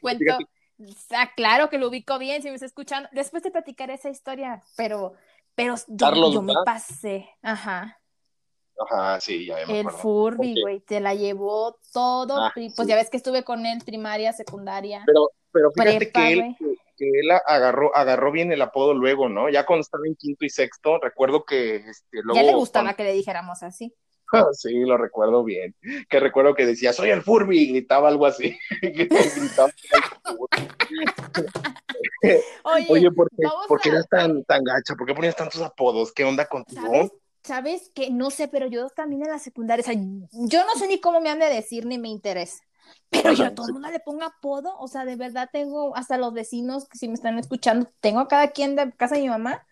claro 1.35 1.69
que 1.69 1.77
lo 1.77 1.89
ubico 1.89 2.17
bien, 2.19 2.41
si 2.41 2.47
me 2.47 2.55
está 2.55 2.67
escuchando. 2.67 3.09
Después 3.11 3.43
te 3.43 3.51
platicaré 3.51 3.95
esa 3.95 4.09
historia, 4.09 4.63
pero, 4.77 5.15
pero 5.55 5.75
yo, 5.89 6.41
me 6.41 6.53
pasé. 6.65 7.27
Ajá. 7.41 7.99
Ajá, 8.77 9.21
sí, 9.21 9.45
ya 9.45 9.55
me 9.67 9.79
El 9.79 9.89
Furby, 9.89 10.61
güey, 10.61 10.79
te 10.81 10.99
la 10.99 11.15
llevó 11.15 11.77
todo. 11.93 12.37
Ah, 12.37 12.53
pues 12.53 12.87
ya 12.87 12.95
ves 12.95 13.09
que 13.09 13.17
estuve 13.17 13.43
con 13.43 13.65
él 13.65 13.79
primaria, 13.85 14.33
secundaria. 14.33 15.03
Pero, 15.05 15.31
pero 15.51 15.71
fíjate 15.71 16.11
que 16.11 16.33
él, 16.33 16.55
que 16.97 17.09
él 17.09 17.31
agarró, 17.45 17.95
agarró 17.95 18.31
bien 18.31 18.51
el 18.51 18.61
apodo 18.61 18.93
luego, 18.93 19.29
¿no? 19.29 19.49
Ya 19.49 19.65
cuando 19.65 19.81
estaba 19.81 20.03
en 20.05 20.15
quinto 20.15 20.45
y 20.45 20.49
sexto, 20.49 20.99
recuerdo 20.99 21.45
que 21.45 21.77
este, 21.77 22.21
luego, 22.21 22.35
Ya 22.35 22.43
le 22.43 22.53
gustaba 22.53 22.93
que 22.95 23.03
le 23.03 23.13
dijéramos 23.13 23.63
así. 23.63 23.93
sí, 24.53 24.73
lo 24.81 24.97
recuerdo 24.97 25.43
bien. 25.43 25.75
Que 26.09 26.19
recuerdo 26.19 26.53
que 26.55 26.65
decía, 26.65 26.91
soy 26.93 27.11
el 27.11 27.21
Furby, 27.21 27.59
y 27.59 27.67
gritaba 27.71 28.09
algo 28.09 28.25
así. 28.25 28.57
Oye, 32.89 33.11
¿por 33.11 33.29
qué, 33.81 33.89
eres 33.89 34.07
tan, 34.09 34.43
tan 34.43 34.63
gacha? 34.63 34.95
¿Por 34.95 35.05
qué 35.07 35.13
ponías 35.13 35.35
tantos 35.35 35.61
apodos? 35.61 36.11
¿Qué 36.11 36.23
onda 36.23 36.45
contigo? 36.45 37.11
¿Sabes? 37.45 37.91
que 37.93 38.09
no 38.09 38.31
sé, 38.31 38.47
pero 38.47 38.65
yo 38.67 38.89
también 38.89 39.21
en 39.21 39.29
la 39.29 39.37
secundaria, 39.37 39.83
o 39.83 39.85
sea, 39.85 39.93
yo 39.95 40.65
no 40.65 40.73
sé 40.79 40.87
ni 40.87 40.99
cómo 40.99 41.21
me 41.21 41.29
han 41.29 41.37
de 41.37 41.45
decir 41.45 41.85
ni 41.85 41.99
me 41.99 42.09
interesa. 42.09 42.63
Pero 43.09 43.33
yo 43.33 43.45
a 43.45 43.53
todo 43.53 43.67
el 43.67 43.73
mundo 43.73 43.89
le 43.91 43.99
pongo 43.99 44.23
apodo, 44.23 44.75
o 44.79 44.87
sea, 44.87 45.05
de 45.05 45.15
verdad 45.15 45.49
tengo 45.51 45.95
hasta 45.95 46.17
los 46.17 46.33
vecinos 46.33 46.87
que 46.89 46.97
si 46.97 47.07
me 47.07 47.13
están 47.13 47.37
escuchando, 47.37 47.87
tengo 47.99 48.19
a 48.19 48.27
cada 48.27 48.47
quien 48.47 48.75
de 48.75 48.91
casa 48.93 49.15
de 49.15 49.21
mi 49.21 49.29
mamá, 49.29 49.65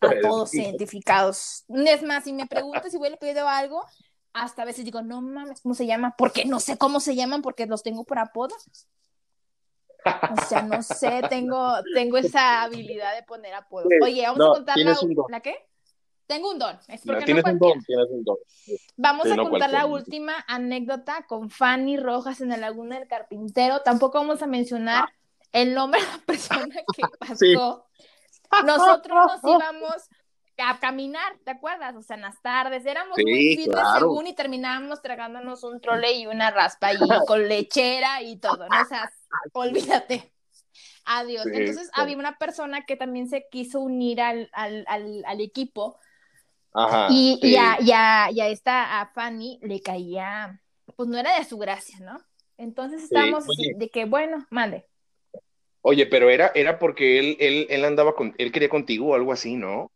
a 0.00 0.10
todos 0.22 0.54
identificados. 0.54 1.64
Es 1.68 2.02
más, 2.04 2.24
si 2.24 2.32
me 2.32 2.46
preguntas 2.46 2.92
si 2.92 2.96
voy 2.96 3.12
a 3.12 3.16
pedir 3.16 3.38
algo, 3.40 3.84
hasta 4.32 4.62
a 4.62 4.64
veces 4.64 4.84
digo, 4.84 5.02
no 5.02 5.20
mames, 5.20 5.62
¿cómo 5.62 5.74
se 5.74 5.86
llama? 5.86 6.14
Porque 6.16 6.44
no 6.44 6.60
sé 6.60 6.78
cómo 6.78 7.00
se 7.00 7.16
llaman, 7.16 7.42
porque 7.42 7.66
los 7.66 7.82
tengo 7.82 8.04
por 8.04 8.20
apodo. 8.20 8.54
O 10.04 10.40
sea, 10.48 10.62
no 10.62 10.80
sé, 10.82 11.22
tengo, 11.28 11.72
tengo 11.92 12.18
esa 12.18 12.62
habilidad 12.62 13.16
de 13.16 13.24
poner 13.24 13.54
apodo. 13.54 13.88
Oye, 14.00 14.22
vamos 14.22 14.46
a 14.46 14.50
contar 14.50 14.78
la, 14.78 14.96
la, 15.28 15.40
qué? 15.40 15.56
Tengo 16.26 16.50
un 16.50 16.58
don. 16.58 16.76
Es 16.88 17.02
porque 17.06 17.24
tienes, 17.24 17.44
un 17.44 17.58
don 17.58 17.80
tienes 17.84 18.06
un 18.10 18.24
don. 18.24 18.36
Vamos 18.96 19.30
a 19.30 19.36
contar 19.36 19.70
la 19.70 19.86
última 19.86 20.44
anécdota 20.48 21.24
con 21.28 21.50
Fanny 21.50 21.96
Rojas 21.96 22.40
en 22.40 22.48
la 22.48 22.56
Laguna 22.56 22.98
del 22.98 23.06
Carpintero. 23.06 23.82
Tampoco 23.82 24.18
vamos 24.18 24.42
a 24.42 24.46
mencionar 24.46 25.08
el 25.52 25.74
nombre 25.74 26.00
de 26.00 26.06
la 26.06 26.18
persona 26.18 26.74
que 26.94 27.02
pasó. 27.20 27.86
Nosotros 28.64 29.26
nos 29.42 29.44
íbamos 29.44 30.08
a 30.58 30.80
caminar, 30.80 31.38
¿te 31.44 31.52
acuerdas? 31.52 31.94
O 31.96 32.02
sea, 32.02 32.16
en 32.16 32.22
las 32.22 32.40
tardes 32.42 32.84
éramos 32.86 33.16
muy 33.18 33.56
fines 33.56 33.78
según 33.98 34.26
y 34.26 34.34
terminábamos 34.34 35.02
tragándonos 35.02 35.62
un 35.62 35.80
trole 35.80 36.12
y 36.12 36.26
una 36.26 36.50
raspa 36.50 36.92
y 36.92 36.96
con 37.26 37.46
lechera 37.46 38.22
y 38.22 38.36
todo, 38.36 38.68
¿no? 38.68 38.82
O 38.82 38.84
sea, 38.84 39.10
olvídate. 39.52 40.32
Adiós. 41.04 41.46
Entonces 41.46 41.88
había 41.92 42.16
una 42.16 42.36
persona 42.36 42.84
que 42.84 42.96
también 42.96 43.28
se 43.28 43.46
quiso 43.48 43.78
unir 43.80 44.20
al, 44.20 44.50
al, 44.52 44.84
al, 44.88 45.22
al 45.24 45.40
equipo 45.40 46.00
y, 47.10 47.38
ya, 47.52 47.78
ya, 47.80 48.28
ya 48.32 48.48
esta 48.48 49.00
a 49.00 49.06
Fanny 49.06 49.58
le 49.62 49.80
caía, 49.80 50.60
pues 50.94 51.08
no 51.08 51.18
era 51.18 51.38
de 51.38 51.44
su 51.44 51.58
gracia, 51.58 51.98
¿no? 52.00 52.18
Entonces 52.58 53.04
estábamos 53.04 53.44
de 53.46 53.90
que, 53.90 54.04
bueno, 54.04 54.46
mande. 54.50 54.86
Oye, 55.82 56.06
pero 56.06 56.30
era, 56.30 56.50
era 56.54 56.78
porque 56.78 57.18
él, 57.18 57.36
él, 57.38 57.66
él 57.70 57.84
andaba 57.84 58.14
con, 58.14 58.34
él 58.38 58.50
quería 58.50 58.68
contigo 58.68 59.08
o 59.08 59.14
algo 59.14 59.32
así, 59.32 59.56
¿no? 59.56 59.92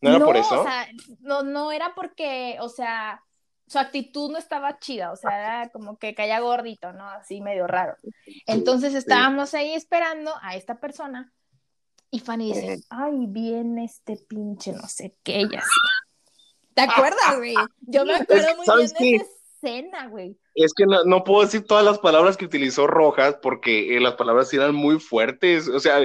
¿No 0.00 0.16
era 0.16 0.24
por 0.24 0.36
eso? 0.36 0.60
O 0.60 0.64
sea, 0.64 0.88
no, 1.20 1.42
no 1.42 1.72
era 1.72 1.94
porque, 1.94 2.56
o 2.60 2.68
sea, 2.68 3.22
su 3.66 3.78
actitud 3.78 4.30
no 4.30 4.38
estaba 4.38 4.78
chida, 4.78 5.12
o 5.12 5.16
sea, 5.16 5.38
era 5.38 5.68
como 5.70 5.98
que 5.98 6.14
caía 6.14 6.40
gordito, 6.40 6.92
¿no? 6.92 7.08
Así 7.08 7.40
medio 7.40 7.66
raro. 7.66 7.96
Entonces 8.46 8.94
estábamos 8.94 9.54
ahí 9.54 9.72
esperando 9.72 10.32
a 10.42 10.54
esta 10.56 10.78
persona 10.80 11.32
y 12.10 12.20
Fanny 12.20 12.52
dice, 12.52 12.74
eh. 12.74 12.80
ay, 12.90 13.26
viene 13.28 13.84
este 13.84 14.16
pinche 14.16 14.72
no 14.72 14.88
sé 14.88 15.14
qué, 15.22 15.40
ella 15.40 15.62
¿Te 16.76 16.82
acuerdas, 16.82 17.38
güey? 17.38 17.54
Yo 17.80 18.04
me 18.04 18.14
acuerdo 18.14 18.54
muy 18.56 18.66
bien 18.66 18.90
de 18.98 19.16
esa 19.16 19.26
escena, 19.62 20.08
güey. 20.08 20.36
Es 20.54 20.74
que 20.74 20.84
no, 20.84 21.24
puedo 21.24 21.42
decir 21.42 21.64
todas 21.64 21.86
las 21.86 21.98
palabras 21.98 22.36
que 22.36 22.44
utilizó 22.44 22.86
Rojas 22.86 23.38
porque 23.40 23.96
eh, 23.96 24.00
las 24.00 24.14
palabras 24.14 24.52
eran 24.52 24.74
muy 24.74 25.00
fuertes. 25.00 25.68
O 25.68 25.80
sea, 25.80 26.00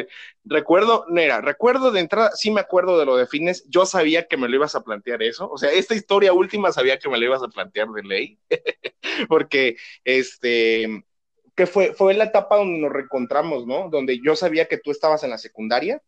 recuerdo, 0.45 1.05
Nera, 1.09 1.41
recuerdo 1.41 1.91
de 1.91 1.99
entrada, 1.99 2.31
sí 2.35 2.51
me 2.51 2.61
acuerdo 2.61 2.97
de 2.97 3.05
lo 3.05 3.17
de 3.17 3.27
Fines, 3.27 3.65
yo 3.67 3.85
sabía 3.85 4.27
que 4.27 4.37
me 4.37 4.47
lo 4.47 4.55
ibas 4.55 4.73
a 4.75 4.83
plantear 4.83 5.21
eso. 5.23 5.49
O 5.49 5.57
sea, 5.57 5.71
esta 5.71 5.93
historia 5.93 6.31
última 6.31 6.71
sabía 6.71 6.97
que 6.99 7.09
me 7.09 7.17
lo 7.17 7.25
ibas 7.25 7.43
a 7.43 7.49
plantear 7.49 7.89
de 7.89 8.03
ley. 8.03 8.39
porque, 9.27 9.75
este, 10.05 11.03
que 11.55 11.65
fue, 11.67 11.93
fue 11.93 12.13
la 12.13 12.25
etapa 12.25 12.57
donde 12.57 12.79
nos 12.79 12.91
reencontramos, 12.91 13.65
¿no? 13.67 13.89
Donde 13.89 14.19
yo 14.23 14.35
sabía 14.35 14.67
que 14.67 14.77
tú 14.77 14.91
estabas 14.91 15.23
en 15.23 15.29
la 15.29 15.37
secundaria 15.37 16.01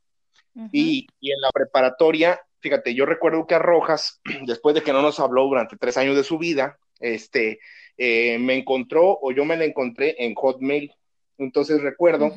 y, 0.72 1.08
en 1.22 1.42
la 1.42 1.52
preparatoria, 1.52 2.40
fíjate, 2.60 2.94
yo 2.94 3.06
recuerdo 3.06 3.48
que 3.48 3.56
a 3.56 3.60
Rojas, 3.60 4.22
después 4.46 4.76
de 4.76 4.82
que 4.82 4.94
no 4.94 5.02
nos 5.02 5.20
habló 5.20 5.44
durante 5.46 5.78
tres 5.78 5.98
años 5.98 6.16
de 6.16 6.24
su 6.24 6.38
vida, 6.38 6.78
este, 7.00 7.60
eh, 7.98 8.38
me 8.40 8.56
encontró 8.56 9.18
o 9.22 9.32
yo 9.32 9.46
me 9.46 9.58
la 9.58 9.66
encontré 9.66 10.16
en 10.24 10.36
Hotmail. 10.36 10.94
Entonces 11.38 11.82
recuerdo 11.82 12.30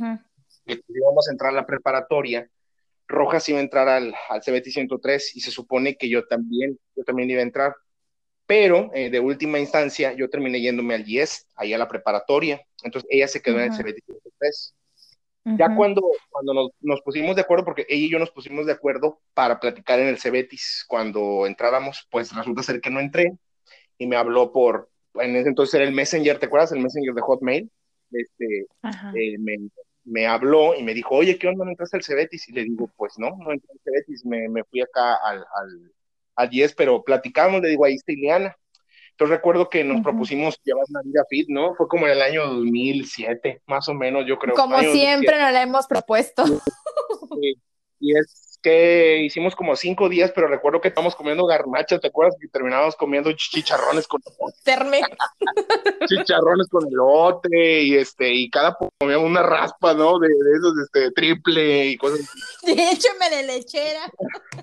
que 0.67 0.81
íbamos 0.89 1.29
a 1.29 1.33
entrar 1.33 1.53
a 1.53 1.57
la 1.57 1.67
preparatoria, 1.67 2.49
Rojas 3.09 3.49
iba 3.49 3.59
a 3.59 3.63
entrar 3.63 3.89
al, 3.89 4.15
al 4.29 4.41
CBT 4.41 4.71
103 4.71 5.37
y 5.37 5.41
se 5.41 5.53
supone 5.53 5.97
que 5.97 6.09
yo 6.09 6.27
también, 6.27 6.77
yo 6.97 7.05
también 7.05 7.31
iba 7.31 7.39
a 7.39 7.45
entrar 7.45 7.77
pero 8.47 8.91
eh, 8.95 9.11
de 9.11 9.21
última 9.21 9.59
instancia 9.59 10.13
yo 10.13 10.31
terminé 10.31 10.61
yéndome 10.61 10.95
al 10.95 11.09
IES, 11.09 11.49
ahí 11.57 11.75
a 11.75 11.79
la 11.79 11.89
preparatoria, 11.89 12.65
entonces 12.83 13.09
ella 13.11 13.29
se 13.29 13.43
quedó 13.43 13.59
en 13.59 13.73
el 13.73 13.77
CBT 13.77 14.05
3. 14.39 14.75
Ya 15.57 15.77
cuando, 15.77 16.03
cuando 16.29 16.73
nos, 16.81 17.03
pusimos 17.03 17.37
de 17.37 17.43
acuerdo, 17.43 17.65
porque 17.65 17.87
ella 17.89 18.07
y 18.07 18.11
yo 18.11 18.19
nos 18.19 18.33
pusimos 18.33 18.67
de 18.67 18.73
acuerdo 18.73 19.21
para 19.33 19.61
platicar 19.61 20.01
en 20.01 20.09
el 20.09 20.19
Cebetis, 20.19 20.85
cuando 20.89 21.47
entráramos, 21.47 22.09
pues 22.11 22.35
resulta 22.35 22.65
ser 22.65 22.81
que 22.81 22.91
no 22.91 22.99
entré 22.99 23.33
y 23.97 24.09
me 24.09 24.17
habló 24.17 24.51
por, 24.51 24.91
en 25.15 25.37
ese 25.37 25.49
entonces 25.49 25.75
era 25.75 25.85
el 25.85 25.95
Messenger, 25.95 26.41
¿te 26.41 26.47
acuerdas? 26.47 26.73
El 26.73 26.81
Messenger 26.81 27.15
de 27.15 27.21
Hotmail. 27.21 27.71
Este, 28.11 28.67
eh, 29.15 29.37
me, 30.05 30.27
habló 30.27 30.75
y 30.75 30.83
me 30.83 30.95
dijo, 30.95 31.15
oye, 31.15 31.39
¿qué 31.39 31.47
onda? 31.47 31.65
¿No 31.65 31.71
entraste 31.71 31.97
al 31.97 32.03
Cebetis? 32.03 32.49
Y 32.49 32.53
le 32.53 32.65
digo, 32.65 32.91
pues 32.97 33.17
no, 33.17 33.31
no 33.37 33.53
entré 33.53 33.71
al 33.71 33.81
Cebetis, 33.85 34.27
me, 34.27 34.49
me 34.49 34.65
fui 34.65 34.81
acá 34.81 35.15
al, 35.15 35.45
a 36.37 36.47
10, 36.47 36.75
pero 36.75 37.03
platicamos, 37.03 37.61
le 37.61 37.69
digo, 37.69 37.85
ahí 37.85 37.95
está 37.95 38.13
Ileana. 38.13 38.57
Entonces 39.11 39.39
recuerdo 39.39 39.71
que 39.71 39.83
nos 39.83 40.03
propusimos 40.03 40.61
llevar 40.63 40.85
una 40.91 41.01
vida 41.03 41.25
fit, 41.31 41.49
¿no? 41.49 41.75
Fue 41.75 41.89
como 41.89 42.07
en 42.07 42.13
el 42.13 42.21
año 42.21 42.47
2007, 42.47 43.63
más 43.67 43.89
o 43.89 43.95
menos, 43.95 44.27
yo 44.27 44.39
creo. 44.39 44.55
Como 44.55 44.79
siempre 44.81 45.41
nos 45.41 45.53
la 45.53 45.63
hemos 45.63 45.87
propuesto. 45.87 46.45
Y 47.99 48.13
es 48.15 48.46
que 48.63 49.19
hicimos 49.25 49.55
como 49.55 49.77
cinco 49.77 50.09
días, 50.09 50.33
pero 50.35 50.49
recuerdo 50.49 50.81
que 50.81 50.89
estábamos 50.89 51.15
comiendo 51.15 51.47
garnachas, 51.47 52.01
¿te 52.01 52.09
acuerdas? 52.09 52.37
Que 52.41 52.49
terminábamos 52.49 52.97
comiendo 52.97 53.33
chicharrones 53.33 54.07
con 54.07 54.21
Terme. 54.65 55.01
chicharrones 56.09 56.69
con 56.69 56.87
elote 56.87 57.83
y 57.83 57.97
este, 57.97 58.33
y 58.33 58.51
cada 58.51 58.77
comíamos 58.99 59.27
una 59.27 59.43
raspa, 59.43 59.95
¿no? 59.95 60.19
De, 60.19 60.29
esos, 60.29 60.75
este, 60.85 61.11
triple 61.13 61.87
y 61.87 61.97
cosas 61.97 62.21
así. 62.21 62.41
Écheme 62.73 63.31
de 63.31 63.43
lechera. 63.45 64.11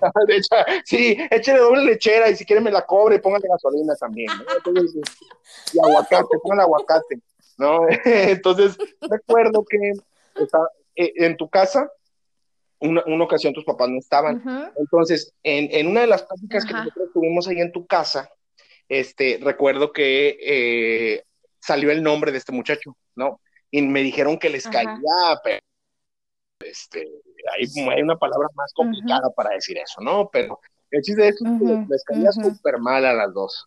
de 0.28 0.36
hecho, 0.36 0.56
sí, 0.84 1.16
échale 1.30 1.60
doble 1.60 1.84
lechera 1.84 2.30
y 2.30 2.36
si 2.36 2.44
quiere 2.44 2.62
me 2.62 2.70
la 2.70 2.84
cobre, 2.84 3.18
póngale 3.18 3.48
gasolina 3.48 3.94
también, 3.96 4.30
y 5.72 5.78
aguacate, 5.78 6.38
pongan 6.42 6.60
aguacate, 6.60 7.20
¿no? 7.58 7.80
Entonces, 8.04 8.76
recuerdo 9.00 9.64
que 9.68 9.92
está, 10.36 10.58
eh, 10.96 11.12
en 11.16 11.36
tu 11.36 11.48
casa 11.48 11.90
una, 12.80 13.02
una 13.06 13.24
ocasión 13.24 13.54
tus 13.54 13.64
papás 13.64 13.88
no 13.88 13.98
estaban. 13.98 14.42
Entonces, 14.76 15.32
en, 15.42 15.68
en, 15.70 15.86
una 15.86 16.02
de 16.02 16.06
las 16.06 16.22
prácticas 16.22 16.64
que 16.64 16.72
nosotros 16.74 17.10
tuvimos 17.12 17.48
ahí 17.48 17.60
en 17.60 17.72
tu 17.72 17.86
casa, 17.86 18.30
este, 18.88 19.40
recuerdo 19.42 19.92
que 19.92 20.38
eh, 20.40 21.24
salió 21.60 21.90
el 21.90 22.02
nombre 22.02 22.32
de 22.32 22.38
este 22.38 22.52
muchacho, 22.52 22.96
¿no? 23.16 23.40
Y 23.70 23.82
me 23.82 24.02
dijeron 24.02 24.38
que 24.38 24.50
les 24.50 24.68
caía, 24.68 25.00
pero 25.42 25.60
este, 26.60 27.08
hay, 27.52 27.66
hay, 27.90 28.02
una 28.02 28.16
palabra 28.16 28.48
más 28.54 28.72
complicada 28.74 29.30
para 29.34 29.50
decir 29.50 29.78
eso, 29.78 30.00
¿no? 30.00 30.28
Pero 30.32 30.60
el 30.90 31.02
chiste 31.02 31.22
de 31.22 31.28
eso 31.28 31.44
les 31.88 32.04
caía 32.04 32.30
súper 32.30 32.78
mal 32.78 33.04
a 33.04 33.12
las 33.12 33.32
dos. 33.32 33.66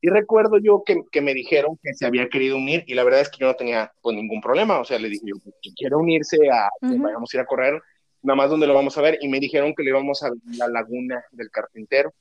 Y 0.00 0.08
recuerdo 0.08 0.58
yo 0.58 0.82
que, 0.84 1.02
que, 1.10 1.20
me 1.22 1.32
dijeron 1.32 1.78
que 1.82 1.94
se 1.94 2.06
había 2.06 2.28
querido 2.28 2.56
unir 2.56 2.84
y 2.86 2.94
la 2.94 3.02
verdad 3.02 3.22
es 3.22 3.30
que 3.30 3.38
yo 3.38 3.46
no 3.46 3.54
tenía 3.54 3.90
pues 4.02 4.14
ningún 4.14 4.40
problema, 4.40 4.78
o 4.78 4.84
sea, 4.84 4.98
le 4.98 5.08
dije 5.08 5.24
yo 5.26 5.36
pues, 5.42 5.54
que 5.62 5.72
quiere 5.72 5.96
unirse 5.96 6.36
a 6.50 6.68
que 6.80 6.98
vayamos 6.98 7.32
a 7.32 7.36
ir 7.36 7.40
a 7.40 7.46
correr, 7.46 7.82
nada 8.22 8.36
más 8.36 8.50
donde 8.50 8.66
lo 8.66 8.74
vamos 8.74 8.96
a 8.96 9.02
ver 9.02 9.18
y 9.20 9.28
me 9.28 9.40
dijeron 9.40 9.74
que 9.74 9.82
le 9.82 9.90
íbamos 9.90 10.22
a 10.22 10.30
la 10.56 10.68
laguna 10.68 11.24
del 11.30 11.50
carpintero. 11.50 12.12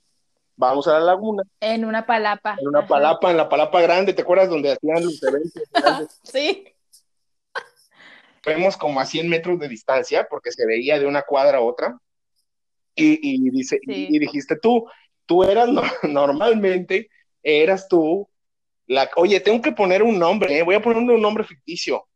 Vamos 0.57 0.87
a 0.87 0.93
la 0.93 0.99
laguna. 0.99 1.43
En 1.59 1.83
una 1.83 2.05
palapa. 2.05 2.55
En 2.59 2.67
una 2.67 2.87
palapa, 2.87 3.31
en 3.31 3.37
la 3.37 3.49
palapa 3.49 3.81
grande, 3.81 4.13
¿te 4.13 4.21
acuerdas 4.21 4.49
donde 4.49 4.71
hacían 4.71 5.03
los 5.03 5.21
eventos? 5.21 5.63
sí. 6.23 6.65
Vemos 8.45 8.77
como 8.77 8.99
a 8.99 9.05
100 9.05 9.27
metros 9.27 9.59
de 9.59 9.67
distancia 9.67 10.27
porque 10.29 10.51
se 10.51 10.65
veía 10.65 10.99
de 10.99 11.07
una 11.07 11.23
cuadra 11.23 11.57
a 11.57 11.61
otra. 11.61 11.97
Y, 12.95 13.19
y 13.21 13.49
dice, 13.49 13.79
y, 13.81 14.17
dijiste 14.19 14.57
tú, 14.57 14.87
tú 15.25 15.43
eras 15.43 15.67
normalmente 16.03 17.09
eras 17.43 17.87
tú 17.87 18.29
la, 18.87 19.09
oye, 19.15 19.39
tengo 19.39 19.61
que 19.61 19.71
poner 19.71 20.03
un 20.03 20.19
nombre, 20.19 20.59
¿eh? 20.59 20.63
voy 20.63 20.75
a 20.75 20.81
ponerle 20.81 21.15
un 21.15 21.21
nombre 21.21 21.43
ficticio. 21.43 22.07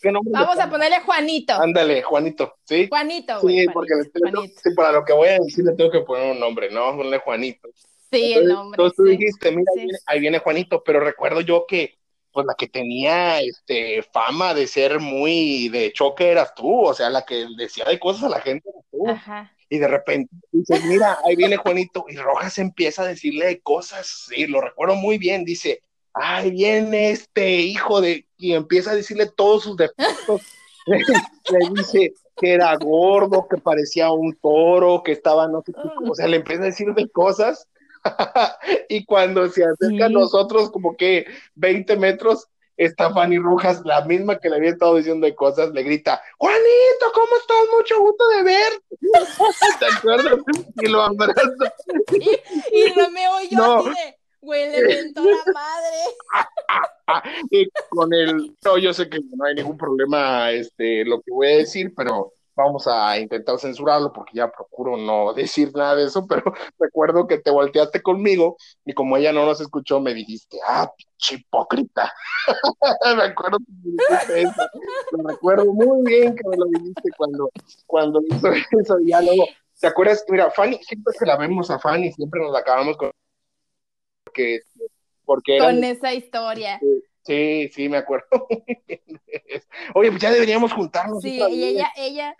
¿Qué 0.00 0.12
nombre 0.12 0.32
Vamos 0.32 0.58
a 0.58 0.68
ponerle 0.68 1.00
Juanito. 1.00 1.54
Ándale, 1.54 2.02
Juanito, 2.02 2.56
¿sí? 2.64 2.88
Juanito. 2.88 3.40
sí, 3.40 3.66
porque 3.72 3.92
para 4.76 4.92
lo 4.92 5.04
que 5.04 5.12
voy 5.12 5.28
a 5.28 5.38
decir 5.38 5.64
le 5.64 5.74
tengo 5.74 5.90
que 5.90 6.00
poner 6.00 6.32
un 6.32 6.40
nombre, 6.40 6.70
¿no? 6.70 6.80
Vamos 6.80 6.94
a 6.94 6.96
ponerle 6.98 7.18
Juanito. 7.18 7.68
Sí, 8.10 8.34
el 8.34 8.48
nombre. 8.48 8.76
Entonces 8.76 8.96
tú 8.96 9.04
dijiste, 9.04 9.50
mira, 9.50 9.70
ahí, 10.06 10.20
viene, 10.20 10.38
Juanito, 10.38 10.82
pero 10.84 11.00
recuerdo 11.00 11.40
yo 11.40 11.64
que, 11.66 11.98
pues 12.30 12.46
la 12.46 12.54
que 12.54 12.68
tenía 12.68 13.40
este, 13.40 14.02
fama 14.02 14.54
de 14.54 14.66
ser 14.66 15.00
muy 15.00 15.68
de 15.68 15.92
choque 15.92 16.30
eras 16.30 16.54
tú, 16.54 16.84
o 16.84 16.94
sea, 16.94 17.08
la 17.08 17.24
que 17.24 17.46
decía 17.56 17.84
de 17.84 17.98
cosas 17.98 18.24
a 18.24 18.28
la 18.28 18.40
gente 18.40 18.68
eras 18.68 18.84
tú. 18.90 19.08
Ajá 19.08 19.52
y 19.72 19.78
de 19.78 19.88
repente 19.88 20.34
dice, 20.50 20.78
mira, 20.86 21.18
ahí 21.24 21.34
viene 21.34 21.56
Juanito, 21.56 22.04
y 22.06 22.16
Rojas 22.16 22.58
empieza 22.58 23.04
a 23.04 23.06
decirle 23.06 23.62
cosas, 23.62 24.26
sí, 24.28 24.46
lo 24.46 24.60
recuerdo 24.60 24.96
muy 24.96 25.16
bien, 25.16 25.46
dice, 25.46 25.82
ahí 26.14 26.50
viene 26.50 27.10
este 27.10 27.60
hijo 27.60 28.00
de, 28.00 28.26
y 28.36 28.52
empieza 28.52 28.92
a 28.92 28.96
decirle 28.96 29.30
todos 29.34 29.64
sus 29.64 29.76
defectos, 29.76 30.42
le 30.86 31.68
dice 31.74 32.14
que 32.36 32.52
era 32.52 32.76
gordo, 32.76 33.46
que 33.48 33.58
parecía 33.58 34.10
un 34.10 34.34
toro, 34.36 35.02
que 35.02 35.12
estaba, 35.12 35.48
no 35.48 35.62
sé 35.64 35.72
o 36.08 36.14
sea, 36.14 36.26
le 36.26 36.38
empieza 36.38 36.62
a 36.62 36.66
decir 36.66 36.92
de 36.94 37.08
cosas, 37.08 37.68
y 38.88 39.04
cuando 39.04 39.48
se 39.48 39.64
acerca 39.64 40.06
a 40.06 40.10
nosotros, 40.10 40.70
como 40.70 40.96
que 40.96 41.26
20 41.54 41.96
metros, 41.96 42.48
esta 42.76 43.12
Fanny 43.12 43.38
Rojas, 43.38 43.82
la 43.84 44.04
misma 44.04 44.38
que 44.38 44.48
le 44.48 44.56
había 44.56 44.70
estado 44.70 44.96
diciendo 44.96 45.26
de 45.26 45.34
cosas, 45.34 45.70
le 45.70 45.82
grita, 45.82 46.20
Juanito, 46.38 47.12
¿cómo 47.14 47.36
estás? 47.36 47.56
Mucho 47.76 48.00
gusto 48.00 48.28
de 48.28 48.42
ver. 48.42 48.72
¿Te 49.78 49.86
acuerdas? 49.86 50.38
Y 50.80 50.86
lo 50.88 51.02
abraza. 51.02 51.74
Y, 52.12 52.30
y 52.76 52.92
no 52.96 53.10
me 53.10 53.28
oyó 53.28 53.58
no. 53.58 53.78
así 53.80 53.88
de, 53.90 54.18
güey, 54.42 54.70
le 54.70 54.82
mentó 54.82 55.22
la 55.24 55.52
madre. 55.52 55.98
y 57.50 57.68
con 57.88 58.12
el, 58.12 58.54
no, 58.64 58.78
yo 58.78 58.92
sé 58.92 59.08
que 59.08 59.20
no 59.20 59.44
hay 59.44 59.54
ningún 59.54 59.78
problema, 59.78 60.50
este, 60.50 61.04
lo 61.04 61.20
que 61.22 61.30
voy 61.30 61.46
a 61.46 61.56
decir, 61.58 61.92
pero 61.96 62.32
vamos 62.54 62.86
a 62.86 63.18
intentar 63.18 63.58
censurarlo 63.58 64.12
porque 64.12 64.32
ya 64.34 64.50
procuro 64.50 64.96
no 64.96 65.32
decir 65.34 65.72
nada 65.74 65.96
de 65.96 66.04
eso, 66.04 66.26
pero 66.26 66.42
recuerdo 66.78 67.26
que 67.26 67.38
te 67.38 67.50
volteaste 67.50 68.02
conmigo 68.02 68.56
y 68.84 68.92
como 68.92 69.16
ella 69.16 69.32
no 69.32 69.46
nos 69.46 69.60
escuchó, 69.60 70.00
me 70.00 70.14
dijiste, 70.14 70.58
ah, 70.66 70.92
pinche 70.96 71.42
hipócrita. 71.42 72.12
me 73.16 73.22
acuerdo 73.22 73.58
que 73.58 73.72
me 73.72 73.92
dijiste 73.92 74.42
eso. 74.42 74.62
Lo 75.12 75.28
recuerdo 75.28 75.72
muy 75.72 76.04
bien 76.04 76.34
que 76.34 76.48
me 76.48 76.56
lo 76.56 76.66
dijiste 76.66 77.10
cuando, 77.16 77.50
cuando 77.86 78.20
hizo 78.28 78.48
eso. 78.80 79.00
Y 79.00 79.10
ya 79.10 79.22
luego, 79.22 79.44
¿te 79.80 79.86
acuerdas? 79.86 80.24
Mira, 80.28 80.50
Fanny, 80.50 80.78
siempre 80.82 81.14
que 81.18 81.26
la 81.26 81.36
vemos 81.36 81.70
a 81.70 81.78
Fanny, 81.78 82.12
siempre 82.12 82.40
nos 82.40 82.52
la 82.52 82.58
acabamos 82.58 82.96
con. 82.96 83.12
Porque, 84.32 84.60
porque 85.24 85.58
con 85.58 85.84
esa 85.84 86.14
historia. 86.14 86.80
Sí, 87.24 87.68
sí, 87.68 87.88
me 87.88 87.98
acuerdo. 87.98 88.26
Oye, 89.94 90.10
pues 90.10 90.22
ya 90.22 90.30
deberíamos 90.30 90.72
juntarnos. 90.72 91.22
Sí, 91.22 91.38
y 91.50 91.64
ella, 91.64 91.92
ella, 91.96 92.34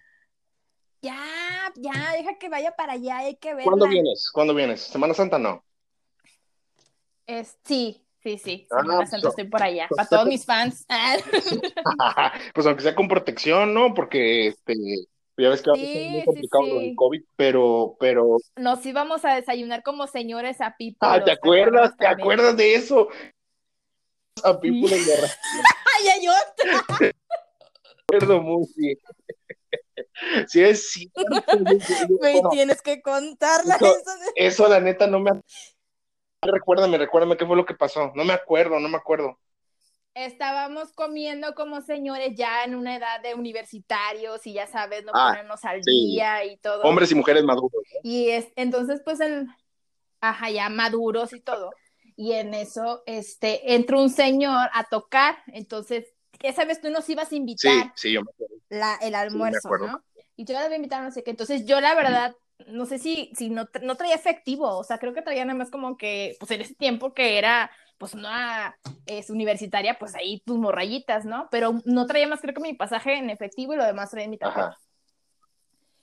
ya, 1.02 1.72
ya, 1.76 2.12
deja 2.16 2.38
que 2.38 2.48
vaya 2.48 2.74
para 2.74 2.94
allá, 2.94 3.18
hay 3.18 3.36
que 3.36 3.54
ver. 3.54 3.64
¿Cuándo 3.64 3.86
vienes? 3.86 4.30
¿Cuándo 4.32 4.54
vienes? 4.54 4.80
¿Semana 4.80 5.14
Santa 5.14 5.38
no? 5.38 5.64
Es, 7.26 7.58
sí, 7.64 8.04
sí, 8.22 8.38
sí, 8.38 8.66
ah, 8.70 8.80
Semana 8.80 9.06
Santa 9.06 9.28
estoy 9.28 9.44
por 9.44 9.62
allá, 9.62 9.88
para 9.94 10.08
todos 10.08 10.26
mis 10.26 10.46
fans. 10.46 10.86
pues 12.54 12.66
aunque 12.66 12.82
sea 12.82 12.94
con 12.94 13.06
protección, 13.06 13.74
¿no? 13.74 13.94
Porque 13.94 14.48
este, 14.48 14.74
ya 15.36 15.48
ves 15.48 15.62
que 15.62 15.74
sí, 15.74 16.08
muy 16.10 16.24
complicado 16.24 16.64
sí, 16.64 16.88
el 16.88 16.96
COVID, 16.96 17.22
pero, 17.36 17.96
pero. 17.98 18.38
Nos 18.56 18.84
íbamos 18.84 19.24
a 19.24 19.34
desayunar 19.34 19.82
como 19.82 20.06
señores 20.06 20.60
a 20.60 20.76
Pipo. 20.76 21.06
Ah, 21.06 21.22
¿te 21.22 21.32
acuerdas? 21.32 21.96
¿Te 21.96 22.06
acuerdas 22.06 22.56
de 22.56 22.74
eso? 22.74 23.08
a 24.44 24.58
People 24.58 24.96
en 24.96 25.04
guerra. 25.04 25.28
¡Ay, 26.00 26.24
yo! 26.24 26.32
Recuerdo 28.08 28.42
muy 28.42 28.66
bien. 28.76 28.98
Sí, 30.46 30.62
es 30.62 30.90
cierto. 30.90 31.22
Me 32.20 32.40
tienes 32.50 32.80
que 32.80 33.02
contarla. 33.02 33.76
Eso, 33.76 33.96
eso, 34.36 34.68
la 34.68 34.80
neta, 34.80 35.06
no 35.06 35.20
me. 35.20 35.30
Recuérdame, 36.42 36.96
recuérdame 36.98 37.36
qué 37.36 37.46
fue 37.46 37.56
lo 37.56 37.66
que 37.66 37.74
pasó. 37.74 38.12
No 38.14 38.24
me 38.24 38.32
acuerdo, 38.32 38.78
no 38.78 38.88
me 38.88 38.96
acuerdo. 38.96 39.38
Estábamos 40.14 40.92
comiendo 40.92 41.54
como 41.54 41.80
señores 41.80 42.34
ya 42.36 42.64
en 42.64 42.74
una 42.74 42.96
edad 42.96 43.22
de 43.22 43.34
universitarios 43.34 44.46
y 44.46 44.52
ya 44.52 44.66
sabes, 44.66 45.04
no 45.04 45.12
ah, 45.14 45.30
ponernos 45.30 45.64
al 45.64 45.80
día 45.80 46.44
y 46.44 46.58
todo. 46.58 46.82
Hombres 46.82 47.10
y 47.12 47.14
mujeres 47.14 47.44
maduros. 47.44 47.82
Y 48.02 48.28
es, 48.28 48.48
entonces, 48.56 49.00
pues, 49.04 49.20
el, 49.20 49.46
ajá, 50.20 50.50
ya 50.50 50.68
maduros 50.68 51.32
y 51.32 51.40
todo. 51.40 51.70
Y 52.16 52.32
en 52.32 52.54
eso 52.54 53.02
este, 53.06 53.74
entró 53.74 54.02
un 54.02 54.10
señor 54.10 54.68
a 54.72 54.84
tocar, 54.84 55.38
entonces, 55.46 56.06
esa 56.42 56.64
vez 56.64 56.80
tú 56.80 56.90
nos 56.90 57.08
ibas 57.08 57.32
a 57.32 57.34
invitar 57.34 57.72
sí, 57.72 57.90
sí, 57.94 58.12
yo 58.12 58.22
me 58.22 58.30
La, 58.68 58.96
el 58.96 59.14
almuerzo, 59.14 59.78
¿no? 59.78 60.02
Y 60.36 60.44
yo 60.44 60.54
la 60.54 60.64
voy 60.64 60.74
a 60.74 60.76
invitar, 60.76 61.02
no 61.02 61.10
sé 61.10 61.22
qué, 61.22 61.30
entonces 61.30 61.66
yo 61.66 61.80
la 61.80 61.94
verdad, 61.94 62.34
no 62.66 62.86
sé 62.86 62.98
si, 62.98 63.32
si 63.36 63.50
no, 63.50 63.68
no 63.82 63.96
traía 63.96 64.14
efectivo, 64.14 64.76
o 64.76 64.84
sea, 64.84 64.98
creo 64.98 65.14
que 65.14 65.22
traía 65.22 65.44
nada 65.44 65.58
más 65.58 65.70
como 65.70 65.96
que, 65.96 66.36
pues 66.38 66.50
en 66.50 66.62
ese 66.62 66.74
tiempo 66.74 67.14
que 67.14 67.38
era, 67.38 67.70
pues 68.02 68.14
una 68.14 68.76
es 69.06 69.30
universitaria, 69.30 69.96
pues 69.96 70.16
ahí 70.16 70.42
tus 70.44 70.58
morrayitas, 70.58 71.24
¿no? 71.24 71.46
Pero 71.52 71.80
no 71.84 72.04
traía 72.08 72.26
más, 72.26 72.40
creo 72.40 72.52
que 72.52 72.60
mi 72.60 72.74
pasaje 72.74 73.16
en 73.16 73.30
efectivo 73.30 73.74
y 73.74 73.76
lo 73.76 73.84
demás 73.84 74.10
traía 74.10 74.24
en 74.24 74.32
mi 74.32 74.38
tarjeta. 74.38 74.76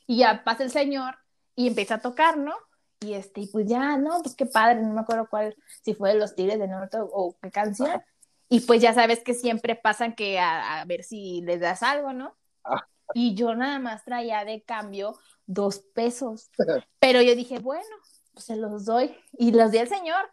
Y 0.07 0.19
ya 0.19 0.45
pasa 0.45 0.63
el 0.63 0.71
señor 0.71 1.17
y 1.57 1.67
empieza 1.67 1.95
a 1.95 2.01
tocar, 2.01 2.37
¿no? 2.37 2.55
Y 3.01 3.15
este, 3.15 3.41
y 3.41 3.47
pues 3.47 3.67
ya, 3.67 3.97
no, 3.97 4.21
pues 4.21 4.33
qué 4.33 4.45
padre, 4.45 4.81
no 4.81 4.93
me 4.93 5.01
acuerdo 5.01 5.27
cuál, 5.29 5.57
si 5.83 5.93
fue 5.93 6.13
de 6.13 6.19
los 6.19 6.35
Tigres 6.35 6.57
de 6.57 6.69
Norte 6.69 6.99
o, 7.01 7.35
qué 7.41 7.51
canción. 7.51 8.01
Y 8.47 8.61
pues 8.61 8.81
ya 8.81 8.93
sabes 8.93 9.21
que 9.21 9.33
siempre 9.33 9.75
pasan 9.75 10.15
que 10.15 10.39
a, 10.39 10.81
ver 10.85 11.03
si 11.03 11.41
les 11.41 11.59
das 11.59 11.83
algo, 11.83 12.13
¿no? 12.13 12.33
Ah. 12.63 12.87
Y 13.13 13.35
yo 13.35 13.55
nada 13.55 13.77
más 13.77 14.05
traía 14.05 14.45
de 14.45 14.63
cambio 14.63 15.19
dos 15.47 15.79
pesos. 15.93 16.49
Pero 16.99 17.21
yo 17.21 17.35
dije, 17.35 17.59
bueno, 17.59 17.93
pues 18.31 18.45
se 18.45 18.55
los 18.55 18.85
doy. 18.85 19.13
Y 19.33 19.51
los 19.51 19.71
di 19.71 19.79
al 19.79 19.89
señor. 19.89 20.31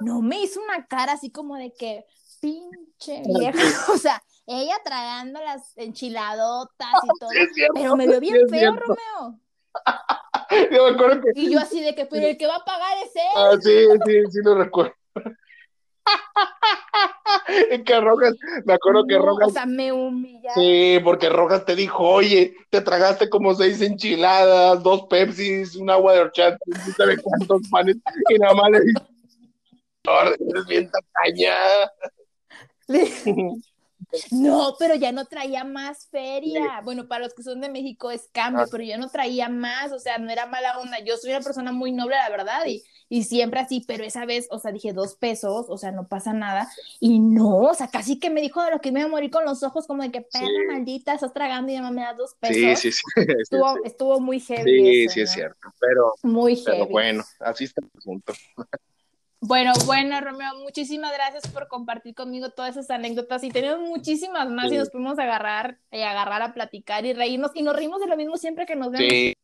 No 0.00 0.22
me 0.22 0.42
hizo 0.42 0.60
una 0.60 0.86
cara 0.86 1.12
así 1.12 1.30
como 1.30 1.56
de 1.56 1.72
que, 1.72 2.04
pinche 2.40 3.22
vieja. 3.26 3.52
O 3.92 3.98
sea, 3.98 4.22
ella 4.46 4.76
tragando 4.84 5.40
las 5.40 5.76
enchiladotas 5.76 6.88
y 7.02 7.08
todo. 7.20 7.30
pero 7.74 7.96
me 7.96 8.06
vio 8.06 8.20
bien 8.20 8.48
feo, 8.48 8.72
Romeo. 8.72 9.40
yo 10.72 10.84
me 10.84 10.94
acuerdo 10.94 11.22
que... 11.22 11.40
Y 11.40 11.52
yo 11.52 11.60
así 11.60 11.80
de 11.82 11.94
que, 11.94 12.06
pero 12.06 12.26
el 12.26 12.36
que 12.36 12.46
va 12.46 12.56
a 12.56 12.64
pagar 12.64 12.96
es 13.04 13.14
él. 13.16 13.22
Ah, 13.34 13.52
sí, 13.60 13.86
sí, 14.06 14.30
sí 14.30 14.38
lo 14.44 14.54
recuerdo. 14.54 14.94
que 17.84 18.00
Rojas, 18.00 18.34
me 18.64 18.74
acuerdo 18.74 19.06
que 19.06 19.18
Rojas. 19.18 19.48
O 19.48 19.50
sea, 19.50 19.66
me 19.66 19.92
humilla. 19.92 20.52
Sí, 20.54 20.98
porque 21.02 21.28
Rojas 21.28 21.64
te 21.64 21.74
dijo, 21.74 22.02
oye, 22.02 22.54
te 22.70 22.80
tragaste 22.80 23.28
como 23.28 23.54
seis 23.54 23.80
enchiladas, 23.80 24.82
dos 24.82 25.06
Pepsis, 25.10 25.74
un 25.76 25.90
agua 25.90 26.14
de 26.14 26.20
horchata, 26.20 26.58
no 26.66 26.92
sabes 26.96 27.20
cuántos 27.22 27.68
panes, 27.68 27.96
y 28.28 28.38
nada 28.38 28.54
más 28.54 28.70
le 28.70 28.80
dije, 28.80 29.02
eres 30.48 30.66
bien 30.66 30.90
tacaña. 30.90 31.54
No, 34.30 34.76
pero 34.78 34.94
ya 34.94 35.12
no 35.12 35.24
traía 35.26 35.64
más 35.64 36.08
feria. 36.10 36.80
Bueno, 36.84 37.08
para 37.08 37.24
los 37.24 37.34
que 37.34 37.42
son 37.42 37.60
de 37.60 37.68
México 37.68 38.10
es 38.10 38.28
cambio, 38.32 38.64
ah. 38.64 38.68
pero 38.70 38.84
yo 38.84 38.98
no 38.98 39.08
traía 39.08 39.48
más, 39.48 39.92
o 39.92 39.98
sea, 39.98 40.18
no 40.18 40.30
era 40.30 40.46
mala 40.46 40.78
onda. 40.78 40.98
Yo 41.00 41.16
soy 41.16 41.30
una 41.30 41.40
persona 41.40 41.72
muy 41.72 41.92
noble, 41.92 42.16
la 42.16 42.30
verdad, 42.30 42.66
y, 42.66 42.82
y 43.08 43.24
siempre 43.24 43.60
así, 43.60 43.84
pero 43.86 44.04
esa 44.04 44.24
vez, 44.24 44.48
o 44.50 44.58
sea, 44.58 44.72
dije 44.72 44.92
dos 44.92 45.16
pesos, 45.16 45.66
o 45.68 45.78
sea, 45.78 45.92
no 45.92 46.08
pasa 46.08 46.32
nada. 46.32 46.70
Y 47.00 47.18
no, 47.18 47.58
o 47.58 47.74
sea, 47.74 47.88
casi 47.88 48.18
que 48.18 48.30
me 48.30 48.40
dijo 48.40 48.62
de 48.62 48.70
lo 48.70 48.80
que 48.80 48.92
me 48.92 49.00
iba 49.00 49.08
a 49.08 49.10
morir 49.10 49.30
con 49.30 49.44
los 49.44 49.62
ojos, 49.62 49.86
como 49.86 50.02
de 50.02 50.12
que 50.12 50.22
perra 50.22 50.46
maldita, 50.72 51.14
estás 51.14 51.32
tragando 51.32 51.72
y 51.72 51.76
mamá 51.76 51.90
me 51.90 52.02
da 52.02 52.14
dos 52.14 52.34
pesos. 52.38 52.80
Sí, 52.80 52.92
sí, 52.92 52.92
sí. 52.92 53.02
Estuvo, 53.40 53.84
estuvo 53.84 54.20
muy 54.20 54.40
heavy. 54.40 55.06
Sí, 55.06 55.08
sí, 55.08 55.20
es 55.22 55.32
cierto, 55.32 55.68
pero, 55.80 56.12
muy 56.22 56.62
pero 56.64 56.86
bueno, 56.86 57.24
así 57.40 57.64
está 57.64 57.82
el 57.82 57.90
asunto. 57.98 58.32
Bueno, 59.46 59.72
bueno, 59.84 60.20
Romeo, 60.20 60.56
muchísimas 60.56 61.12
gracias 61.12 61.46
por 61.52 61.68
compartir 61.68 62.16
conmigo 62.16 62.50
todas 62.50 62.72
esas 62.72 62.90
anécdotas 62.90 63.44
y 63.44 63.50
tenemos 63.50 63.78
muchísimas 63.80 64.50
más 64.50 64.72
y 64.72 64.76
nos 64.76 64.90
podemos 64.90 65.18
agarrar 65.20 65.78
y 65.92 66.02
agarrar 66.02 66.42
a 66.42 66.52
platicar 66.52 67.06
y 67.06 67.12
reírnos 67.12 67.52
y 67.54 67.62
nos 67.62 67.76
reímos 67.76 68.00
de 68.00 68.08
lo 68.08 68.16
mismo 68.16 68.36
siempre 68.38 68.66
que 68.66 68.74
nos 68.74 68.90
vemos. 68.90 69.08
Sí. 69.08 69.34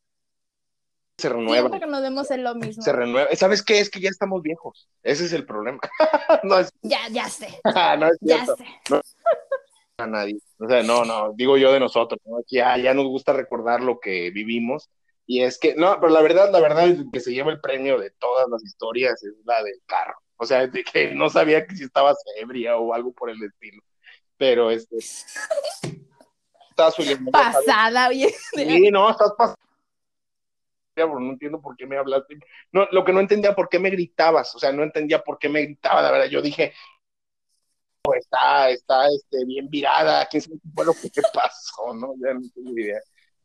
Se 1.19 1.29
renueva. 1.29 1.69
Siempre 1.69 1.81
que 1.81 1.87
nos 1.87 2.03
vemos 2.03 2.31
es 2.33 2.39
lo 2.39 2.55
mismo. 2.57 2.83
Se 2.83 2.93
renueva. 2.93 3.29
¿Sabes 3.37 3.63
qué? 3.63 3.79
Es 3.79 3.91
que 3.91 4.01
ya 4.01 4.09
estamos 4.09 4.43
viejos. 4.43 4.89
Ese 5.05 5.25
es 5.25 5.33
el 5.33 5.47
problema. 5.47 5.79
no 6.43 6.59
es... 6.59 6.73
Ya, 6.83 7.09
ya 7.11 7.29
sé. 7.29 7.61
no 7.65 8.07
es 8.09 8.19
ya 8.21 8.45
sé. 8.45 8.65
a 9.99 10.07
nadie. 10.09 10.39
O 10.59 10.67
sea, 10.67 10.83
no, 10.83 11.05
no, 11.05 11.33
digo 11.35 11.57
yo 11.59 11.73
de 11.73 11.79
nosotros, 11.79 12.21
¿no? 12.25 12.39
ya, 12.49 12.77
ya 12.77 12.93
nos 12.93 13.07
gusta 13.07 13.33
recordar 13.33 13.83
lo 13.83 14.01
que 14.01 14.31
vivimos 14.31 14.91
y 15.27 15.43
es 15.43 15.59
que, 15.59 15.75
no, 15.75 15.99
pero 16.01 16.13
la 16.13 16.21
verdad, 16.21 16.51
la 16.51 16.61
verdad, 16.61 16.89
es 16.89 16.99
que 17.13 17.21
se 17.21 17.33
lleva 17.33 17.53
el 17.53 17.61
premio 17.61 17.99
de 17.99 18.11
todas 18.11 18.49
las 18.49 18.63
historias 18.65 19.23
es 19.23 19.35
la 19.45 19.63
del 19.63 19.81
carro. 19.87 20.17
O 20.37 20.45
sea, 20.45 20.67
de 20.67 20.83
que 20.83 21.15
no 21.15 21.31
sabía 21.31 21.67
que 21.67 21.77
si 21.77 21.85
estabas 21.85 22.17
ebria 22.37 22.77
o 22.77 22.93
algo 22.93 23.13
por 23.13 23.31
el 23.31 23.43
estilo. 23.43 23.83
Pero 24.37 24.71
este. 24.71 24.97
Estás 24.99 26.97
Pasada, 27.31 28.09
bien. 28.09 28.31
Sí, 28.53 28.91
no, 28.91 29.11
estás 29.11 29.33
pasada. 29.39 29.57
No 30.97 31.31
entiendo 31.31 31.61
por 31.61 31.77
qué 31.77 31.87
me 31.87 31.97
hablaste. 31.97 32.39
No, 32.73 32.89
lo 32.91 33.05
que 33.05 33.13
no 33.13 33.21
entendía, 33.21 33.55
por 33.55 33.69
qué 33.69 33.79
me 33.79 33.91
gritabas. 33.91 34.55
O 34.57 34.59
sea, 34.59 34.73
no 34.73 34.83
entendía 34.83 35.23
por 35.23 35.39
qué 35.39 35.49
me 35.49 35.63
gritaba, 35.63 36.03
la 36.03 36.11
verdad. 36.11 36.27
Yo 36.27 36.43
dije, 36.43 36.73
oh, 38.05 38.15
está, 38.15 38.69
está 38.71 39.07
este, 39.07 39.45
bien 39.45 39.71
virada. 39.71 40.27
¿Quién 40.27 40.43
sabe 40.43 40.57
qué 40.57 40.69
fue 40.75 40.87
lo 40.87 40.93
que 40.95 41.09
te 41.09 41.23
pasó? 41.33 41.95
¿no? 41.95 42.15
Ya 42.19 42.35
no 42.35 42.41
tengo 42.53 42.77
idea. 42.77 43.01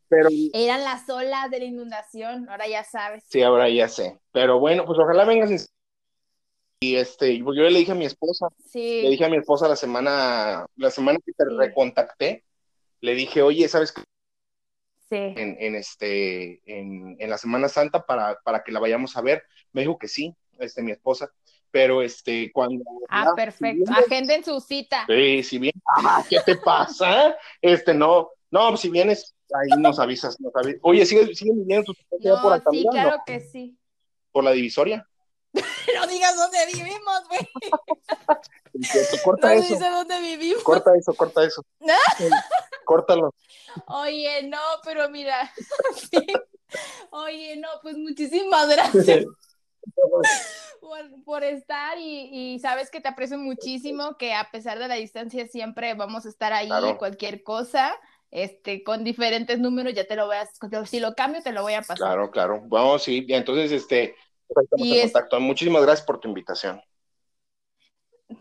Pero, 0.09 0.29
Eran 0.53 0.83
las 0.83 1.09
olas 1.09 1.49
de 1.51 1.59
la 1.59 1.65
inundación, 1.65 2.49
ahora 2.49 2.67
ya 2.67 2.83
sabes. 2.83 3.23
Sí, 3.27 3.41
ahora 3.41 3.69
ya 3.69 3.87
sé. 3.87 4.19
Pero 4.31 4.59
bueno, 4.59 4.85
pues 4.85 4.97
ojalá 4.99 5.25
vengas. 5.25 5.69
Y 6.79 6.95
este, 6.95 7.37
yo 7.39 7.51
le 7.51 7.79
dije 7.79 7.91
a 7.91 7.95
mi 7.95 8.05
esposa, 8.05 8.47
sí. 8.71 9.01
le 9.01 9.09
dije 9.09 9.25
a 9.25 9.29
mi 9.29 9.37
esposa 9.37 9.67
la 9.67 9.75
semana, 9.75 10.65
la 10.75 10.91
semana 10.91 11.17
que 11.25 11.33
te 11.33 11.45
recontacté, 11.45 12.45
le 13.01 13.15
dije, 13.15 13.41
oye, 13.41 13.67
¿sabes 13.67 13.91
qué? 13.91 14.03
Sí. 15.09 15.15
En, 15.15 15.57
en, 15.59 15.75
este, 15.75 16.61
en, 16.65 17.15
en, 17.19 17.29
la 17.29 17.37
Semana 17.37 17.69
Santa 17.69 18.05
para, 18.05 18.39
para 18.43 18.61
que 18.63 18.73
la 18.73 18.79
vayamos 18.79 19.15
a 19.15 19.21
ver. 19.21 19.43
Me 19.71 19.81
dijo 19.81 19.97
que 19.97 20.09
sí, 20.09 20.35
este, 20.59 20.83
mi 20.83 20.91
esposa. 20.91 21.31
Pero 21.71 22.01
este, 22.01 22.51
cuando. 22.51 22.83
Ah, 23.09 23.31
perfecto. 23.35 23.91
Agenden 23.93 24.43
su 24.43 24.59
cita. 24.59 25.05
Sí, 25.07 25.43
si 25.43 25.59
bien. 25.59 25.73
Ah, 25.97 26.23
¿Qué 26.29 26.39
te 26.45 26.57
pasa? 26.57 27.37
Este, 27.61 27.93
no, 27.93 28.31
no, 28.51 28.75
si 28.75 28.89
vienes, 28.89 29.35
ahí 29.53 29.79
nos 29.79 29.99
avisas, 29.99 30.39
nos 30.39 30.55
avisas. 30.55 30.79
Oye, 30.83 31.05
¿sigue, 31.05 31.33
sigue 31.35 31.53
viviendo 31.53 31.93
tu 31.93 31.93
no, 32.19 32.41
por 32.41 32.53
acá? 32.53 32.69
Sí, 32.71 32.85
claro 32.89 33.17
que 33.25 33.39
sí. 33.39 33.77
¿Por 34.31 34.43
la 34.43 34.51
divisoria? 34.51 35.07
no 35.95 36.07
digas 36.07 36.35
dónde 36.35 36.57
vivimos, 36.73 37.27
güey. 37.27 37.47
corta 39.23 39.47
no 39.47 39.53
eso. 39.53 39.73
dice 39.73 39.89
dónde 39.89 40.19
vivimos. 40.19 40.63
Corta 40.63 40.91
eso, 40.97 41.13
corta 41.13 41.43
eso. 41.43 41.63
Córtalo. 42.85 43.33
Oye, 43.87 44.43
no, 44.43 44.61
pero 44.83 45.09
mira. 45.09 45.51
Oye, 47.11 47.55
no, 47.57 47.69
pues 47.81 47.97
muchísimas 47.97 48.67
gracias. 48.67 49.25
Por, 50.81 51.23
por, 51.23 51.43
estar 51.43 51.97
y, 51.97 52.29
y, 52.31 52.59
sabes 52.59 52.89
que 52.89 53.01
te 53.01 53.07
aprecio 53.07 53.37
muchísimo, 53.37 54.17
que 54.17 54.33
a 54.33 54.49
pesar 54.51 54.79
de 54.79 54.87
la 54.87 54.95
distancia 54.95 55.47
siempre 55.47 55.93
vamos 55.95 56.25
a 56.25 56.29
estar 56.29 56.53
ahí, 56.53 56.69
cualquier 56.97 57.43
cosa 57.43 57.97
este, 58.32 58.84
con 58.84 59.03
diferentes 59.03 59.59
números, 59.59 59.93
ya 59.93 60.05
te 60.05 60.15
lo 60.15 60.28
voy 60.28 60.38
a, 60.38 60.86
si 60.86 60.99
lo 60.99 61.13
cambio, 61.15 61.41
te 61.41 61.51
lo 61.51 61.61
voy 61.61 61.73
a 61.73 61.82
pasar. 61.82 61.97
Claro, 61.97 62.32
claro. 62.32 62.61
Vamos, 62.65 63.03
sí, 63.03 63.25
entonces, 63.30 63.71
este, 63.71 64.15
y 64.78 65.01
contacto. 65.01 65.39
Muchísimas 65.39 65.84
gracias 65.84 66.05
por 66.05 66.19
tu 66.19 66.28
invitación. 66.28 66.82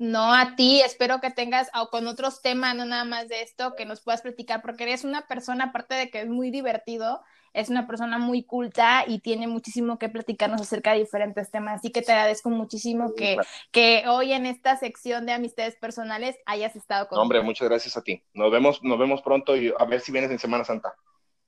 No, 0.01 0.34
a 0.34 0.57
ti, 0.57 0.80
espero 0.80 1.20
que 1.20 1.30
tengas, 1.30 1.70
o 1.80 1.89
con 1.91 2.09
otros 2.09 2.43
temas, 2.43 2.74
no 2.74 2.84
nada 2.84 3.05
más 3.05 3.28
de 3.28 3.43
esto, 3.43 3.74
que 3.76 3.87
nos 3.87 4.01
puedas 4.01 4.22
platicar, 4.22 4.61
porque 4.61 4.82
eres 4.82 5.05
una 5.05 5.28
persona, 5.28 5.66
aparte 5.66 5.95
de 5.95 6.11
que 6.11 6.20
es 6.20 6.26
muy 6.26 6.51
divertido, 6.51 7.22
es 7.57 7.70
una 7.70 7.86
persona 7.86 8.18
muy 8.18 8.42
culta 8.42 9.04
y 9.07 9.20
tiene 9.20 9.46
muchísimo 9.46 9.98
que 9.98 10.11
platicarnos 10.11 10.61
acerca 10.61 10.92
de 10.92 10.98
diferentes 10.98 11.50
temas. 11.50 11.80
Así 11.80 11.90
que 11.90 12.02
te 12.02 12.12
agradezco 12.12 12.50
muchísimo 12.50 13.14
que, 13.14 13.38
que 13.72 14.04
hoy 14.07 14.34
en 14.34 14.44
esta 14.44 14.76
sección 14.76 15.24
de 15.24 15.32
amistades 15.32 15.74
personales 15.76 16.36
hayas 16.44 16.76
estado 16.76 17.09
con 17.09 17.18
Hombre, 17.18 17.40
muchas 17.40 17.66
gracias 17.66 17.96
a 17.96 18.02
ti. 18.02 18.22
Nos 18.34 18.52
vemos, 18.52 18.82
nos 18.82 18.98
vemos 18.98 19.22
pronto 19.22 19.57
y 19.57 19.72
a 19.76 19.84
ver 19.86 20.00
si 20.00 20.12
vienes 20.12 20.30
en 20.30 20.38
Semana 20.38 20.64
Santa. 20.64 20.94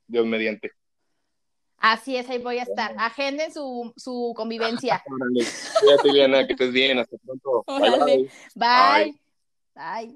Dios 0.06 0.24
mediante. 0.24 0.72
Así 1.76 2.16
es, 2.16 2.28
ahí 2.30 2.38
voy 2.38 2.58
a 2.58 2.62
estar. 2.62 2.94
Agenden 2.98 3.52
su, 3.52 3.92
su 3.94 4.32
convivencia. 4.36 5.02
Cuídate, 6.02 6.46
que 6.46 6.52
estés 6.54 6.72
bien. 6.72 6.98
Hasta 6.98 7.18
pronto. 7.18 7.64
bye. 7.66 8.30
bye. 8.54 9.14
bye. 9.74 10.06